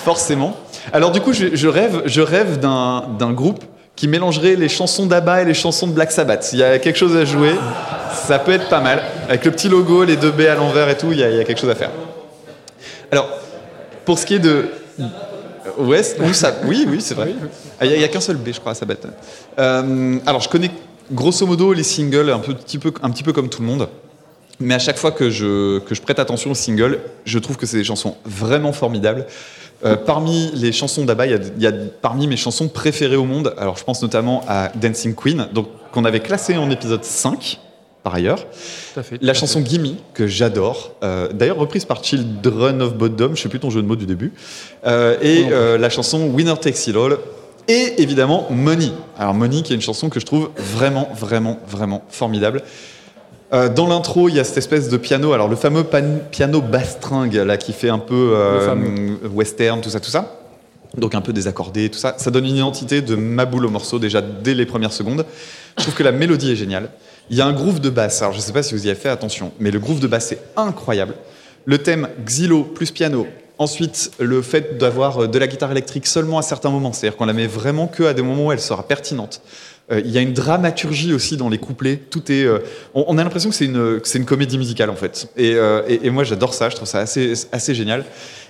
Forcément. 0.02 0.56
Alors 0.94 1.10
du 1.10 1.20
coup, 1.20 1.34
je, 1.34 1.68
rêve, 1.68 2.02
je 2.06 2.22
rêve 2.22 2.60
d'un 2.60 3.32
groupe 3.32 3.62
qui 3.94 4.08
mélangerait 4.08 4.56
les 4.56 4.70
chansons 4.70 5.04
d'Abba 5.04 5.42
et 5.42 5.44
les 5.44 5.52
chansons 5.52 5.86
de 5.86 5.92
Black 5.92 6.12
Sabbath. 6.12 6.48
Il 6.54 6.60
y 6.60 6.62
a 6.62 6.78
quelque 6.78 6.96
chose 6.96 7.14
à 7.14 7.26
jouer, 7.26 7.52
ça 8.14 8.38
peut 8.38 8.52
être 8.52 8.70
pas 8.70 8.80
mal. 8.80 9.02
Avec 9.28 9.44
le 9.44 9.50
petit 9.50 9.68
logo, 9.68 10.02
les 10.04 10.16
deux 10.16 10.30
B 10.30 10.42
à 10.42 10.54
l'envers 10.54 10.88
et 10.88 10.96
tout, 10.96 11.12
il 11.12 11.18
y, 11.18 11.24
a, 11.24 11.44
quelque 11.44 11.60
chose 11.60 11.70
à 11.70 11.74
faire. 11.74 11.90
Alors, 13.12 13.28
pour 14.06 14.18
ce 14.18 14.24
qui 14.24 14.36
est 14.36 14.38
de... 14.38 14.70
Ouais, 15.76 16.00
oui, 16.20 16.32
ça, 16.34 16.54
oui, 16.64 16.86
oui, 16.88 17.02
c'est 17.02 17.14
vrai. 17.14 17.34
Ah, 17.78 17.84
Il 17.84 17.98
n'y 17.98 18.04
a 18.04 18.08
qu'un 18.08 18.20
seul 18.20 18.36
B, 18.36 18.48
je 18.52 18.60
crois, 18.60 18.72
à 18.72 18.74
Sabbath. 18.74 19.06
Euh, 19.58 20.18
alors, 20.26 20.40
je 20.40 20.48
connais 20.48 20.70
grosso 21.12 21.46
modo 21.46 21.72
les 21.72 21.82
singles 21.82 22.30
un, 22.30 22.38
petit 22.38 22.78
peu, 22.78 22.92
un 23.02 23.10
petit 23.10 23.22
peu 23.22 23.32
comme 23.32 23.48
tout 23.48 23.62
le 23.62 23.68
monde. 23.68 23.88
Mais 24.60 24.74
à 24.74 24.78
chaque 24.78 24.96
fois 24.98 25.10
que 25.10 25.30
je, 25.30 25.80
que 25.80 25.94
je 25.94 26.00
prête 26.02 26.18
attention 26.20 26.50
aux 26.52 26.54
singles, 26.54 27.00
je 27.24 27.38
trouve 27.38 27.56
que 27.56 27.66
c'est 27.66 27.76
des 27.76 27.84
chansons 27.84 28.16
vraiment 28.24 28.72
formidables. 28.72 29.26
Euh, 29.84 29.96
parmi 29.96 30.50
les 30.54 30.70
chansons 30.72 31.04
d'Abba, 31.04 31.26
il 31.26 31.32
y 31.32 31.34
a- 31.34 31.38
il 31.56 31.62
y, 31.62 31.66
a 31.66 31.72
parmi 32.00 32.26
mes 32.28 32.36
chansons 32.36 32.68
préférées 32.68 33.16
au 33.16 33.24
monde. 33.24 33.52
Alors, 33.58 33.76
je 33.76 33.84
pense 33.84 34.00
notamment 34.00 34.42
à 34.48 34.70
Dancing 34.76 35.14
Queen, 35.14 35.48
donc 35.52 35.66
qu'on 35.92 36.04
avait 36.04 36.20
classé 36.20 36.56
en 36.56 36.70
épisode 36.70 37.04
5, 37.04 37.58
par 38.04 38.14
ailleurs. 38.14 38.46
Tout 38.94 39.00
à 39.00 39.02
fait. 39.02 39.18
La 39.20 39.34
chanson 39.34 39.60
Gimme, 39.62 39.96
que 40.14 40.26
j'adore, 40.26 40.92
euh, 41.02 41.28
d'ailleurs 41.32 41.58
reprise 41.58 41.84
par 41.84 42.02
Children 42.04 42.80
of 42.80 42.94
Bodom, 42.94 43.34
je 43.34 43.42
sais 43.42 43.48
plus 43.48 43.60
ton 43.60 43.70
jeu 43.70 43.82
de 43.82 43.86
mots 43.86 43.96
du 43.96 44.06
début, 44.06 44.32
Euh, 44.86 45.16
et 45.20 45.46
euh, 45.50 45.76
la 45.78 45.90
chanson 45.90 46.26
Winner 46.28 46.54
Takes 46.60 46.86
It 46.86 46.96
All, 46.96 47.18
et 47.68 48.02
évidemment 48.02 48.46
Money. 48.50 48.92
Alors 49.18 49.34
Money, 49.34 49.62
qui 49.62 49.72
est 49.72 49.76
une 49.76 49.82
chanson 49.82 50.08
que 50.08 50.20
je 50.20 50.26
trouve 50.26 50.50
vraiment, 50.56 51.08
vraiment, 51.14 51.58
vraiment 51.66 52.02
formidable. 52.08 52.62
Euh, 53.52 53.68
dans 53.68 53.86
l'intro, 53.86 54.28
il 54.28 54.34
y 54.34 54.40
a 54.40 54.44
cette 54.44 54.58
espèce 54.58 54.88
de 54.88 54.96
piano, 54.96 55.32
alors 55.32 55.48
le 55.48 55.56
fameux 55.56 55.84
piano 56.30 56.60
bastringue 56.60 57.34
là 57.34 57.56
qui 57.56 57.72
fait 57.72 57.90
un 57.90 57.98
peu 57.98 58.32
euh, 58.34 59.16
western, 59.32 59.80
tout 59.80 59.90
ça, 59.90 60.00
tout 60.00 60.10
ça. 60.10 60.40
Donc 60.96 61.14
un 61.14 61.20
peu 61.20 61.32
désaccordé, 61.32 61.88
tout 61.88 61.98
ça. 61.98 62.14
Ça 62.18 62.30
donne 62.30 62.46
une 62.46 62.56
identité 62.56 63.02
de 63.02 63.14
Maboule 63.14 63.66
au 63.66 63.70
morceau 63.70 63.98
déjà 63.98 64.22
dès 64.22 64.54
les 64.54 64.66
premières 64.66 64.92
secondes. 64.92 65.24
Je 65.76 65.82
trouve 65.82 65.94
que 65.94 66.02
la 66.02 66.12
mélodie 66.12 66.52
est 66.52 66.56
géniale. 66.56 66.88
Il 67.30 67.36
y 67.36 67.40
a 67.40 67.46
un 67.46 67.52
groove 67.52 67.80
de 67.80 67.90
basse. 67.90 68.22
Alors 68.22 68.32
je 68.32 68.38
ne 68.38 68.42
sais 68.42 68.52
pas 68.52 68.62
si 68.62 68.74
vous 68.74 68.86
y 68.86 68.90
avez 68.90 68.98
fait 68.98 69.08
attention, 69.08 69.52
mais 69.58 69.70
le 69.70 69.78
groove 69.78 70.00
de 70.00 70.06
basse 70.06 70.32
est 70.32 70.40
incroyable. 70.56 71.14
Le 71.64 71.78
thème 71.78 72.08
xylo 72.24 72.62
plus 72.62 72.90
piano. 72.90 73.26
Ensuite, 73.56 74.10
le 74.18 74.42
fait 74.42 74.78
d'avoir 74.78 75.22
euh, 75.22 75.28
de 75.28 75.38
la 75.38 75.46
guitare 75.46 75.70
électrique 75.70 76.06
seulement 76.06 76.38
à 76.38 76.42
certains 76.42 76.70
moments, 76.70 76.92
c'est-à-dire 76.92 77.16
qu'on 77.16 77.26
la 77.26 77.32
met 77.32 77.46
vraiment 77.46 77.86
que 77.86 78.02
à 78.02 78.12
des 78.12 78.22
moments 78.22 78.46
où 78.46 78.52
elle 78.52 78.60
sera 78.60 78.82
pertinente. 78.82 79.42
Euh, 79.92 80.00
il 80.04 80.10
y 80.10 80.18
a 80.18 80.22
une 80.22 80.32
dramaturgie 80.32 81.12
aussi 81.12 81.36
dans 81.36 81.48
les 81.48 81.58
couplets. 81.58 82.00
Tout 82.10 82.32
est, 82.32 82.42
euh, 82.44 82.58
on, 82.94 83.16
a 83.16 83.22
l'impression 83.22 83.50
que 83.50 83.54
c'est 83.54 83.66
une, 83.66 84.00
une 84.14 84.24
comédie 84.24 84.58
musicale 84.58 84.90
en 84.90 84.96
fait. 84.96 85.28
Et, 85.36 85.56
et- 85.88 86.10
moi 86.10 86.24
j'adore 86.24 86.52
ça. 86.52 86.68
Je 86.68 86.74
trouve 86.74 86.88
ça 86.88 86.98
assez, 86.98 87.34
assez 87.52 87.74
génial. 87.74 88.04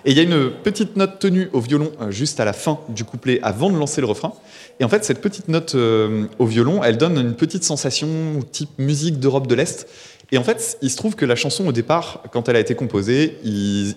Et 0.06 0.12
il 0.12 0.16
y 0.16 0.20
a 0.20 0.22
une 0.22 0.50
petite 0.50 0.96
note 0.96 1.18
tenue 1.18 1.50
au 1.52 1.60
violon 1.60 1.90
juste 2.10 2.40
à 2.40 2.44
la 2.44 2.52
fin 2.52 2.78
du 2.88 3.04
couplet, 3.04 3.40
avant 3.42 3.70
de 3.70 3.76
lancer 3.76 4.00
le 4.00 4.06
refrain. 4.06 4.32
Et 4.80 4.84
en 4.84 4.88
fait, 4.88 5.04
cette 5.04 5.20
petite 5.20 5.48
note 5.48 5.74
au 5.74 6.46
violon, 6.46 6.82
elle 6.84 6.98
donne 6.98 7.18
une 7.18 7.34
petite 7.34 7.64
sensation 7.64 8.08
type 8.52 8.70
musique 8.78 9.18
d'Europe 9.18 9.46
de 9.46 9.54
l'Est. 9.54 9.88
Et 10.34 10.38
en 10.38 10.42
fait, 10.42 10.78
il 10.82 10.90
se 10.90 10.96
trouve 10.96 11.14
que 11.14 11.24
la 11.24 11.36
chanson, 11.36 11.64
au 11.68 11.70
départ, 11.70 12.20
quand 12.32 12.48
elle 12.48 12.56
a 12.56 12.58
été 12.58 12.74
composée, 12.74 13.38
ils, 13.44 13.94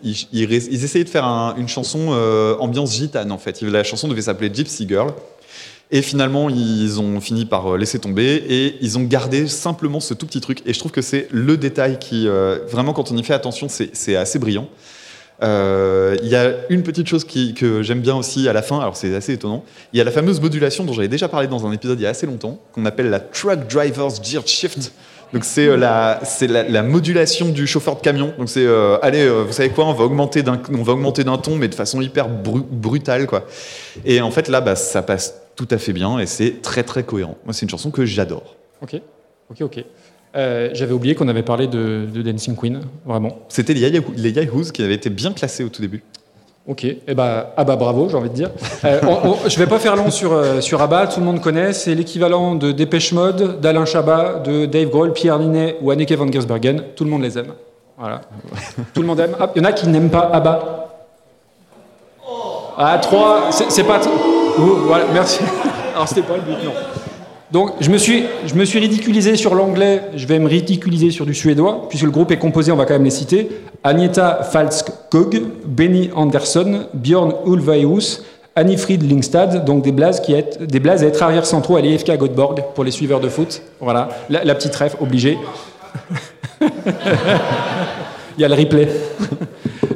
essayaient 0.84 1.04
de 1.04 1.10
faire 1.10 1.26
un- 1.26 1.56
une 1.58 1.68
chanson 1.68 2.10
euh, 2.12 2.56
ambiance 2.60 2.96
gitane, 2.96 3.32
en 3.32 3.40
fait. 3.40 3.64
La 3.64 3.84
chanson 3.84 4.08
devait 4.08 4.22
s'appeler 4.22 4.52
Gypsy 4.54 4.88
Girl. 4.88 5.14
Et 5.90 6.04
finalement, 6.04 6.48
ils 6.52 7.00
ont 7.00 7.20
fini 7.22 7.46
par 7.46 7.74
euh, 7.74 7.78
laisser 7.80 7.98
tomber 7.98 8.36
et 8.48 8.76
ils 8.82 9.00
ont 9.00 9.04
gardé 9.04 9.48
simplement 9.48 10.00
ce 10.00 10.14
tout 10.14 10.28
petit 10.28 10.40
truc. 10.40 10.62
Et 10.68 10.74
je 10.74 10.80
trouve 10.80 10.92
que 10.92 11.02
c'est 11.02 11.28
le 11.32 11.58
détail 11.58 11.98
qui, 11.98 12.28
euh, 12.28 12.60
vraiment, 12.70 12.94
quand 12.94 13.12
on 13.12 13.18
y 13.18 13.24
fait 13.24 13.34
attention, 13.34 13.68
c'est 13.68 14.16
assez 14.16 14.38
brillant. 14.38 14.70
Il 15.42 16.28
y 16.28 16.36
a 16.36 16.54
une 16.70 16.84
petite 16.84 17.08
chose 17.08 17.26
que 17.26 17.82
j'aime 17.82 18.02
bien 18.02 18.16
aussi 18.16 18.48
à 18.48 18.54
la 18.54 18.62
fin, 18.62 18.80
alors 18.80 18.96
c'est 18.96 19.16
assez 19.16 19.34
étonnant. 19.34 19.64
Il 19.92 19.98
y 19.98 20.02
a 20.02 20.04
la 20.04 20.12
fameuse 20.12 20.40
modulation 20.40 20.84
dont 20.84 20.94
j'avais 20.94 21.08
déjà 21.08 21.30
parlé 21.30 21.48
dans 21.48 21.66
un 21.66 21.72
épisode 21.72 22.00
il 22.00 22.04
y 22.04 22.06
a 22.06 22.10
assez 22.10 22.28
longtemps, 22.28 22.60
qu'on 22.74 22.86
appelle 22.86 23.10
la 23.10 23.20
Truck 23.20 23.68
Driver's 23.68 24.22
Gear 24.22 24.46
Shift. 24.46 24.92
Donc 25.34 25.44
c'est 25.44 25.68
euh, 25.68 25.76
la, 25.78 26.20
c'est 26.24 26.48
la, 26.48 26.64
la 26.64 26.84
modulation 26.84 27.50
du 27.50 27.68
chauffeur 27.68 27.96
de 27.98 28.02
camion. 28.02 28.34
Donc 28.38 28.50
c'est, 28.50 28.66
euh, 28.66 28.98
allez, 29.02 29.24
euh, 29.26 29.44
vous 29.44 29.52
savez 29.52 29.70
quoi, 29.70 29.86
on 29.86 29.94
va 29.94 30.06
augmenter 30.06 30.42
d'un, 30.44 30.62
on 30.74 30.84
va 30.84 30.94
augmenter 30.94 31.24
d'un 31.24 31.38
ton, 31.38 31.56
mais 31.56 31.68
de 31.68 31.76
façon 31.76 32.02
hyper 32.02 32.30
bru- 32.30 32.66
brutale, 32.70 33.28
quoi. 33.28 33.46
Et 34.06 34.22
en 34.22 34.32
fait 34.32 34.48
là, 34.48 34.62
bah, 34.62 34.76
ça 34.76 35.02
passe 35.02 35.36
tout 35.56 35.68
à 35.72 35.78
fait 35.78 35.94
bien 35.94 36.20
et 36.20 36.26
c'est 36.26 36.62
très 36.62 36.84
très 36.84 37.04
cohérent. 37.04 37.38
Moi, 37.46 37.54
c'est 37.54 37.64
une 37.64 37.70
chanson 37.70 37.92
que 37.92 38.06
j'adore. 38.06 38.56
Ok, 38.82 39.02
ok, 39.52 39.62
ok. 39.62 39.84
Euh, 40.36 40.70
J'avais 40.74 40.94
oublié 40.94 41.16
qu'on 41.16 41.28
avait 41.30 41.42
parlé 41.42 41.68
de, 41.68 42.06
de 42.14 42.22
Dancing 42.22 42.56
Queen, 42.56 42.82
vraiment. 43.06 43.40
C'était 43.50 43.74
les 43.74 43.80
Yahoos 44.32 44.72
qui 44.72 44.84
avaient 44.84 44.94
été 44.94 45.10
bien 45.10 45.34
classés 45.34 45.64
au 45.64 45.70
tout 45.70 45.82
début. 45.82 46.04
Ok, 46.68 46.84
eh 46.84 47.14
bah, 47.14 47.54
ah 47.56 47.64
bah 47.64 47.78
bravo, 47.78 48.10
j'ai 48.10 48.18
envie 48.18 48.30
de 48.30 48.34
dire. 48.36 48.50
Euh, 48.86 49.00
on- 49.04 49.30
on- 49.30 49.50
je 49.50 49.58
vais 49.58 49.66
pas 49.68 49.80
faire 49.80 49.96
long 49.96 50.12
sur, 50.12 50.34
euh, 50.34 50.60
sur 50.62 50.82
ABBA, 50.82 51.08
tout 51.08 51.20
le 51.22 51.26
monde 51.26 51.40
connaît, 51.42 51.72
c'est 51.74 51.96
l'équivalent 51.96 52.56
de 52.56 52.72
Dépêche 52.72 53.12
Mode, 53.14 53.60
d'Alain 53.62 53.86
Chabat, 53.86 54.40
de 54.46 54.66
Dave 54.66 54.90
Grohl, 54.90 55.14
Pierre 55.14 55.40
Ninet 55.40 55.78
ou 55.82 55.90
Anneke 55.92 56.12
van 56.12 56.32
Gersbergen, 56.32 56.84
tout 56.96 57.04
le 57.06 57.10
monde 57.10 57.22
les 57.24 57.38
aime. 57.40 57.54
Voilà. 57.98 58.22
tout 58.94 59.02
le 59.02 59.08
monde 59.08 59.20
aime. 59.22 59.36
Ah, 59.40 59.50
Il 59.56 59.62
y 59.62 59.66
en 59.66 59.70
a 59.70 59.72
qui 59.72 59.88
n'aiment 59.88 60.10
pas 60.12 60.30
ABBA 60.34 60.60
Ah, 62.78 63.00
trois, 63.02 63.50
c'est 63.52 63.84
pas... 63.84 64.00
Ouh, 64.60 64.76
voilà, 64.86 65.06
merci. 65.14 65.40
Alors 65.96 66.08
c'était 66.08 66.22
pas 66.22 66.36
le 66.36 66.42
but, 66.42 66.64
non. 66.64 66.72
Donc 67.52 67.72
je 67.80 67.90
me, 67.90 67.98
suis, 67.98 68.26
je 68.46 68.56
me 68.56 68.66
suis 68.66 68.78
ridiculisé 68.78 69.38
sur 69.38 69.56
l'anglais, 69.56 70.02
je 70.16 70.28
vais 70.28 70.38
me 70.38 70.50
ridiculiser 70.50 71.12
sur 71.12 71.26
du 71.26 71.34
suédois, 71.34 71.88
puisque 71.88 72.04
le 72.04 72.12
groupe 72.12 72.32
est 72.32 72.38
composé, 72.38 72.74
on 72.74 72.76
va 72.76 72.86
quand 72.86 72.96
même 72.96 73.06
les 73.06 73.10
citer, 73.10 73.50
Agneta 73.86 74.42
Falsk-Kog, 74.44 75.44
Benny 75.66 76.10
Andersson, 76.14 76.88
Björn 76.94 77.34
Ulvaeus, 77.46 78.24
Annifrid 78.58 79.10
Lingstad, 79.10 79.64
donc 79.64 79.84
des 79.84 79.94
blazes, 79.94 80.20
qui 80.20 80.34
est, 80.34 80.62
des 80.62 80.82
blazes 80.82 81.04
à 81.04 81.08
être 81.08 81.24
arrière 81.24 81.46
centraux 81.46 81.78
à 81.78 81.82
l'IFK 81.82 82.18
Göteborg 82.18 82.64
pour 82.76 82.84
les 82.84 82.92
suiveurs 82.92 83.22
de 83.22 83.30
foot. 83.30 83.62
Voilà, 83.80 84.10
la, 84.30 84.56
petite 84.56 84.76
ref 84.76 84.98
obligée. 85.00 85.38
Il 88.38 88.42
y 88.42 88.44
a 88.44 88.48
le 88.50 88.56
replay. 88.56 88.90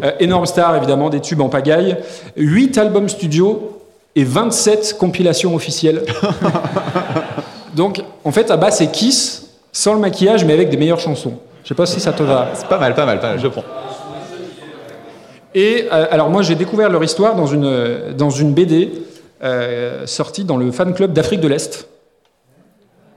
Euh, 0.04 0.12
énorme 0.20 0.46
star, 0.46 0.76
évidemment, 0.76 1.10
des 1.10 1.20
tubes 1.20 1.42
en 1.42 1.50
pagaille. 1.50 1.98
8 2.38 2.78
albums 2.78 3.10
studio 3.10 3.82
et 4.16 4.24
27 4.24 4.96
compilations 4.98 5.54
officielles. 5.56 6.04
Donc, 7.76 8.02
en 8.24 8.32
fait, 8.32 8.52
à 8.52 8.58
bas, 8.58 8.72
c'est 8.72 8.92
Kiss, 8.92 9.50
sans 9.72 9.94
le 9.94 10.00
maquillage, 10.00 10.46
mais 10.46 10.54
avec 10.54 10.70
des 10.70 10.78
meilleures 10.78 11.00
chansons. 11.00 11.34
Je 11.64 11.70
sais 11.70 11.76
pas 11.76 11.86
si 11.86 12.00
ça 12.00 12.12
te 12.12 12.24
va. 12.24 12.50
C'est 12.54 12.68
pas 12.68 12.80
mal, 12.80 12.94
pas 12.96 13.06
mal, 13.06 13.20
pas 13.20 13.30
mal, 13.30 13.40
je 13.40 13.48
prends. 13.48 13.64
Et 15.54 15.88
euh, 15.92 16.06
alors, 16.12 16.30
moi, 16.30 16.42
j'ai 16.42 16.56
découvert 16.56 16.90
leur 16.90 17.04
histoire 17.04 17.36
dans 17.36 17.46
une, 17.46 18.14
dans 18.18 18.30
une 18.30 18.54
BD 18.54 18.92
euh, 19.44 20.06
sortie 20.06 20.44
dans 20.44 20.58
le 20.58 20.72
fan 20.72 20.94
club 20.94 21.14
d'Afrique 21.14 21.42
de 21.42 21.48
l'Est. 21.48 21.88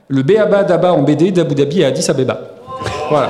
Le 0.07 0.21
Béaba 0.21 0.63
d'Aba 0.63 0.93
en 0.93 1.01
BD 1.01 1.31
d'Abu 1.31 1.55
Dhabi 1.55 1.83
à 1.83 1.87
Addis 1.87 2.09
Abeba. 2.09 2.39
Voilà. 3.09 3.29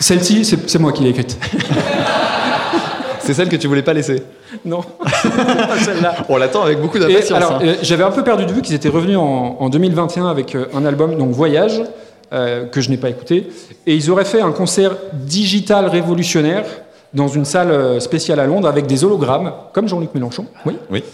Celle-ci, 0.00 0.44
c'est 0.44 0.78
moi 0.78 0.92
qui 0.92 1.02
l'ai 1.02 1.10
écrite. 1.10 1.38
C'est 3.28 3.34
celle 3.34 3.50
que 3.50 3.56
tu 3.56 3.66
voulais 3.68 3.82
pas 3.82 3.92
laisser. 3.92 4.22
non, 4.64 4.80
pas 4.80 5.76
celle-là. 5.84 6.14
On 6.30 6.38
l'attend 6.38 6.62
avec 6.62 6.80
beaucoup 6.80 6.98
d'impatience. 6.98 7.30
alors, 7.36 7.52
hein. 7.56 7.60
euh, 7.62 7.74
j'avais 7.82 8.02
un 8.02 8.10
peu 8.10 8.24
perdu 8.24 8.46
de 8.46 8.52
vue 8.52 8.62
qu'ils 8.62 8.74
étaient 8.74 8.88
revenus 8.88 9.18
en, 9.18 9.56
en 9.60 9.68
2021 9.68 10.28
avec 10.28 10.54
euh, 10.54 10.64
un 10.74 10.86
album, 10.86 11.14
donc 11.14 11.32
Voyage, 11.32 11.82
euh, 12.32 12.64
que 12.64 12.80
je 12.80 12.88
n'ai 12.88 12.96
pas 12.96 13.10
écouté. 13.10 13.50
Et 13.86 13.94
ils 13.94 14.10
auraient 14.10 14.24
fait 14.24 14.40
un 14.40 14.52
concert 14.52 14.92
digital 15.12 15.88
révolutionnaire 15.88 16.64
dans 17.12 17.28
une 17.28 17.44
salle 17.44 18.00
spéciale 18.00 18.40
à 18.40 18.46
Londres 18.46 18.66
avec 18.66 18.86
des 18.86 19.04
hologrammes, 19.04 19.52
comme 19.74 19.88
Jean-Luc 19.88 20.14
Mélenchon. 20.14 20.46
Oui. 20.64 20.78
Oui. 20.90 21.04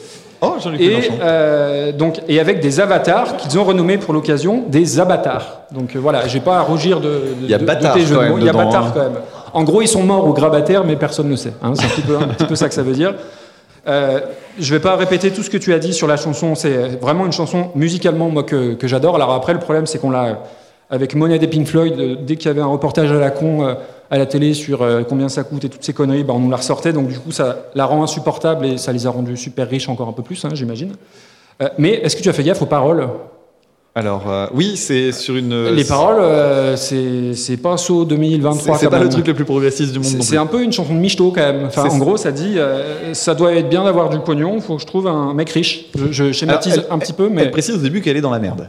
Oh, 0.41 0.55
Jean-Luc 0.63 0.81
Et, 0.81 0.89
Mélenchon. 0.91 1.13
euh, 1.21 1.91
donc, 1.91 2.21
et 2.29 2.39
avec 2.39 2.61
des 2.61 2.79
avatars 2.79 3.37
qu'ils 3.39 3.59
ont 3.59 3.65
renommés 3.65 3.99
pour 3.99 4.15
l'occasion 4.15 4.63
des 4.69 5.01
avatars. 5.01 5.63
Donc 5.73 5.97
euh, 5.97 5.99
voilà, 5.99 6.29
j'ai 6.29 6.39
pas 6.41 6.59
à 6.59 6.63
rougir 6.63 7.01
de, 7.01 7.09
de, 7.09 7.25
Il 7.43 7.51
y 7.51 7.55
a 7.55 7.59
de- 7.59 7.63
de 7.63 7.67
bâtard 7.67 7.95
tes 7.95 8.03
jeux 8.07 8.17
de 8.17 8.29
mots. 8.29 8.39
Il 8.39 8.45
y 8.45 8.49
a 8.49 8.53
bâtard 8.53 8.87
hein. 8.87 8.93
quand 8.95 9.01
même. 9.03 9.19
En 9.55 9.63
gros, 9.63 9.83
ils 9.83 9.89
sont 9.89 10.03
morts 10.03 10.27
au 10.27 10.33
grabataire, 10.33 10.85
mais 10.85 10.97
personne 10.97 11.29
ne 11.29 11.37
sait. 11.37 11.53
hein. 11.63 11.73
C'est 11.77 11.85
un, 11.85 12.29
petit 12.29 12.45
peu, 12.45 12.57
ça 12.57 12.69
que 12.69 12.75
ça 12.75 12.83
veut 12.83 12.93
dire. 12.93 13.15
Euh, 13.87 14.21
je 14.59 14.75
vais 14.75 14.81
pas 14.81 14.97
répéter 14.97 15.31
tout 15.31 15.43
ce 15.45 15.51
que 15.51 15.59
tu 15.59 15.73
as 15.73 15.79
dit 15.79 15.95
sur 15.95 16.09
la 16.09 16.17
chanson. 16.17 16.57
C'est 16.57 17.01
vraiment 17.01 17.25
une 17.25 17.33
chanson 17.33 17.71
musicalement 17.77 18.31
moi 18.31 18.43
que, 18.43 18.77
j'adore. 18.83 19.15
Alors 19.15 19.33
après, 19.33 19.53
le 19.53 19.61
problème, 19.61 19.87
c'est 19.87 19.99
qu'on 19.99 20.11
l'a 20.11 20.43
avec 20.91 21.15
Monet 21.15 21.39
des 21.39 21.47
Pink 21.47 21.67
Floyd. 21.67 21.99
euh, 21.99 22.17
dès 22.21 22.37
qu'il 22.37 22.49
y 22.49 22.51
avait 22.51 22.61
un 22.61 22.67
reportage 22.67 23.11
à 23.11 23.19
la 23.19 23.31
con 23.31 23.65
euh, 23.65 23.75
à 24.11 24.19
la 24.19 24.27
télé 24.27 24.55
sur 24.55 24.87
combien 25.09 25.29
ça 25.29 25.45
coûte 25.45 25.65
et 25.65 25.69
toutes 25.69 25.83
ces 25.83 25.95
conneries, 25.95 26.25
bah, 26.25 26.35
on 26.37 26.41
nous 26.41 26.51
la 26.51 26.59
ressortait. 26.59 26.93
Donc 26.93 27.09
du 27.09 27.19
coup, 27.19 27.33
ça 27.33 27.67
la 27.75 27.87
rend 27.87 28.03
insupportable 28.03 28.67
et 28.67 28.77
ça 28.77 28.93
les 28.93 29.07
a 29.07 29.11
rendus 29.11 29.37
super 29.37 29.69
riches 29.69 29.89
encore 29.89 30.09
un 30.09 30.13
peu 30.13 30.23
plus, 30.23 30.45
hein, 30.45 30.51
j'imagine. 30.53 30.93
Mais 31.79 31.95
est-ce 31.95 32.15
que 32.15 32.23
tu 32.23 32.29
as 32.29 32.33
fait 32.33 32.43
gaffe 32.45 32.61
aux 32.63 32.67
paroles? 32.67 33.09
Alors, 33.97 34.25
euh, 34.29 34.47
oui, 34.53 34.77
c'est 34.77 35.13
sur 35.13 35.37
une. 35.37 35.69
Les 35.69 35.85
paroles, 35.85 36.17
euh, 36.19 36.75
c'est 36.77 37.57
pas 37.59 37.77
saut 37.77 38.03
C'est 38.03 38.17
2023. 38.17 38.79
c'est 38.79 38.89
pas 38.91 38.99
le 38.99 39.09
truc 39.09 39.29
le 39.29 39.35
plus 39.35 39.45
progressiste 39.45 39.93
du 39.93 40.01
monde 40.01 40.21
C'est 40.23 40.37
un 40.37 40.47
peu 40.47 40.65
une 40.65 40.73
chanson 40.73 40.95
de 40.95 40.99
michto 40.99 41.31
quand 41.33 41.41
même. 41.43 41.67
Enfin, 41.67 41.85
en 41.87 41.91
ça. 41.91 41.99
gros, 41.99 42.17
ça 42.17 42.33
dit 42.33 42.55
euh, 42.57 43.15
ça 43.15 43.37
doit 43.37 43.53
être 43.55 43.69
bien 43.69 43.85
d'avoir 43.85 44.09
du 44.09 44.19
pognon, 44.19 44.61
faut 44.61 44.75
que 44.77 44.83
je 44.83 44.87
trouve 44.87 45.07
un 45.07 45.33
mec 45.33 45.49
riche. 45.51 45.87
Je, 45.97 46.11
je 46.11 46.33
schématise 46.33 46.73
Alors, 46.73 46.87
elle- 46.89 46.95
un 46.95 46.99
petit 46.99 47.13
peu, 47.13 47.29
mais 47.29 47.43
Elle 47.43 47.51
précise 47.53 47.77
au 47.77 47.79
début 47.79 48.01
qu'elle 48.01 48.17
est 48.17 48.21
dans 48.21 48.33
la 48.33 48.41
merde. 48.41 48.69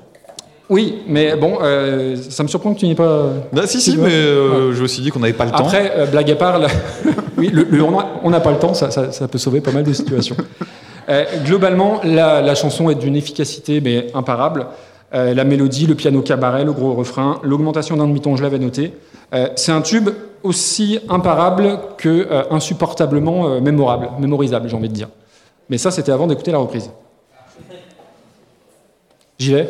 oui, 0.69 0.97
mais 1.07 1.35
bon, 1.35 1.57
euh, 1.59 2.15
ça 2.29 2.43
me 2.43 2.47
surprend 2.47 2.75
que 2.75 2.79
tu 2.81 2.85
n'y 2.85 2.91
aies 2.91 2.95
pas. 2.95 3.23
Bah, 3.51 3.63
si, 3.65 3.81
si, 3.81 3.97
mais 3.97 4.11
euh, 4.13 4.73
je 4.73 4.81
me 4.83 4.87
suis 4.87 5.01
dit 5.01 5.09
qu'on 5.09 5.19
n'avait 5.21 5.33
pas 5.33 5.45
le 5.45 5.51
temps. 5.51 5.57
Après, 5.65 5.91
euh, 5.97 6.05
blague 6.05 6.29
à 6.29 6.35
part, 6.35 6.59
là- 6.59 6.67
oui, 7.37 7.49
le, 7.51 7.63
le- 7.67 7.83
on 8.23 8.29
n'a 8.29 8.39
pas 8.41 8.51
le 8.51 8.59
temps, 8.59 8.75
ça, 8.75 8.91
ça- 8.91 9.11
ça 9.11 9.27
peut 9.27 9.39
sauver 9.39 9.59
pas 9.61 9.71
mal 9.71 9.83
de 9.85 9.93
situations. 9.93 10.35
Euh, 11.09 11.23
globalement, 11.45 11.99
la, 12.03 12.41
la 12.43 12.53
chanson 12.53 12.91
est 12.91 12.95
d'une 12.95 13.15
efficacité 13.15 13.81
mais 13.81 14.07
imparable. 14.13 14.67
Euh, 15.13 15.33
la 15.33 15.43
mélodie, 15.43 15.85
le 15.87 15.95
piano 15.95 16.21
cabaret, 16.21 16.65
le 16.65 16.73
gros 16.73 16.93
refrain, 16.93 17.39
l'augmentation 17.43 17.95
d'un 17.95 18.07
demi-ton, 18.07 18.35
je 18.35 18.43
l'avais 18.43 18.59
noté. 18.59 18.93
Euh, 19.33 19.49
c'est 19.55 19.71
un 19.71 19.81
tube 19.81 20.09
aussi 20.43 20.99
imparable 21.09 21.79
que 21.97 22.09
euh, 22.09 22.43
insupportablement 22.51 23.59
mémorable, 23.61 24.09
mémorisable, 24.19 24.67
j'ai 24.69 24.75
envie 24.75 24.89
de 24.89 24.93
dire. 24.93 25.09
Mais 25.69 25.77
ça, 25.77 25.91
c'était 25.91 26.11
avant 26.11 26.27
d'écouter 26.27 26.51
la 26.51 26.57
reprise. 26.57 26.89
J'y 29.37 29.53
vais 29.53 29.69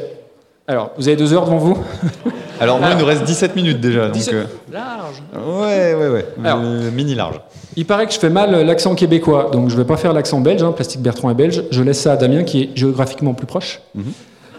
Alors, 0.67 0.91
vous 0.97 1.07
avez 1.07 1.17
deux 1.17 1.33
heures 1.33 1.45
devant 1.45 1.57
vous 1.57 1.77
Alors, 2.59 2.79
moi, 2.79 2.89
il 2.91 2.97
nous 2.97 3.05
reste 3.05 3.23
17 3.23 3.55
minutes 3.55 3.81
déjà. 3.81 4.05
Donc, 4.05 4.13
17 4.13 4.33
euh, 4.33 4.45
Large 4.71 5.21
Ouais, 5.33 5.93
ouais, 5.93 6.07
ouais. 6.09 6.25
Alors. 6.43 6.59
Mini 6.59 7.15
large. 7.15 7.41
Il 7.75 7.85
paraît 7.85 8.07
que 8.07 8.13
je 8.13 8.19
fais 8.19 8.29
mal 8.29 8.65
l'accent 8.65 8.95
québécois, 8.95 9.49
donc 9.51 9.69
je 9.69 9.75
ne 9.75 9.81
vais 9.81 9.87
pas 9.87 9.97
faire 9.97 10.13
l'accent 10.13 10.39
belge. 10.39 10.63
hein, 10.63 10.71
Plastique 10.71 11.01
Bertrand 11.01 11.29
est 11.29 11.35
belge. 11.35 11.63
Je 11.71 11.83
laisse 11.83 11.99
ça 11.99 12.13
à 12.13 12.15
Damien, 12.15 12.43
qui 12.43 12.63
est 12.63 12.69
géographiquement 12.75 13.33
plus 13.33 13.45
proche. 13.45 13.81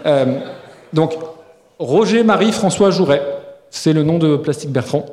Euh, 0.05 0.39
donc, 0.93 1.15
Roger 1.79 2.23
Marie 2.23 2.53
François 2.53 2.91
Jouret, 2.91 3.23
c'est 3.71 3.93
le 3.93 4.03
nom 4.03 4.19
de 4.19 4.37
Plastique 4.37 4.71
Bertrand. 4.71 5.05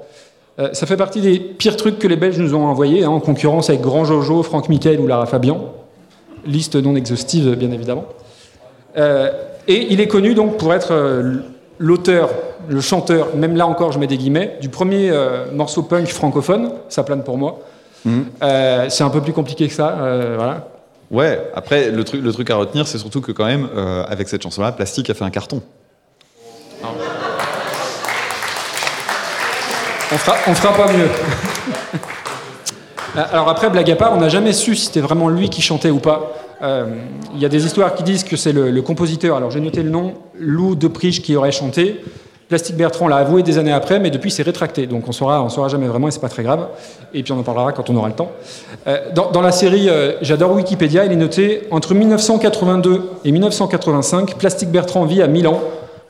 Euh, 0.60 0.70
ça 0.74 0.86
fait 0.86 0.98
partie 0.98 1.20
des 1.20 1.40
pires 1.40 1.76
trucs 1.78 1.98
que 1.98 2.08
les 2.08 2.16
Belges 2.16 2.38
nous 2.38 2.54
ont 2.54 2.66
envoyés, 2.66 3.04
hein, 3.04 3.10
en 3.10 3.20
concurrence 3.20 3.70
avec 3.70 3.82
Grand 3.82 4.06
Jojo, 4.06 4.44
Franck 4.44 4.70
Michael 4.70 5.00
ou 5.00 5.08
Lara 5.08 5.26
Fabian. 5.26 5.74
Liste 6.46 6.76
non 6.76 6.96
exhaustive, 6.96 7.56
bien 7.56 7.72
évidemment. 7.72 8.06
Euh, 8.98 9.32
et 9.68 9.88
il 9.92 10.00
est 10.00 10.08
connu 10.08 10.36
donc 10.36 10.58
pour 10.58 10.74
être 10.74 10.92
euh, 10.92 11.38
l'auteur, 11.80 12.30
le 12.68 12.82
chanteur, 12.82 13.36
même 13.36 13.56
là 13.56 13.66
encore 13.66 13.92
je 13.92 14.00
mets 14.00 14.08
des 14.08 14.18
guillemets, 14.18 14.58
du 14.62 14.70
premier 14.70 15.12
morceau 15.54 15.84
punk 15.84 16.08
francophone, 16.08 16.72
ça 16.88 17.04
plane 17.04 17.24
pour 17.24 17.38
moi. 17.38 17.60
Euh, 18.06 18.86
c'est 18.90 19.04
un 19.04 19.10
peu 19.10 19.22
plus 19.22 19.34
compliqué 19.34 19.68
que 19.68 19.74
ça, 19.74 19.96
voilà. 20.38 20.68
Ouais, 21.14 21.40
après, 21.54 21.92
le 21.92 22.04
truc, 22.04 22.24
le 22.24 22.34
truc 22.34 22.50
à 22.50 22.56
retenir, 22.56 22.88
c'est 22.88 22.98
surtout 22.98 23.22
que, 23.22 23.32
quand 23.32 23.46
même, 23.46 23.70
euh, 23.76 24.04
avec 24.06 24.28
cette 24.28 24.42
chanson-là, 24.42 24.72
Plastique 24.72 25.12
a 25.12 25.14
fait 25.14 25.24
un 25.24 25.30
carton. 25.30 25.62
On 30.12 30.18
fera, 30.18 30.38
on 30.48 30.56
fera 30.56 30.74
pas 30.74 30.92
mieux. 30.92 31.08
Euh, 33.16 33.24
Alors 33.32 33.48
après, 33.48 33.70
blague 33.70 33.92
à 33.92 33.96
part, 33.96 34.14
on 34.14 34.20
n'a 34.20 34.30
jamais 34.30 34.54
su 34.54 34.76
si 34.76 34.88
c'était 34.88 35.02
vraiment 35.02 35.30
lui 35.30 35.52
qui 35.52 35.62
chantait 35.62 35.92
ou 35.92 36.00
pas. 36.00 36.34
Euh, 36.64 36.88
Il 37.36 37.40
y 37.40 37.46
a 37.46 37.50
des 37.50 37.64
histoires 37.64 37.94
qui 37.94 38.02
disent 38.02 38.24
que 38.24 38.36
c'est 38.36 38.52
le, 38.52 38.72
le 38.72 38.82
compositeur, 38.82 39.38
alors 39.38 39.52
j'ai 39.52 39.60
noté 39.60 39.84
le 39.84 39.92
nom, 39.92 40.16
Lou 40.40 40.74
Depriche 40.74 41.22
qui 41.22 41.36
aurait 41.36 41.52
chanté. 41.52 42.04
Plastique 42.50 42.76
Bertrand 42.76 43.08
l'a 43.08 43.18
avoué 43.18 43.42
des 43.42 43.58
années 43.58 43.72
après, 43.72 44.00
mais 44.00 44.10
depuis 44.12 44.30
c'est 44.30 44.44
rétracté, 44.44 44.86
donc 44.86 45.08
on 45.08 45.12
saura, 45.12 45.42
on 45.44 45.50
saura 45.50 45.70
jamais 45.70 45.88
vraiment 45.88 46.08
et 46.08 46.12
c'est 46.12 46.20
pas 46.20 46.30
très 46.30 46.44
grave. 46.44 46.68
Et 47.14 47.24
puis 47.24 47.32
on 47.32 47.40
en 47.40 47.44
parlera 47.44 47.72
quand 47.72 47.90
on 47.90 47.96
aura 47.96 48.10
le 48.10 48.14
temps. 48.14 48.32
Euh, 48.88 48.98
dans, 49.16 49.32
dans 49.32 49.42
la 49.42 49.52
série, 49.52 49.90
euh, 49.90 50.14
j'adore 50.22 50.52
Wikipédia, 50.54 51.06
il 51.06 51.12
est 51.12 51.16
noté 51.16 51.64
entre 51.72 51.94
1982 51.96 53.10
et 53.26 53.32
1985, 53.32 54.36
Plastique 54.36 54.70
Bertrand 54.70 55.06
vit 55.06 55.22
à 55.22 55.28
Milan, 55.28 55.62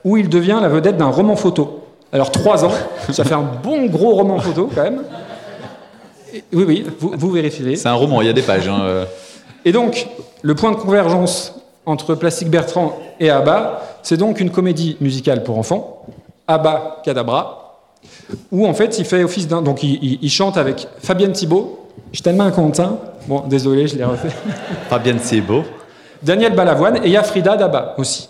où 0.04 0.18
il 0.18 0.28
devient 0.28 0.60
la 0.62 0.68
vedette 0.70 0.98
d'un 0.98 1.08
roman 1.10 1.36
photo. 1.36 1.80
Alors 2.12 2.32
trois 2.32 2.66
ans, 2.66 2.72
ça 3.12 3.24
fait 3.24 3.34
un 3.36 3.46
bon 3.64 3.86
gros 3.86 4.12
roman 4.16 4.40
photo 4.40 4.70
quand 4.74 4.84
même. 4.84 5.04
Et- 6.34 6.44
oui, 6.52 6.66
oui, 6.68 6.86
vous, 7.00 7.14
vous 7.16 7.30
vérifierez. 7.32 7.76
C'est 7.76 7.88
un 7.90 7.94
roman, 7.94 8.22
il 8.22 8.28
y 8.28 8.30
a 8.30 8.34
des 8.34 8.42
pages. 8.42 8.68
hein, 8.68 8.82
euh. 8.84 9.06
Et 9.66 9.72
donc, 9.72 10.08
le 10.42 10.56
point 10.56 10.72
de 10.72 10.76
convergence 10.78 11.56
entre 11.86 12.16
Plastique 12.16 12.50
Bertrand 12.50 12.98
et 13.20 13.30
ABBA, 13.30 13.82
c'est 14.02 14.18
donc 14.18 14.40
une 14.40 14.50
comédie 14.50 14.98
musicale 15.00 15.44
pour 15.44 15.58
enfants, 15.58 16.06
ABBA 16.54 17.02
Cadabra, 17.04 17.78
où 18.52 18.68
en 18.68 18.74
fait 18.74 19.00
il 19.00 19.06
fait 19.06 19.24
office 19.24 19.48
d'un. 19.48 19.62
Donc 19.62 19.84
il, 19.84 20.04
il- 20.04 20.20
il 20.22 20.30
chante 20.30 20.58
avec 20.58 20.88
Fabienne 21.00 21.32
Thibault. 21.32 21.80
Je 22.12 22.18
suis 22.18 22.24
tellement 22.24 22.50
content. 22.52 23.00
Bon, 23.28 23.42
désolé, 23.48 23.88
je 23.88 23.96
l'ai 23.96 24.04
refait. 24.04 24.30
Fabienne, 24.90 25.20
beau. 25.48 25.64
Daniel 26.22 26.54
Balavoine 26.56 26.98
et 26.98 27.06
il 27.06 27.12
y 27.12 27.18
a 27.18 27.24
Frida 27.24 27.56
Daba 27.58 27.96
aussi. 27.98 28.30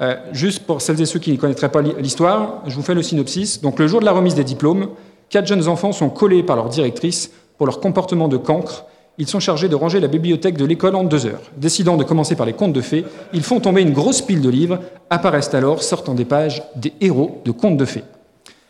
Euh, 0.00 0.14
juste 0.32 0.64
pour 0.66 0.80
celles 0.80 1.00
et 1.00 1.06
ceux 1.06 1.18
qui 1.18 1.32
ne 1.32 1.36
connaîtraient 1.36 1.70
pas 1.70 1.80
l'histoire, 1.82 2.62
je 2.66 2.74
vous 2.74 2.82
fais 2.82 2.94
le 2.94 3.02
synopsis. 3.02 3.60
Donc, 3.60 3.78
le 3.78 3.86
jour 3.86 4.00
de 4.00 4.04
la 4.04 4.12
remise 4.12 4.34
des 4.34 4.44
diplômes, 4.44 4.88
quatre 5.30 5.46
jeunes 5.46 5.68
enfants 5.68 5.92
sont 5.92 6.08
collés 6.10 6.42
par 6.42 6.56
leur 6.56 6.68
directrice 6.68 7.30
pour 7.58 7.66
leur 7.66 7.80
comportement 7.80 8.28
de 8.28 8.36
cancre. 8.36 8.84
Ils 9.18 9.26
sont 9.26 9.40
chargés 9.40 9.68
de 9.68 9.74
ranger 9.74 10.00
la 10.00 10.08
bibliothèque 10.08 10.58
de 10.58 10.64
l'école 10.64 10.94
en 10.94 11.04
deux 11.04 11.26
heures. 11.26 11.40
Décidant 11.56 11.96
de 11.96 12.04
commencer 12.04 12.36
par 12.36 12.46
les 12.46 12.52
contes 12.52 12.72
de 12.72 12.80
fées, 12.80 13.04
ils 13.32 13.42
font 13.42 13.60
tomber 13.60 13.82
une 13.82 13.92
grosse 13.92 14.20
pile 14.20 14.42
de 14.42 14.48
livres. 14.48 14.78
Apparaissent 15.08 15.54
alors, 15.54 15.82
sortant 15.82 16.14
des 16.14 16.24
pages, 16.24 16.62
des 16.76 16.92
héros 17.00 17.40
de 17.44 17.50
contes 17.50 17.76
de 17.76 17.84
fées. 17.84 18.04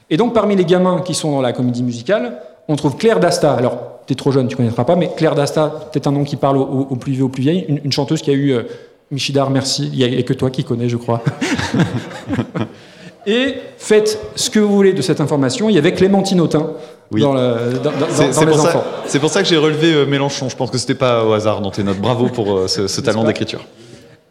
Et 0.08 0.16
donc, 0.16 0.34
parmi 0.34 0.54
les 0.54 0.64
gamins 0.64 1.00
qui 1.00 1.14
sont 1.14 1.32
dans 1.32 1.40
la 1.40 1.52
comédie 1.52 1.82
musicale, 1.82 2.38
on 2.68 2.76
trouve 2.76 2.96
Claire 2.96 3.18
Dasta. 3.18 3.54
Alors, 3.54 4.00
t'es 4.06 4.14
trop 4.14 4.30
jeune, 4.30 4.46
tu 4.46 4.56
connaîtras 4.56 4.84
pas, 4.84 4.94
mais 4.94 5.10
Claire 5.16 5.34
Dasta, 5.34 5.88
peut-être 5.92 6.06
un 6.06 6.12
nom 6.12 6.22
qui 6.22 6.36
parle 6.36 6.58
aux, 6.58 6.96
plus 6.96 7.12
vieux, 7.12 7.24
aux 7.24 7.28
plus 7.28 7.42
vieilles, 7.42 7.64
une, 7.68 7.80
une 7.84 7.92
chanteuse 7.92 8.22
qui 8.22 8.30
a 8.30 8.34
eu 8.34 8.52
euh, 8.52 8.62
Michidar, 9.10 9.50
merci, 9.50 9.88
il 9.92 10.10
n'y 10.10 10.18
a, 10.18 10.22
que 10.24 10.32
toi 10.32 10.50
qui 10.50 10.64
connais, 10.64 10.88
je 10.88 10.96
crois. 10.96 11.22
Et 13.26 13.54
faites 13.78 14.20
ce 14.36 14.50
que 14.50 14.60
vous 14.60 14.74
voulez 14.74 14.92
de 14.92 15.02
cette 15.02 15.20
information. 15.20 15.68
Il 15.68 15.74
y 15.74 15.78
avait 15.78 15.92
Clémentine 15.92 16.40
Autain 16.40 16.70
Oui. 17.10 17.20
dans, 17.20 17.34
le- 17.34 17.74
dans- 17.82 17.90
dans- 17.90 18.06
C'est 18.10 18.30
dans 18.34 18.40
les 18.44 18.52
pour, 18.52 18.60
enfants. 18.64 18.84
c'est 19.06 19.18
pour 19.18 19.30
ça 19.30 19.42
que 19.42 19.48
j'ai 19.48 19.56
relevé 19.56 19.92
euh, 19.92 20.06
Mélenchon. 20.06 20.48
Je 20.48 20.56
pense 20.56 20.70
que 20.70 20.78
c'était 20.78 20.94
pas 20.94 21.24
au 21.24 21.32
hasard 21.32 21.60
dans 21.60 21.70
tes 21.72 21.82
notes. 21.82 21.98
Bravo 21.98 22.26
pour 22.28 22.56
euh, 22.56 22.68
ce, 22.68 22.86
ce 22.86 23.00
talent 23.00 23.24
d'écriture. 23.24 23.64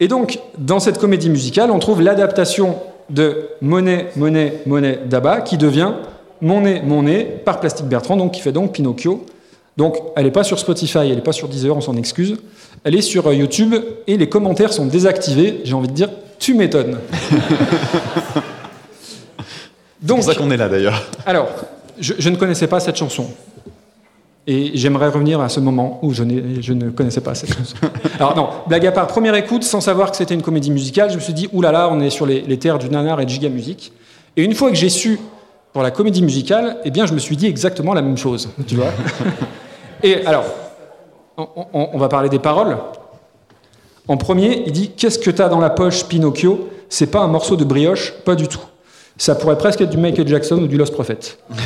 Et 0.00 0.08
donc, 0.08 0.38
dans 0.58 0.80
cette 0.80 0.98
comédie 0.98 1.30
musicale, 1.30 1.70
on 1.70 1.78
trouve 1.78 2.00
l'adaptation 2.02 2.76
de 3.10 3.48
Monet, 3.60 4.08
Monet, 4.16 4.60
Monet 4.66 4.98
d'Abba, 5.06 5.40
qui 5.42 5.56
devient 5.58 5.92
Mon 6.40 6.60
nez, 6.62 6.82
mon 6.84 7.02
nez, 7.02 7.24
par 7.44 7.60
Plastique 7.60 7.86
Bertrand, 7.86 8.16
donc 8.16 8.32
qui 8.32 8.40
fait 8.40 8.52
donc 8.52 8.72
Pinocchio. 8.72 9.24
Donc, 9.76 9.98
elle 10.16 10.24
n'est 10.24 10.30
pas 10.30 10.44
sur 10.44 10.58
Spotify, 10.58 10.98
elle 11.00 11.16
n'est 11.16 11.20
pas 11.20 11.32
sur 11.32 11.48
Deezer, 11.48 11.76
on 11.76 11.80
s'en 11.82 11.96
excuse. 11.96 12.36
Elle 12.84 12.94
est 12.94 13.02
sur 13.02 13.26
euh, 13.26 13.34
YouTube 13.34 13.74
et 14.06 14.16
les 14.16 14.28
commentaires 14.28 14.72
sont 14.72 14.86
désactivés. 14.86 15.60
J'ai 15.64 15.74
envie 15.74 15.88
de 15.88 15.92
dire, 15.92 16.08
tu 16.38 16.54
m'étonnes. 16.54 16.98
C'est 20.00 20.14
pour 20.14 20.22
ça 20.24 20.34
qu'on 20.34 20.50
est 20.50 20.56
là 20.56 20.68
d'ailleurs. 20.68 21.02
alors, 21.24 21.48
je, 21.98 22.14
je 22.18 22.28
ne 22.28 22.36
connaissais 22.36 22.66
pas 22.66 22.80
cette 22.80 22.96
chanson. 22.96 23.26
Et 24.48 24.72
j'aimerais 24.74 25.08
revenir 25.08 25.40
à 25.40 25.48
ce 25.48 25.58
moment 25.58 25.98
où 26.02 26.12
je, 26.12 26.22
ne 26.22 26.90
connaissais 26.90 27.20
pas 27.20 27.34
cette 27.34 27.52
chanson. 27.52 27.76
Alors 28.20 28.36
non, 28.36 28.48
blague 28.68 28.86
à 28.86 28.92
part, 28.92 29.08
première 29.08 29.34
écoute, 29.34 29.64
sans 29.64 29.80
savoir 29.80 30.12
que 30.12 30.16
c'était 30.16 30.34
une 30.34 30.42
comédie 30.42 30.70
musicale, 30.70 31.10
je 31.10 31.16
me 31.16 31.20
suis 31.20 31.32
dit, 31.32 31.48
oulala, 31.52 31.88
on 31.90 32.00
est 32.00 32.10
sur 32.10 32.26
les, 32.26 32.42
les 32.42 32.56
terres 32.58 32.78
du 32.78 32.88
nanar 32.88 33.20
et 33.20 33.24
de 33.24 33.30
giga 33.30 33.48
musique. 33.48 33.92
Et 34.36 34.44
une 34.44 34.54
fois 34.54 34.70
que 34.70 34.76
j'ai 34.76 34.88
su 34.88 35.18
pour 35.72 35.82
la 35.82 35.90
comédie 35.90 36.22
musicale, 36.22 36.76
eh 36.84 36.90
bien, 36.92 37.06
je 37.06 37.12
me 37.14 37.18
suis 37.18 37.36
dit 37.36 37.46
exactement 37.46 37.92
la 37.92 38.02
même 38.02 38.16
chose, 38.16 38.48
tu 38.68 38.76
vois. 38.76 38.92
Et 40.04 40.24
alors, 40.26 40.44
on, 41.36 41.48
on- 41.72 41.88
on 41.94 41.98
va 41.98 42.08
parler 42.08 42.28
des 42.28 42.38
paroles. 42.38 42.76
En 44.06 44.16
premier, 44.16 44.62
il 44.66 44.72
dit 44.72 44.90
Qu'est-ce 44.96 45.18
que 45.18 45.30
t'as 45.32 45.48
dans 45.48 45.58
la 45.58 45.70
poche, 45.70 46.04
Pinocchio? 46.04 46.68
C'est 46.88 47.08
pas 47.10 47.20
un 47.20 47.28
morceau 47.28 47.56
de 47.56 47.64
brioche, 47.64 48.12
pas 48.24 48.36
du 48.36 48.46
tout. 48.46 48.60
Ça 49.18 49.34
pourrait 49.34 49.56
presque 49.56 49.80
être 49.80 49.88
du 49.90 49.96
Michael 49.96 50.28
Jackson 50.28 50.56
ou 50.56 50.66
du 50.66 50.76
Lost 50.76 50.92
Prophet. 50.92 51.18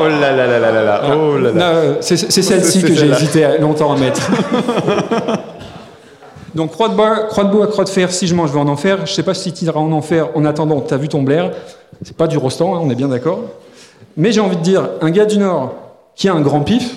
Oh 0.00 0.06
là 0.08 0.30
là 0.32 0.46
là 0.46 0.58
là 0.60 0.70
là 0.70 0.82
là. 0.84 1.00
Oh 1.12 1.36
là 1.38 1.50
là. 1.50 1.54
Non, 1.54 1.60
euh, 1.64 1.94
c'est 2.00 2.16
celle-ci 2.42 2.82
que 2.82 2.94
j'ai 2.94 3.08
hésité 3.08 3.44
à- 3.44 3.58
longtemps 3.58 3.92
à 3.92 3.96
mettre. 3.98 4.30
Donc, 6.54 6.70
croix 6.70 6.88
de, 6.88 6.94
bois, 6.94 7.24
croix 7.28 7.42
de 7.44 7.50
bois, 7.50 7.66
croix 7.66 7.82
de 7.84 7.88
fer, 7.88 8.10
si 8.12 8.26
je 8.28 8.34
mange, 8.34 8.50
je 8.50 8.54
vais 8.54 8.60
en 8.60 8.68
enfer. 8.68 8.98
Je 9.06 9.12
sais 9.12 9.22
pas 9.24 9.34
si 9.34 9.52
tu 9.52 9.64
iras 9.64 9.80
en 9.80 9.90
enfer 9.92 10.28
en 10.36 10.44
attendant, 10.44 10.80
t'as 10.80 10.96
vu 10.96 11.08
ton 11.08 11.22
Blair. 11.22 11.50
C'est 12.04 12.16
pas 12.16 12.26
du 12.28 12.38
Rostand, 12.38 12.74
hein, 12.76 12.80
on 12.82 12.90
est 12.90 12.94
bien 12.94 13.08
d'accord. 13.08 13.40
Mais 14.16 14.30
j'ai 14.32 14.40
envie 14.40 14.56
de 14.56 14.62
dire, 14.62 14.88
un 15.00 15.10
gars 15.10 15.24
du 15.26 15.38
Nord 15.38 15.74
qui 16.14 16.28
a 16.28 16.34
un 16.34 16.40
grand 16.40 16.60
pif, 16.60 16.96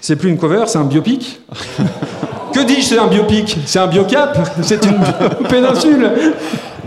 c'est 0.00 0.14
plus 0.16 0.30
une 0.30 0.38
cover, 0.38 0.62
c'est 0.66 0.78
un 0.78 0.84
biopic. 0.84 1.40
que 2.52 2.60
dis-je, 2.64 2.82
c'est 2.82 2.98
un 2.98 3.08
biopic? 3.08 3.58
C'est 3.66 3.78
un 3.80 3.86
biocap? 3.88 4.38
C'est 4.62 4.84
une 4.84 4.98
péninsule? 5.48 6.10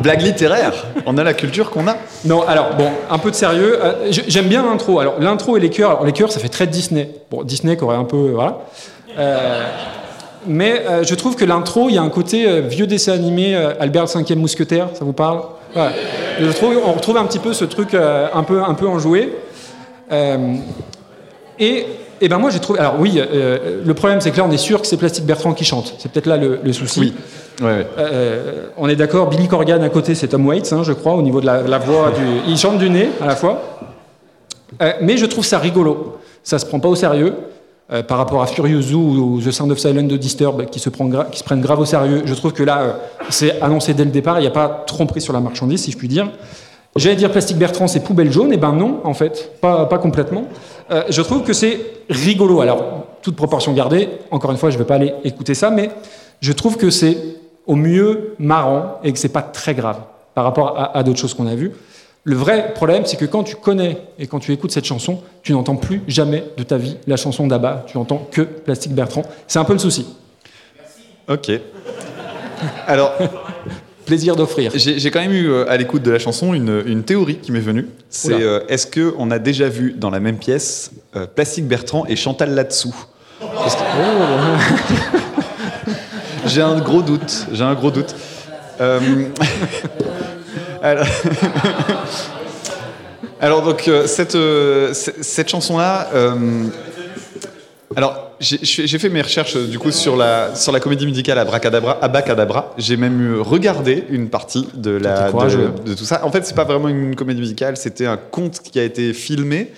Blague 0.02 0.22
littéraire. 0.22 0.74
On 1.06 1.18
a 1.18 1.24
la 1.24 1.34
culture 1.34 1.70
qu'on 1.70 1.88
a. 1.88 1.96
Non, 2.26 2.42
alors, 2.48 2.76
bon, 2.78 2.90
un 3.10 3.18
peu 3.18 3.32
de 3.32 3.36
sérieux. 3.36 3.80
Euh, 3.84 4.12
J'aime 4.28 4.48
bien 4.48 4.64
l'intro. 4.64 5.00
Alors, 5.00 5.16
l'intro 5.20 5.58
et 5.58 5.60
les 5.60 5.70
chœurs, 5.70 5.92
alors 5.92 6.06
les 6.06 6.12
chœurs, 6.12 6.32
ça 6.32 6.40
fait 6.40 6.50
très 6.50 6.68
Disney. 6.68 7.10
Bon, 7.30 7.44
Disney 7.44 7.78
qui 7.78 7.84
aurait 7.84 7.96
un 7.98 8.04
peu. 8.04 8.18
euh, 8.18 8.32
Voilà. 8.34 8.60
Euh, 9.18 9.66
mais 10.48 10.82
je 11.04 11.14
trouve 11.14 11.36
que 11.36 11.46
l'intro, 11.46 11.88
il 11.90 11.96
y 11.96 11.98
a 12.00 12.02
un 12.02 12.10
côté 12.10 12.62
vieux 12.62 12.88
dessin 12.88 13.14
animé, 13.14 13.56
Albert 13.80 14.04
le 14.04 14.08
cinquième 14.08 14.40
mousquetaire, 14.40 14.88
ça 14.96 15.06
vous 15.06 15.14
parle? 15.14 15.42
On 15.76 16.92
retrouve 16.94 17.18
un 17.18 17.26
petit 17.26 17.38
peu 17.38 17.54
ce 17.54 17.64
truc 17.64 17.94
un, 17.94 18.42
peu, 18.44 18.64
un 18.64 18.74
peu 18.74 18.88
enjoué. 18.88 19.36
Et, 21.60 21.86
et 22.22 22.30
ben 22.30 22.38
moi, 22.38 22.50
j'ai 22.52 22.60
trouvé. 22.60 22.80
Alors, 22.80 22.96
oui, 23.00 23.20
euh, 23.20 23.82
le 23.86 23.94
problème, 23.94 24.22
c'est 24.22 24.32
que 24.32 24.38
là, 24.38 24.46
on 24.48 24.52
est 24.52 24.58
sûr 24.58 24.80
que 24.82 24.88
c'est 24.88 24.98
Plastique 24.98 25.26
Bertrand 25.26 25.54
qui 25.54 25.66
chante. 25.66 25.96
C'est 26.00 26.12
peut-être 26.12 26.28
là 26.28 26.38
le, 26.38 26.60
le 26.64 26.74
souci. 26.74 27.00
Oui. 27.00 27.14
Ouais, 27.62 27.68
ouais. 27.68 27.88
Euh, 27.98 28.68
on 28.78 28.88
est 28.88 28.96
d'accord, 28.96 29.28
Billy 29.30 29.48
Corgan 29.48 29.82
à 29.84 29.90
côté, 29.90 30.16
c'est 30.16 30.28
Tom 30.30 30.46
Waits, 30.48 30.72
hein, 30.74 30.84
je 30.84 30.94
crois, 30.94 31.14
au 31.16 31.22
niveau 31.22 31.42
de 31.42 31.46
la, 31.46 31.62
la 31.64 31.78
voix. 31.78 32.12
Du... 32.12 32.22
Il 32.48 32.58
chante 32.58 32.78
du 32.78 32.90
nez 32.90 33.10
à 33.22 33.28
la 33.28 33.36
fois. 33.36 33.62
Euh, 34.82 34.94
mais 35.02 35.18
je 35.18 35.26
trouve 35.26 35.46
ça 35.46 35.60
rigolo. 35.60 36.18
Ça 36.44 36.58
se 36.60 36.66
prend 36.66 36.80
pas 36.80 36.88
au 36.90 36.96
sérieux. 36.96 37.34
euh, 37.92 38.04
par 38.04 38.18
rapport 38.18 38.42
à 38.42 38.48
Furious 38.48 38.82
Zoo 38.82 39.00
ou 39.00 39.42
The 39.42 39.52
Sound 39.52 39.72
of 39.72 39.80
Silence 39.80 40.08
de 40.08 40.18
Disturb, 40.18 40.66
qui 40.70 40.80
se, 40.80 40.90
prend 40.90 41.06
gra- 41.10 41.30
qui 41.30 41.40
se 41.40 41.44
prennent 41.44 41.62
grave 41.62 41.80
au 41.80 41.86
sérieux, 41.86 42.22
je 42.26 42.34
trouve 42.34 42.54
que 42.54 42.64
là, 42.64 42.80
euh, 42.82 42.92
c'est 43.30 43.62
annoncé 43.62 43.94
dès 43.94 44.06
le 44.06 44.12
départ, 44.12 44.40
il 44.40 44.44
n'y 44.44 44.48
a 44.48 44.52
pas 44.52 44.84
tromperie 44.88 45.22
sur 45.22 45.34
la 45.34 45.40
marchandise, 45.40 45.82
si 45.84 45.92
je 45.92 45.98
puis 45.98 46.08
dire. 46.08 46.30
J'allais 46.96 47.16
dire 47.16 47.32
Plastique 47.32 47.58
Bertrand, 47.58 47.88
c'est 47.88 48.02
poubelle 48.02 48.32
jaune, 48.32 48.52
et 48.52 48.58
ben 48.58 48.74
non, 48.74 49.00
en 49.06 49.14
fait, 49.14 49.52
pas, 49.62 49.86
pas 49.86 49.98
complètement. 49.98 50.46
Euh, 50.92 51.04
je 51.10 51.22
trouve 51.22 51.44
que 51.44 51.54
c'est 51.54 51.80
rigolo. 52.10 52.62
Alors, 52.62 53.06
toute 53.22 53.36
proportion 53.36 53.74
gardée, 53.74 54.10
encore 54.30 54.52
une 54.52 54.58
fois, 54.58 54.70
je 54.70 54.76
ne 54.76 54.80
vais 54.80 54.88
pas 54.88 54.96
aller 54.96 55.14
écouter 55.24 55.54
ça, 55.54 55.70
mais 55.70 55.90
je 56.42 56.52
trouve 56.52 56.78
que 56.78 56.90
c'est 56.90 57.18
au 57.66 57.76
mieux 57.76 58.36
marrant 58.40 59.00
et 59.04 59.14
que 59.14 59.20
c'est 59.20 59.30
pas 59.30 59.42
très 59.42 59.74
grave 59.74 60.00
par 60.34 60.44
rapport 60.44 60.92
à, 60.94 61.04
d'autres 61.04 61.20
choses 61.20 61.34
qu'on 61.34 61.48
a 61.48 61.56
vues. 61.56 61.72
Le 62.24 62.36
vrai 62.36 62.74
problème, 62.74 63.06
c'est 63.06 63.18
que 63.18 63.26
quand 63.26 63.44
tu 63.44 63.56
connais 63.56 63.98
et 64.20 64.28
quand 64.28 64.40
tu 64.40 64.52
écoutes 64.52 64.72
cette 64.72 64.86
chanson, 64.86 65.22
tu 65.44 65.54
n'entends 65.54 65.76
plus 65.76 66.02
jamais 66.08 66.44
de 66.58 66.64
ta 66.64 66.78
vie 66.78 66.98
la 67.08 67.18
chanson 67.18 67.48
d'Abba, 67.48 67.86
tu 67.88 67.98
entends 67.98 68.28
que 68.32 68.42
Plastique 68.42 68.94
Bertrand. 68.94 69.24
C'est 69.48 69.60
un 69.60 69.64
peu 69.64 69.74
le 69.74 69.80
souci. 69.80 70.06
Ok. 71.28 71.52
Alors, 72.88 73.14
Plaisir 74.12 74.36
d'offrir. 74.36 74.74
j'ai 74.76 75.10
quand 75.10 75.22
même 75.22 75.32
eu 75.32 75.50
euh, 75.50 75.64
à 75.72 75.78
l'écoute 75.78 76.04
de 76.04 76.12
la 76.12 76.20
chanson 76.20 76.54
une, 76.54 76.84
une 76.86 77.04
théorie 77.04 77.38
qui 77.38 77.54
m'est 77.54 77.62
venue. 77.62 77.88
C'est 78.10 78.34
euh, 78.34 78.60
est-ce 78.68 78.86
que 78.86 79.14
on 79.18 79.32
a 79.32 79.40
déjà 79.40 79.70
vu 79.70 79.96
dans 79.98 80.10
la 80.10 80.20
même 80.20 80.36
pièce 80.38 80.92
euh, 81.16 81.26
Plastique 81.34 81.66
Bertrand 81.66 82.06
et 82.08 82.18
Chantal 82.18 82.54
là-dessous 82.54 82.94
Parce 83.40 83.78
que- 83.78 83.82
J'ai 86.46 86.62
un 86.62 86.78
gros 86.82 87.02
doute. 87.02 87.48
J'ai 87.54 87.64
un 87.64 87.74
gros 87.74 87.90
doute. 87.90 88.14
Euh, 88.82 89.00
Alors... 90.84 91.06
Alors 93.40 93.62
donc 93.62 93.88
euh, 93.88 94.08
cette, 94.08 94.36
euh, 94.36 94.94
cette 94.94 95.48
chanson-là, 95.50 96.10
euh, 96.14 96.66
alors 97.96 98.31
j'ai 98.42 99.00
fait 99.00 99.10
mes 99.10 99.22
recherches 99.22 99.56
euh, 99.56 99.68
du 99.68 99.78
coup 99.78 99.92
sur 99.92 100.16
la, 100.16 100.56
sur 100.56 100.72
la 100.72 100.80
comédie 100.80 101.06
musicale 101.06 101.38
Abracadabra, 101.38 102.00
Abacadabra. 102.02 102.74
J'ai 102.78 102.98
même 102.98 103.40
regardé 103.40 104.06
une 104.10 104.30
partie 104.30 104.68
de, 104.74 104.92
la, 104.92 105.32
de 105.32 105.94
tout 105.94 106.06
ça. 106.06 106.26
En 106.26 106.32
fait, 106.32 106.46
c'est 106.46 106.56
pas 106.56 106.64
vraiment 106.64 106.90
une 106.90 107.16
comédie 107.16 107.40
musicale, 107.40 107.78
c'était 107.78 108.08
un 108.08 108.18
conte 108.18 108.60
qui 108.60 108.80
a 108.80 108.84
été 108.84 109.14
filmé. 109.14 109.72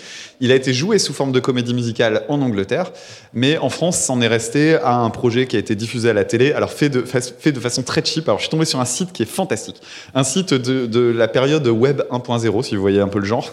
Il 0.43 0.51
a 0.51 0.55
été 0.55 0.73
joué 0.73 0.99
sous 0.99 1.13
forme 1.13 1.31
de 1.31 1.39
comédie 1.39 1.73
musicale 1.73 2.23
en 2.27 2.41
Angleterre, 2.41 2.91
mais 3.33 3.57
en 3.57 3.69
France, 3.69 3.97
c'en 3.97 4.19
est 4.21 4.27
resté 4.27 4.75
à 4.75 4.97
un 4.97 5.09
projet 5.09 5.47
qui 5.47 5.55
a 5.55 5.59
été 5.59 5.73
diffusé 5.73 6.09
à 6.09 6.13
la 6.13 6.25
télé, 6.25 6.51
alors 6.51 6.69
fait 6.71 6.89
de, 6.89 7.01
fa- 7.01 7.21
fait 7.21 7.53
de 7.53 7.59
façon 7.61 7.81
très 7.81 8.03
cheap. 8.03 8.27
Alors 8.27 8.39
je 8.39 8.43
suis 8.43 8.49
tombé 8.51 8.65
sur 8.65 8.79
un 8.81 8.85
site 8.85 9.13
qui 9.13 9.23
est 9.23 9.25
fantastique, 9.25 9.77
un 10.13 10.23
site 10.25 10.53
de, 10.53 10.85
de 10.85 10.99
la 10.99 11.29
période 11.29 11.65
web 11.67 12.01
1.0, 12.11 12.61
si 12.63 12.75
vous 12.75 12.81
voyez 12.81 12.99
un 12.99 13.07
peu 13.07 13.19
le 13.19 13.25
genre, 13.25 13.49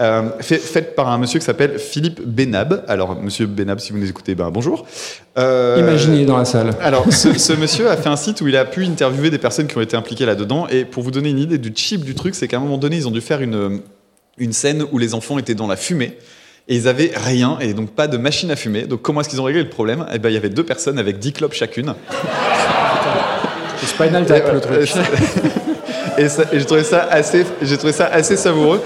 euh, 0.00 0.28
fait, 0.40 0.58
fait 0.58 0.94
par 0.94 1.08
un 1.08 1.16
monsieur 1.16 1.38
qui 1.40 1.46
s'appelle 1.46 1.78
Philippe 1.78 2.20
Benab. 2.24 2.84
Alors 2.88 3.20
monsieur 3.20 3.46
Benab, 3.46 3.78
si 3.80 3.92
vous 3.92 3.98
nous 3.98 4.08
écoutez, 4.10 4.34
ben 4.34 4.50
bonjour. 4.50 4.84
Euh, 5.38 5.78
Imaginez 5.80 6.26
dans 6.26 6.36
la 6.36 6.44
salle. 6.44 6.70
alors, 6.82 7.10
ce, 7.12 7.36
ce 7.38 7.52
monsieur 7.54 7.88
a 7.90 7.96
fait 7.96 8.08
un 8.10 8.16
site 8.16 8.40
où 8.42 8.48
il 8.48 8.56
a 8.56 8.64
pu 8.66 8.84
interviewer 8.84 9.30
des 9.30 9.38
personnes 9.38 9.66
qui 9.66 9.76
ont 9.78 9.80
été 9.80 9.96
impliquées 9.96 10.26
là-dedans. 10.26 10.66
Et 10.70 10.84
pour 10.84 11.02
vous 11.02 11.10
donner 11.10 11.30
une 11.30 11.38
idée 11.40 11.58
du 11.58 11.72
cheap 11.74 12.04
du 12.04 12.14
truc, 12.14 12.34
c'est 12.34 12.46
qu'à 12.48 12.58
un 12.58 12.60
moment 12.60 12.78
donné, 12.78 12.96
ils 12.96 13.08
ont 13.08 13.10
dû 13.10 13.20
faire 13.22 13.40
une, 13.40 13.80
une 14.38 14.52
scène 14.52 14.84
où 14.92 14.98
les 14.98 15.14
enfants 15.14 15.38
étaient 15.38 15.54
dans 15.54 15.66
la 15.66 15.76
fumée. 15.76 16.18
Et 16.66 16.76
ils 16.76 16.88
avaient 16.88 17.12
rien, 17.14 17.58
et 17.60 17.74
donc 17.74 17.90
pas 17.90 18.06
de 18.08 18.16
machine 18.16 18.50
à 18.50 18.56
fumer. 18.56 18.82
Donc 18.84 19.02
comment 19.02 19.20
est-ce 19.20 19.28
qu'ils 19.28 19.40
ont 19.40 19.44
réglé 19.44 19.62
le 19.62 19.68
problème? 19.68 20.06
Eh 20.14 20.18
ben, 20.18 20.30
il 20.30 20.34
y 20.34 20.38
avait 20.38 20.48
deux 20.48 20.64
personnes 20.64 20.98
avec 20.98 21.18
10 21.18 21.32
clopes 21.34 21.52
chacune. 21.52 21.94
C'est 23.78 23.86
Spinal 23.86 24.24
Tap, 24.24 24.50
le 24.52 24.60
truc. 24.60 24.90
Et, 26.16 26.28
ça- 26.28 26.44
et 26.52 26.58
j'ai 26.60 26.64
trouvé 26.64 26.84
ça 26.84 27.02
assez, 27.10 27.44
j'ai 27.60 27.76
trouvé 27.76 27.92
ça 27.92 28.06
assez 28.06 28.36
savoureux. 28.36 28.80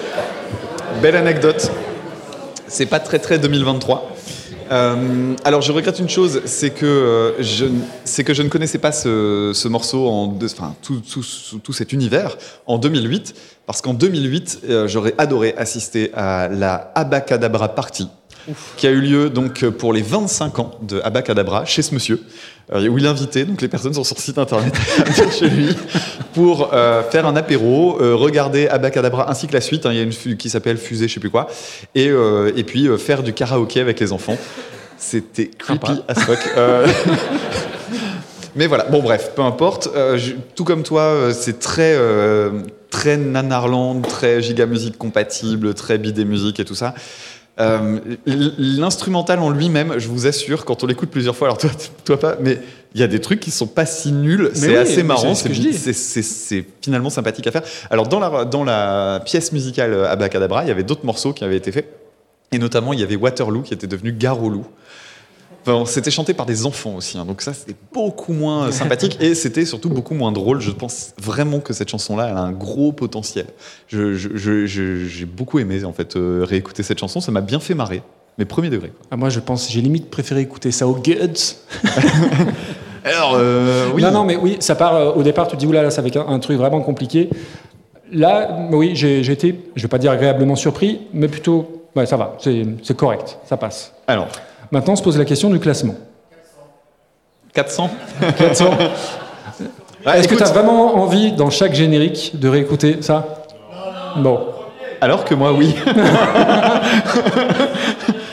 Belle 1.03 1.15
anecdote. 1.15 1.71
C'est 2.67 2.87
pas 2.87 2.99
très 3.01 3.19
très 3.19 3.39
2023. 3.39 4.17
Euh, 4.71 5.35
alors 5.45 5.63
je 5.63 5.73
regrette 5.73 5.99
une 5.99 6.09
chose, 6.09 6.43
c'est 6.45 6.71
que, 6.71 6.85
euh, 6.87 7.43
je, 7.43 7.67
que 8.25 8.35
ne 8.43 8.49
connaissais 8.49 8.79
pas 8.79 8.93
ce, 8.93 9.53
ce 9.55 9.69
morceau, 9.69 10.07
en, 10.09 10.27
deux- 10.27 10.47
enfin 10.53 10.75
tout, 10.83 11.01
tout- 11.01 11.59
tout 11.63 11.73
cet 11.73 11.93
univers, 11.93 12.37
en 12.67 12.79
2008, 12.79 13.35
parce 13.67 13.81
qu'en 13.81 13.95
2008, 13.95 14.61
euh, 14.69 14.87
j'aurais 14.89 15.15
adoré 15.19 15.55
assister 15.57 16.11
à 16.15 16.49
la 16.49 16.93
Abacadabra 16.95 17.69
Party, 17.75 18.09
qui 18.77 18.87
a 18.87 18.91
eu 18.91 19.01
lieu 19.01 19.31
donc 19.31 19.65
pour 19.71 19.93
les 19.93 20.03
25 20.03 20.59
ans 20.59 20.71
de 20.83 21.01
Abacadabra 21.03 21.65
chez 21.65 21.83
ce 21.83 21.95
monsieur, 21.95 22.21
où 22.73 22.99
il 22.99 23.07
invitait, 23.07 23.45
donc 23.45 23.63
les 23.63 23.69
personnes 23.69 23.95
sur 23.95 24.05
son 24.05 24.15
site 24.17 24.37
internet, 24.39 24.75
à 25.07 25.31
chez 25.31 25.49
lui 25.49 25.75
pour 26.35 26.75
euh, 26.75 27.03
faire 27.03 27.27
un 27.27 27.35
apéro, 27.37 27.99
euh, 28.01 28.15
regarder 28.15 28.69
Abacadabra 28.69 29.31
ainsi 29.31 29.47
que 29.47 29.55
la 29.55 29.61
suite, 29.61 29.87
hein, 29.87 29.91
il 29.93 29.97
y 29.97 30.01
a 30.01 30.03
une 30.03 30.37
qui 30.37 30.51
s'appelle 30.51 30.77
Fusée, 30.77 31.09
je 31.09 31.15
sais 31.15 31.21
plus 31.21 31.31
quoi, 31.31 31.49
et, 31.95 32.09
euh, 32.09 32.53
et 32.57 32.65
puis 32.65 32.87
euh, 32.89 32.99
faire 32.99 33.23
du 33.23 33.33
karaoké 33.33 33.81
avec 33.81 33.99
les 34.01 34.13
enfants. 34.13 34.37
C'était 34.99 35.47
creepy 35.49 36.03
as 36.09 36.15
fuck. 36.21 36.39
Euh, 36.57 36.87
Mais 38.57 38.67
voilà, 38.67 38.85
bon 38.85 39.01
bref, 39.03 39.33
peu 39.37 39.43
importe. 39.43 39.89
Euh, 39.95 40.19
je- 40.19 40.33
tout 40.57 40.65
comme 40.65 40.83
toi, 40.83 41.03
euh, 41.03 41.33
c'est 41.33 41.61
très, 41.61 41.95
euh, 41.97 42.51
très 42.91 43.17
nanarland, 43.17 44.01
très 44.03 44.43
giga 44.43 44.67
musique 44.67 44.99
compatible, 44.99 45.75
très 45.75 45.99
bidé 45.99 46.25
musique 46.25 46.59
et 46.59 46.65
tout 46.65 46.75
ça. 46.75 46.95
Euh, 47.61 47.99
L'instrumental 48.27 49.41
en 49.41 49.51
lui-même, 49.51 49.99
je 49.99 50.09
vous 50.09 50.27
assure, 50.27 50.65
quand 50.65 50.85
on 50.85 50.87
l'écoute 50.87 51.11
plusieurs 51.11 51.35
fois, 51.35 51.49
alors 51.49 51.59
toi, 51.59 51.71
toi 52.05 52.19
pas, 52.19 52.37
mais 52.41 52.61
il 52.95 53.01
y 53.01 53.05
a 53.05 53.09
des 53.09 53.21
trucs 53.21 53.41
qui 53.41 53.51
sont 53.51 53.67
pas 53.67 53.85
si 53.85 54.13
nuls. 54.13 54.51
C'est 54.55 54.69
oui, 54.69 54.77
assez 54.77 55.03
marrant, 55.03 55.35
c'est 55.35 55.53
ce 55.93 56.63
finalement 56.81 57.11
sympathique 57.11 57.47
à 57.49 57.51
faire. 57.51 57.63
Alors 57.91 58.07
dans 58.07 58.21
la, 58.21 58.45
dans 58.45 58.65
la 58.65 59.21
pièce 59.25 59.53
musicale 59.53 60.07
Abacadabra, 60.07 60.65
il 60.65 60.69
y 60.69 60.71
avait 60.71 60.85
d'autres 60.85 61.05
morceaux 61.05 61.33
qui 61.33 61.45
avaient 61.45 61.57
été 61.57 61.73
faits, 61.73 61.93
et 62.53 62.59
notamment 62.59 62.93
il 62.93 63.01
y 63.01 63.03
avait 63.03 63.17
Waterloo 63.17 63.63
qui 63.63 63.75
était 63.75 63.89
devenu 63.89 64.13
Garolou. 64.13 64.65
Enfin, 65.67 65.85
c'était 65.87 66.11
chanté 66.11 66.33
par 66.35 66.47
des 66.47 66.65
enfants 66.67 66.95
aussi, 66.97 67.19
hein, 67.19 67.25
donc 67.27 67.43
ça 67.43 67.53
c'était 67.53 67.75
beaucoup 67.93 68.33
moins 68.33 68.71
sympathique 68.73 69.19
et 69.21 69.35
c'était 69.35 69.65
surtout 69.67 69.91
beaucoup 69.91 70.15
moins 70.15 70.33
drôle. 70.33 70.61
Je 70.61 70.71
pense 70.71 71.13
vraiment 71.21 71.61
que 71.61 71.73
cette 71.73 71.89
chanson-là, 71.91 72.29
elle 72.31 72.37
a 72.37 72.41
un 72.41 72.53
gros 72.53 72.93
potentiel. 72.93 73.47
Je- 73.89 74.15
je- 74.15 74.31
je- 74.37 74.67
je- 74.67 75.07
J'ai 75.07 75.25
beaucoup 75.27 75.59
aimé 75.59 75.85
en 75.85 75.93
fait 75.93 76.17
euh, 76.17 76.45
réécouter 76.49 76.83
cette 76.83 76.99
chanson, 76.99 77.21
ça 77.21 77.33
m'a 77.33 77.41
bien 77.43 77.61
fait 77.61 77.75
marrer, 77.75 78.03
mais 78.39 78.45
premier 78.47 78.71
degré. 78.71 78.89
quoi. 78.89 79.07
Ah, 79.11 79.17
moi, 79.17 79.29
je 79.29 79.41
pense, 79.41 79.71
j'ai 79.71 79.81
limite 79.83 80.09
préféré 80.11 80.41
écouter 80.41 80.71
ça 80.71 80.87
au 80.87 80.95
Guts. 80.95 81.57
Alors 83.05 83.35
euh, 83.37 83.89
oui, 83.95 84.03
Non, 84.03 84.11
non, 84.11 84.25
mais 84.25 84.37
oui, 84.37 84.57
ça 84.61 84.75
part 84.75 84.95
euh, 84.95 85.13
au 85.13 85.23
départ, 85.23 85.49
tu 85.49 85.57
te 85.57 85.61
dis, 85.61 85.67
oulala, 85.67 85.91
ça 85.91 86.03
va 86.03 86.09
être 86.09 86.17
un, 86.19 86.29
un 86.29 86.39
truc 86.39 86.59
vraiment 86.59 86.81
compliqué. 86.81 87.31
Là, 88.13 88.59
oui, 88.73 88.93
j'ai 88.95 89.21
été, 89.31 89.59
je 89.77 89.83
vais 89.83 89.89
pas 89.89 89.99
dire 89.99 90.11
agréablement 90.13 90.57
surpris, 90.57 91.03
mais 91.13 91.29
plutôt, 91.29 91.85
ouais, 91.95 92.07
ça 92.07 92.17
va, 92.17 92.37
c'est 92.41 92.97
correct, 92.97 93.39
ça 93.45 93.57
passe. 93.57 93.93
alors 94.07 94.29
Maintenant, 94.71 94.93
on 94.93 94.97
se 94.97 95.03
pose 95.03 95.19
la 95.19 95.25
question 95.25 95.51
du 95.51 95.59
classement. 95.59 95.95
400. 97.55 97.91
Est-ce 100.15 100.29
que 100.29 100.35
tu 100.35 100.43
as 100.43 100.53
vraiment 100.53 100.97
envie, 100.97 101.33
dans 101.33 101.51
chaque 101.51 101.75
générique, 101.75 102.33
de 102.39 102.49
réécouter 102.49 102.99
ça? 103.03 103.27
Bon. 104.17 104.41
Alors 105.01 105.25
que 105.25 105.35
moi, 105.35 105.53
oui. 105.53 105.75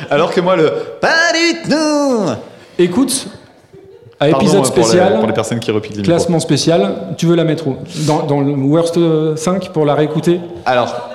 Alors 0.09 0.31
que 0.31 0.41
moi, 0.41 0.55
le 0.55 0.71
pas 1.01 1.31
du 1.33 1.69
tout. 1.69 2.25
Écoute, 2.77 3.27
à 4.19 4.27
Pardon, 4.29 4.39
épisode 4.45 4.65
euh, 4.65 4.69
pour 4.69 4.75
les- 4.77 4.83
spécial, 4.83 5.17
pour 5.19 5.27
les 5.27 5.33
personnes 5.33 5.59
qui 5.59 5.71
repiquent 5.71 5.91
les 5.95 6.01
micros. 6.01 6.11
classement 6.15 6.39
spécial, 6.39 6.95
tu 7.17 7.25
veux 7.25 7.35
la 7.35 7.43
mettre 7.43 7.67
où? 7.67 7.77
Dans, 8.07 8.23
dans 8.23 8.41
le 8.41 8.51
Worst 8.53 8.97
euh, 8.97 9.35
5 9.35 9.69
pour 9.69 9.85
la 9.85 9.95
réécouter? 9.95 10.39
Alors, 10.65 11.09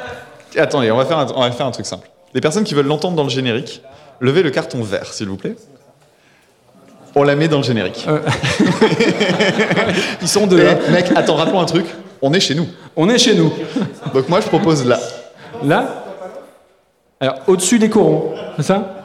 attendez, 0.56 0.90
on 0.90 0.96
va, 0.96 1.04
faire 1.04 1.18
un, 1.18 1.26
on 1.34 1.40
va 1.40 1.50
faire 1.52 1.66
un 1.66 1.70
truc 1.70 1.86
simple. 1.86 2.08
Les 2.34 2.40
personnes 2.40 2.64
qui 2.64 2.74
veulent 2.74 2.86
l'entendre 2.86 3.16
dans 3.16 3.24
le 3.24 3.30
générique, 3.30 3.82
levez 4.20 4.42
le 4.42 4.50
carton 4.50 4.82
vert, 4.82 5.12
s'il 5.12 5.28
vous 5.28 5.36
plaît. 5.36 5.56
On 7.16 7.24
la 7.24 7.34
met 7.34 7.48
dans 7.48 7.58
le 7.58 7.64
générique. 7.64 8.06
Ils 10.22 10.28
sont 10.28 10.46
deux. 10.46 10.60
Eh, 10.60 10.68
hein. 10.68 10.78
mec, 10.92 11.10
attends, 11.16 11.34
rappelons 11.34 11.60
un 11.60 11.64
truc. 11.64 11.86
On 12.22 12.32
est 12.32 12.40
chez 12.40 12.54
nous. 12.54 12.68
On 12.96 13.08
est 13.08 13.18
chez 13.18 13.34
nous. 13.34 13.52
Donc 14.14 14.28
moi, 14.28 14.40
je 14.40 14.46
propose 14.46 14.86
là. 14.86 14.98
Là 15.64 16.04
Alors, 17.18 17.36
au-dessus 17.48 17.78
des 17.78 17.90
corons, 17.90 18.32
c'est 18.56 18.62
ça? 18.62 18.96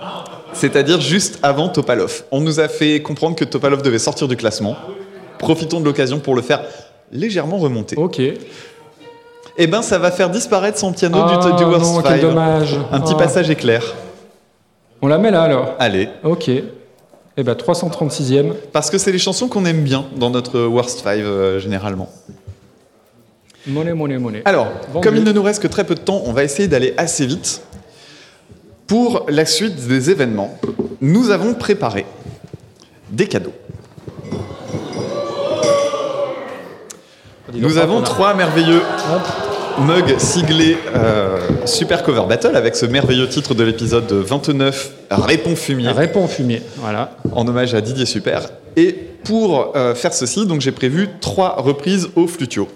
C'est-à-dire 0.53 1.01
juste 1.01 1.39
avant 1.43 1.67
Topalov. 1.69 2.23
On 2.31 2.41
nous 2.41 2.59
a 2.59 2.67
fait 2.67 3.01
comprendre 3.01 3.35
que 3.35 3.43
Topalov 3.43 3.81
devait 3.81 3.99
sortir 3.99 4.27
du 4.27 4.37
classement. 4.37 4.75
Profitons 5.39 5.79
de 5.79 5.85
l'occasion 5.85 6.19
pour 6.19 6.35
le 6.35 6.41
faire 6.41 6.61
légèrement 7.11 7.57
remonter. 7.57 7.95
Ok. 7.97 8.21
Eh 9.57 9.67
ben, 9.67 9.81
ça 9.81 9.97
va 9.97 10.11
faire 10.11 10.29
disparaître 10.29 10.77
son 10.77 10.91
piano 10.93 11.17
Ah, 11.19 11.37
du, 11.37 11.53
du 11.55 11.63
Worst 11.63 11.93
non, 11.93 12.01
quel 12.01 12.21
dommage. 12.21 12.77
Un 12.91 12.99
petit 12.99 13.13
Ah. 13.15 13.19
passage 13.19 13.49
éclair. 13.49 13.81
On 15.05 15.07
la 15.07 15.19
met 15.19 15.29
là 15.29 15.43
alors 15.43 15.75
Allez. 15.77 16.09
Ok. 16.23 16.49
Eh 16.49 16.63
ben 17.43 17.53
336e. 17.53 18.53
Parce 18.73 18.89
que 18.89 18.97
c'est 18.97 19.11
les 19.11 19.19
chansons 19.19 19.47
qu'on 19.47 19.63
aime 19.65 19.83
bien 19.83 20.05
dans 20.15 20.31
notre 20.31 20.59
Worst 20.61 21.07
Five 21.07 21.27
euh, 21.27 21.59
généralement. 21.59 22.09
Monnaie, 23.67 23.93
monnaie, 23.93 24.17
monnaie. 24.17 24.41
Alors, 24.45 24.69
Vendu. 24.91 25.07
comme 25.07 25.15
il 25.17 25.23
ne 25.23 25.31
nous 25.31 25.43
reste 25.43 25.61
que 25.61 25.67
très 25.67 25.83
peu 25.83 25.93
de 25.93 25.99
temps, 25.99 26.23
on 26.25 26.33
va 26.33 26.43
essayer 26.43 26.67
d'aller 26.67 26.95
assez 26.97 27.27
vite. 27.27 27.61
Pour 28.87 29.27
la 29.29 29.45
suite 29.45 29.75
des 29.87 30.09
événements, 30.09 30.57
nous 31.01 31.29
avons 31.29 31.53
préparé 31.53 32.07
des 33.11 33.27
cadeaux. 33.27 33.53
Nous 37.53 37.77
avons 37.77 38.01
trois 38.01 38.33
merveilleux 38.33 38.81
mugs 39.79 40.19
siglés 40.19 40.77
euh, 40.95 41.37
Super 41.65 42.03
Cover 42.03 42.23
Battle 42.27 42.55
avec 42.55 42.75
ce 42.75 42.85
merveilleux 42.85 43.27
titre 43.27 43.53
de 43.53 43.63
l'épisode 43.63 44.11
29, 44.11 44.91
Réponds 45.11 45.55
fumier 45.55 45.89
Réponds 45.89 46.27
fumier. 46.27 46.61
Voilà. 46.77 47.17
en 47.31 47.47
hommage 47.47 47.73
à 47.73 47.81
Didier 47.81 48.05
Super. 48.05 48.49
Et 48.75 48.93
pour 49.23 49.73
euh, 49.75 49.95
faire 49.95 50.13
ceci, 50.13 50.45
donc 50.45 50.61
j'ai 50.61 50.71
prévu 50.71 51.09
trois 51.21 51.55
reprises 51.57 52.09
au 52.15 52.27
flutio. 52.27 52.67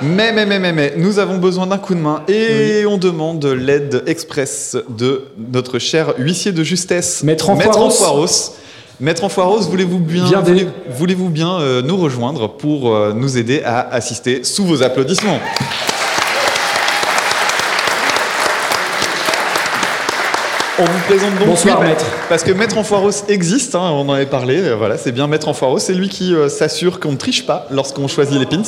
Mais, 0.00 0.32
mais, 0.32 0.46
mais, 0.46 0.58
mais, 0.58 0.72
mais, 0.72 0.94
nous 0.96 1.20
avons 1.20 1.38
besoin 1.38 1.66
d'un 1.68 1.78
coup 1.78 1.94
de 1.94 2.00
main 2.00 2.22
et 2.26 2.84
on 2.86 2.98
demande 2.98 3.44
l'aide 3.44 4.02
express 4.06 4.76
de 4.88 5.26
notre 5.52 5.78
cher 5.78 6.14
huissier 6.18 6.50
de 6.50 6.64
justesse, 6.64 7.22
Maître 7.22 7.48
Enfoiros. 7.50 8.56
Maître 9.00 9.24
Enfoiros, 9.24 9.60
voulez-vous 9.62 9.98
bien, 9.98 10.40
voulez, 10.40 10.66
voulez-vous 10.90 11.28
bien 11.28 11.58
euh, 11.60 11.82
nous 11.82 11.96
rejoindre 11.96 12.48
pour 12.48 12.94
euh, 12.94 13.12
nous 13.12 13.38
aider 13.38 13.62
à 13.64 13.80
assister 13.92 14.44
sous 14.44 14.64
vos 14.64 14.82
applaudissements? 14.82 15.40
On 20.78 20.84
vous 20.84 21.00
présente 21.06 21.38
donc 21.38 21.48
Bonsoir, 21.48 21.82
maître. 21.82 22.06
Parce 22.30 22.42
que 22.42 22.50
Maître 22.50 22.78
Enfoiros 22.78 23.10
existe, 23.28 23.74
hein, 23.74 23.90
on 23.92 24.08
en 24.08 24.14
avait 24.14 24.26
parlé, 24.26 24.58
euh, 24.58 24.74
voilà, 24.74 24.96
c'est 24.96 25.12
bien 25.12 25.26
Maître 25.26 25.48
Enfoiros, 25.48 25.78
c'est 25.78 25.92
lui 25.92 26.08
qui 26.08 26.34
euh, 26.34 26.48
s'assure 26.48 26.98
qu'on 26.98 27.12
ne 27.12 27.18
triche 27.18 27.44
pas 27.44 27.66
lorsqu'on 27.70 28.08
choisit 28.08 28.38
les 28.38 28.46
pins 28.46 28.62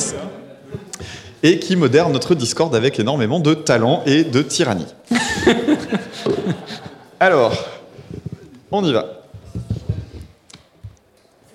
et 1.41 1.57
qui 1.57 1.75
modère 1.75 2.09
notre 2.09 2.35
Discord 2.35 2.75
avec 2.75 2.99
énormément 2.99 3.39
de 3.39 3.55
talent 3.55 4.03
et 4.05 4.23
de 4.23 4.43
tyrannie. 4.43 4.85
Alors, 7.19 7.53
on 8.71 8.85
y 8.85 8.93
va. 8.93 9.21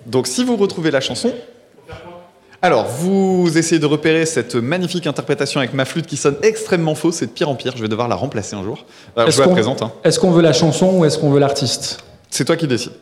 Donc 0.05 0.27
si 0.27 0.43
vous 0.43 0.57
retrouvez 0.57 0.91
la 0.91 0.99
chanson, 0.99 1.31
alors 2.61 2.85
vous 2.85 3.57
essayez 3.57 3.79
de 3.79 3.85
repérer 3.85 4.25
cette 4.25 4.55
magnifique 4.55 5.07
interprétation 5.07 5.59
avec 5.59 5.73
ma 5.73 5.85
flûte 5.85 6.05
qui 6.07 6.17
sonne 6.17 6.35
extrêmement 6.43 6.95
faux, 6.95 7.11
c'est 7.11 7.25
de 7.27 7.31
pire 7.31 7.49
en 7.49 7.55
pire, 7.55 7.73
je 7.75 7.81
vais 7.81 7.87
devoir 7.87 8.07
la 8.07 8.15
remplacer 8.15 8.55
un 8.55 8.63
jour. 8.63 8.85
Alors, 9.15 9.27
je 9.27 9.29
Est-ce 9.29 9.35
vous 9.37 9.41
la 9.41 9.47
qu'on 9.47 9.53
présente, 9.53 9.81
hein. 9.81 9.91
est-ce 10.03 10.19
qu'on 10.19 10.31
veut 10.31 10.41
la 10.41 10.53
chanson 10.53 10.97
ou 10.99 11.05
est-ce 11.05 11.17
qu'on 11.17 11.31
veut 11.31 11.39
l'artiste? 11.39 12.03
C'est 12.29 12.45
toi 12.45 12.55
qui 12.55 12.67
décides. 12.67 12.93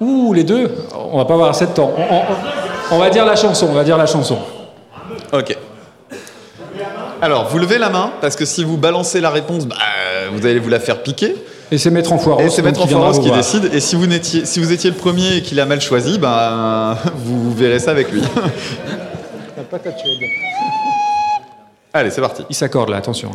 Ouh, 0.00 0.32
les 0.32 0.44
deux 0.44 0.70
On 1.12 1.18
va 1.18 1.24
pas 1.24 1.34
avoir 1.34 1.50
assez 1.50 1.66
de 1.66 1.70
temps. 1.72 1.92
On, 1.96 2.02
on- 2.16 2.24
on 2.90 2.98
va 2.98 3.08
dire 3.10 3.24
la 3.24 3.36
chanson, 3.36 3.68
on 3.70 3.74
va 3.74 3.84
dire 3.84 3.96
la 3.96 4.06
chanson. 4.06 4.38
Ok. 5.32 5.56
Alors, 7.22 7.48
vous 7.48 7.58
levez 7.58 7.78
la 7.78 7.88
main, 7.88 8.12
parce 8.20 8.36
que 8.36 8.44
si 8.44 8.64
vous 8.64 8.76
balancez 8.76 9.20
la 9.20 9.30
réponse, 9.30 9.64
bah, 9.66 9.76
vous 10.32 10.44
allez 10.44 10.58
vous 10.58 10.68
la 10.68 10.80
faire 10.80 11.02
piquer. 11.02 11.34
Et 11.70 11.78
c'est 11.78 11.90
Maître 11.90 12.12
Enfoiros. 12.12 12.40
Et 12.40 12.50
c'est 12.50 12.62
qui 13.20 13.30
décide. 13.30 13.70
Et 13.72 13.80
si 13.80 13.96
vous, 13.96 14.06
n'étiez- 14.06 14.44
si 14.44 14.60
vous 14.60 14.72
étiez 14.72 14.90
le 14.90 14.96
premier 14.96 15.36
et 15.36 15.42
qu'il 15.42 15.58
a 15.60 15.66
mal 15.66 15.80
choisi, 15.80 16.18
ben, 16.18 16.96
vous 17.16 17.52
verrez 17.54 17.78
ça 17.78 17.90
avec 17.90 18.10
lui. 18.12 18.22
Allez, 21.92 22.10
c'est 22.10 22.20
parti. 22.20 22.44
Il 22.50 22.54
s'accorde 22.54 22.90
là, 22.90 22.96
attention. 22.98 23.30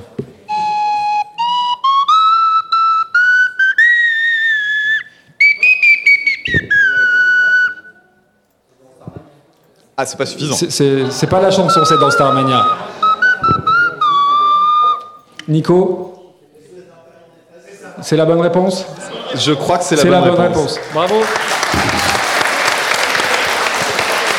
Ah, 9.98 10.06
c'est 10.06 10.18
pas 10.18 10.26
suffisant. 10.26 10.56
C'est 10.56 11.28
pas 11.28 11.42
la 11.42 11.52
chanson, 11.52 11.82
c'est 11.84 11.98
dans 12.00 12.10
Starmania. 12.12 12.66
Nico 15.48 16.19
C'est 18.02 18.16
la 18.16 18.26
bonne 18.26 18.42
réponse 18.42 18.86
Je 19.36 19.52
crois 19.54 19.78
que 19.78 19.84
c'est 19.84 19.96
la, 19.96 20.02
C'est 20.04 20.10
bonne, 20.10 20.22
la 20.22 20.30
bonne 20.32 20.40
réponse. 20.42 20.74
réponse. 20.78 20.80
Bravo. 20.94 21.16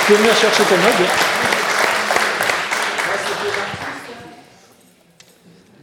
Tu 0.06 0.12
peux 0.12 0.14
venir 0.18 0.34
chercher 0.34 0.62
ton 0.64 0.76
mug 0.76 1.06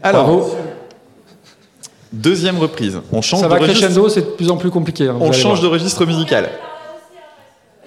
Alors, 0.03 0.23
Bravo. 0.25 0.55
Deuxième 2.13 2.57
reprise. 2.57 2.99
On 3.11 3.21
change 3.21 3.41
Ça 3.41 3.47
de 3.47 3.51
va 3.53 3.59
registre. 3.59 3.81
crescendo, 3.85 4.09
c'est 4.09 4.21
de 4.21 4.25
plus 4.27 4.49
en 4.49 4.57
plus 4.57 4.71
compliqué. 4.71 5.07
hein, 5.07 5.13
vous 5.17 5.25
On 5.25 5.29
allez 5.31 5.39
change 5.41 5.59
de 5.59 5.67
voir. 5.67 5.73
registre 5.73 6.05
musical. 6.05 6.49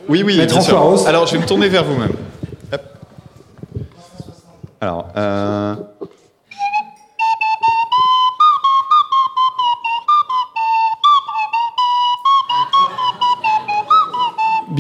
Oui, 0.09 0.23
oui, 0.25 0.37
Maître 0.37 0.53
bien 0.55 0.63
sûr. 0.63 1.07
Alors, 1.07 1.27
je 1.27 1.33
vais 1.33 1.39
me 1.39 1.47
tourner 1.47 1.69
vers 1.69 1.85
vous-même. 1.85 2.13
Hop. 2.73 2.81
Alors, 4.81 5.09
euh... 5.17 5.75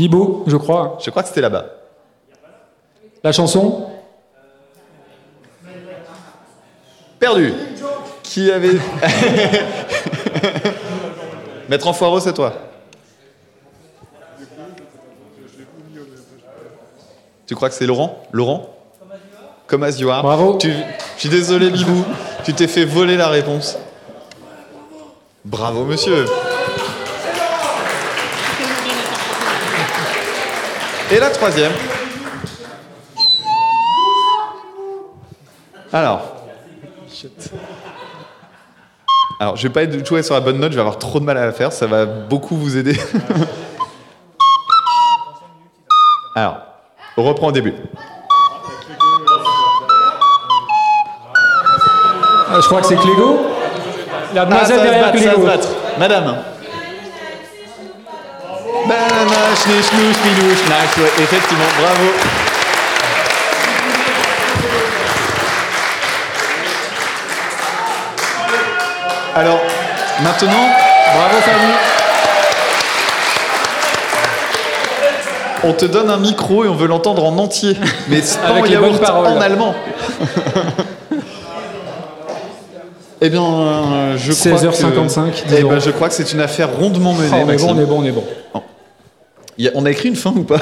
Bibo, 0.00 0.44
je 0.46 0.56
crois. 0.56 0.96
je 1.04 1.10
crois 1.10 1.22
que 1.22 1.28
c'était 1.28 1.42
là-bas. 1.42 1.66
La 3.22 3.32
chanson 3.32 3.86
Perdu. 7.18 7.52
Qui 8.22 8.50
avait. 8.50 8.70
Maître 11.68 11.86
Enfoireux, 11.86 12.20
c'est 12.20 12.32
toi. 12.32 12.54
Tu 17.46 17.54
crois 17.54 17.68
que 17.68 17.74
c'est 17.74 17.86
Laurent? 17.86 18.22
Laurent? 18.32 18.74
Comme 19.66 19.82
as 19.82 19.98
you 19.98 20.08
are. 20.08 20.22
Bravo. 20.22 20.56
Tu... 20.56 20.72
Je 20.72 21.20
suis 21.20 21.28
désolé, 21.28 21.68
Bibou. 21.68 22.06
Tu 22.44 22.54
t'es 22.54 22.68
fait 22.68 22.86
voler 22.86 23.18
la 23.18 23.28
réponse. 23.28 23.76
Bravo, 25.44 25.84
monsieur. 25.84 26.24
Et 31.12 31.18
la 31.18 31.30
troisième. 31.30 31.72
Alors. 35.92 36.22
Alors, 39.40 39.56
je 39.56 39.62
vais 39.64 39.72
pas 39.72 39.82
être 39.82 39.90
du 39.90 40.02
tout 40.02 40.22
sur 40.22 40.34
la 40.34 40.40
bonne 40.40 40.58
note, 40.58 40.70
je 40.70 40.76
vais 40.76 40.82
avoir 40.82 40.98
trop 40.98 41.18
de 41.18 41.24
mal 41.24 41.36
à 41.38 41.46
la 41.46 41.52
faire, 41.52 41.72
ça 41.72 41.86
va 41.86 42.04
beaucoup 42.04 42.56
vous 42.56 42.76
aider. 42.76 42.96
Alors, 46.36 46.58
on 47.16 47.24
reprend 47.24 47.48
au 47.48 47.52
début. 47.52 47.74
Ah, 52.52 52.60
Je 52.60 52.66
crois 52.66 52.82
que 52.82 52.86
c'est 52.86 52.96
Clégo. 52.96 53.40
La 54.34 54.42
Ah, 54.42 54.44
demoiselle 54.44 54.78
se 54.78 54.82
derrière 54.84 55.12
Clégo. 55.12 55.48
Madame. 55.98 56.36
Ouais, 60.98 61.22
effectivement, 61.22 61.64
bravo. 61.80 62.10
Alors, 69.34 69.60
maintenant, 70.22 70.68
Bravo 71.14 71.36
Fanny. 71.40 71.72
on 75.62 75.72
te 75.72 75.84
donne 75.84 76.08
un 76.08 76.16
micro 76.16 76.64
et 76.64 76.68
on 76.68 76.74
veut 76.74 76.86
l'entendre 76.86 77.24
en 77.24 77.36
entier, 77.38 77.76
mais 78.08 78.22
Avec 78.44 78.62
en 78.62 78.66
les 78.66 78.76
bonnes 78.76 78.98
paroles. 78.98 79.26
en 79.26 79.40
allemand. 79.40 79.74
eh 83.20 83.28
bien, 83.28 83.42
euh, 83.42 84.16
je 84.16 84.32
crois 84.32 84.52
16h55, 84.70 85.30
que... 85.30 85.54
Eh 85.58 85.62
ben, 85.64 85.78
je 85.80 85.90
crois 85.90 86.08
que 86.08 86.14
c'est 86.14 86.32
une 86.32 86.40
affaire 86.40 86.70
rondement 86.78 87.12
menée, 87.12 87.28
Oh, 87.32 87.36
on 87.46 87.50
est 87.50 87.56
bon, 87.56 87.74
on 87.74 87.78
est 87.78 87.84
bon, 87.84 88.00
on 88.00 88.04
est 88.04 88.12
bon. 88.12 88.24
A- 89.68 89.72
on 89.74 89.84
a 89.86 89.90
écrit 89.90 90.08
une 90.08 90.16
fin 90.16 90.32
ou 90.36 90.42
pas? 90.44 90.60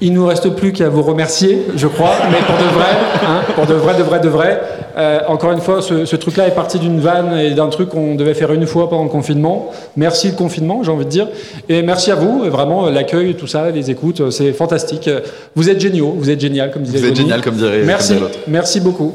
Il 0.00 0.12
nous 0.14 0.26
reste 0.26 0.48
plus 0.56 0.72
qu'à 0.72 0.88
vous 0.88 1.02
remercier, 1.02 1.62
je 1.76 1.86
crois, 1.86 2.14
mais 2.30 2.38
pour 2.46 2.56
de 2.56 2.64
vrai, 2.74 2.90
hein, 3.24 3.42
pour 3.54 3.66
de 3.66 3.74
vrai, 3.74 3.94
de 3.96 4.02
vrai, 4.02 4.20
de 4.20 4.28
vrai. 4.28 4.60
Euh, 4.96 5.20
encore 5.28 5.52
une 5.52 5.60
fois, 5.60 5.80
ce, 5.80 6.06
ce 6.06 6.16
truc-là 6.16 6.48
est 6.48 6.54
parti 6.54 6.78
d'une 6.78 6.98
vanne 6.98 7.36
et 7.38 7.50
d'un 7.52 7.68
truc 7.68 7.90
qu'on 7.90 8.14
devait 8.16 8.34
faire 8.34 8.52
une 8.52 8.66
fois 8.66 8.88
pendant 8.90 9.04
le 9.04 9.10
confinement. 9.10 9.70
Merci 9.96 10.28
le 10.30 10.34
confinement, 10.34 10.82
j'ai 10.82 10.90
envie 10.90 11.04
de 11.04 11.10
dire. 11.10 11.28
Et 11.68 11.82
merci 11.82 12.10
à 12.10 12.14
vous, 12.16 12.42
vraiment, 12.50 12.88
l'accueil, 12.90 13.34
tout 13.36 13.46
ça, 13.46 13.70
les 13.70 13.90
écoutes, 13.90 14.30
c'est 14.30 14.52
fantastique. 14.52 15.08
Vous 15.54 15.68
êtes 15.70 15.78
géniaux, 15.80 16.14
vous 16.18 16.30
êtes 16.30 16.40
génial, 16.40 16.72
comme 16.72 16.82
disait 16.82 16.98
Vous 16.98 17.04
êtes 17.06 17.14
Johnny. 17.14 17.28
génial, 17.28 17.42
comme 17.42 17.54
dirait- 17.54 17.82
Merci, 17.84 18.08
comme 18.08 18.16
dirait 18.18 18.30
l'autre. 18.30 18.40
merci 18.48 18.80
beaucoup. 18.80 19.12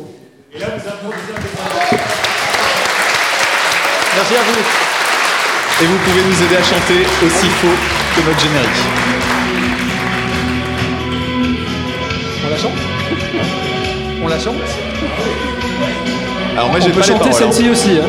Merci 4.16 4.34
à 4.36 4.44
vous. 4.46 5.84
Et 5.84 5.86
vous 5.86 5.98
pouvez 6.06 6.22
nous 6.24 6.44
aider 6.46 6.56
à 6.56 6.64
chanter 6.64 7.06
aussi 7.26 7.48
faux 7.48 7.97
que 8.22 8.28
notre 8.28 8.40
générique. 8.40 8.70
On 12.46 12.50
la 12.50 12.58
chante? 12.58 12.72
On 14.24 14.28
la 14.28 14.40
chante? 14.40 14.56
Alors 16.56 16.70
moi 16.72 16.80
j'ai 16.80 16.92
pas 16.92 17.02
chanter 17.04 17.30
paroles, 17.30 17.44
hein. 17.44 17.52
celle-ci 17.52 17.70
aussi. 17.70 18.00
hein. 18.00 18.08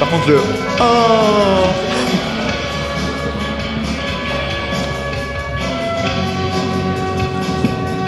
Par 0.00 0.08
contre 0.10 0.28
le 0.28 0.40
oh 0.80 0.80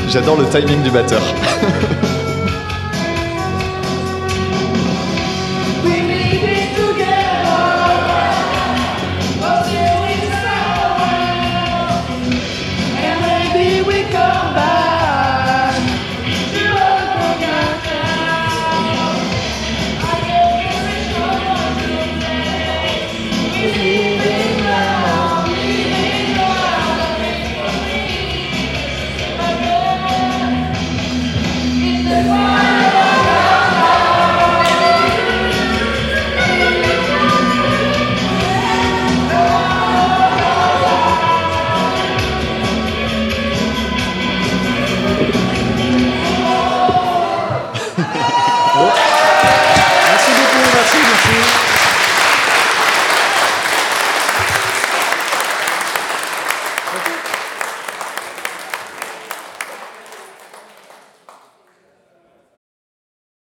J'adore 0.09 0.37
le 0.37 0.47
timing 0.49 0.83
du 0.83 0.91
batteur. 0.91 1.23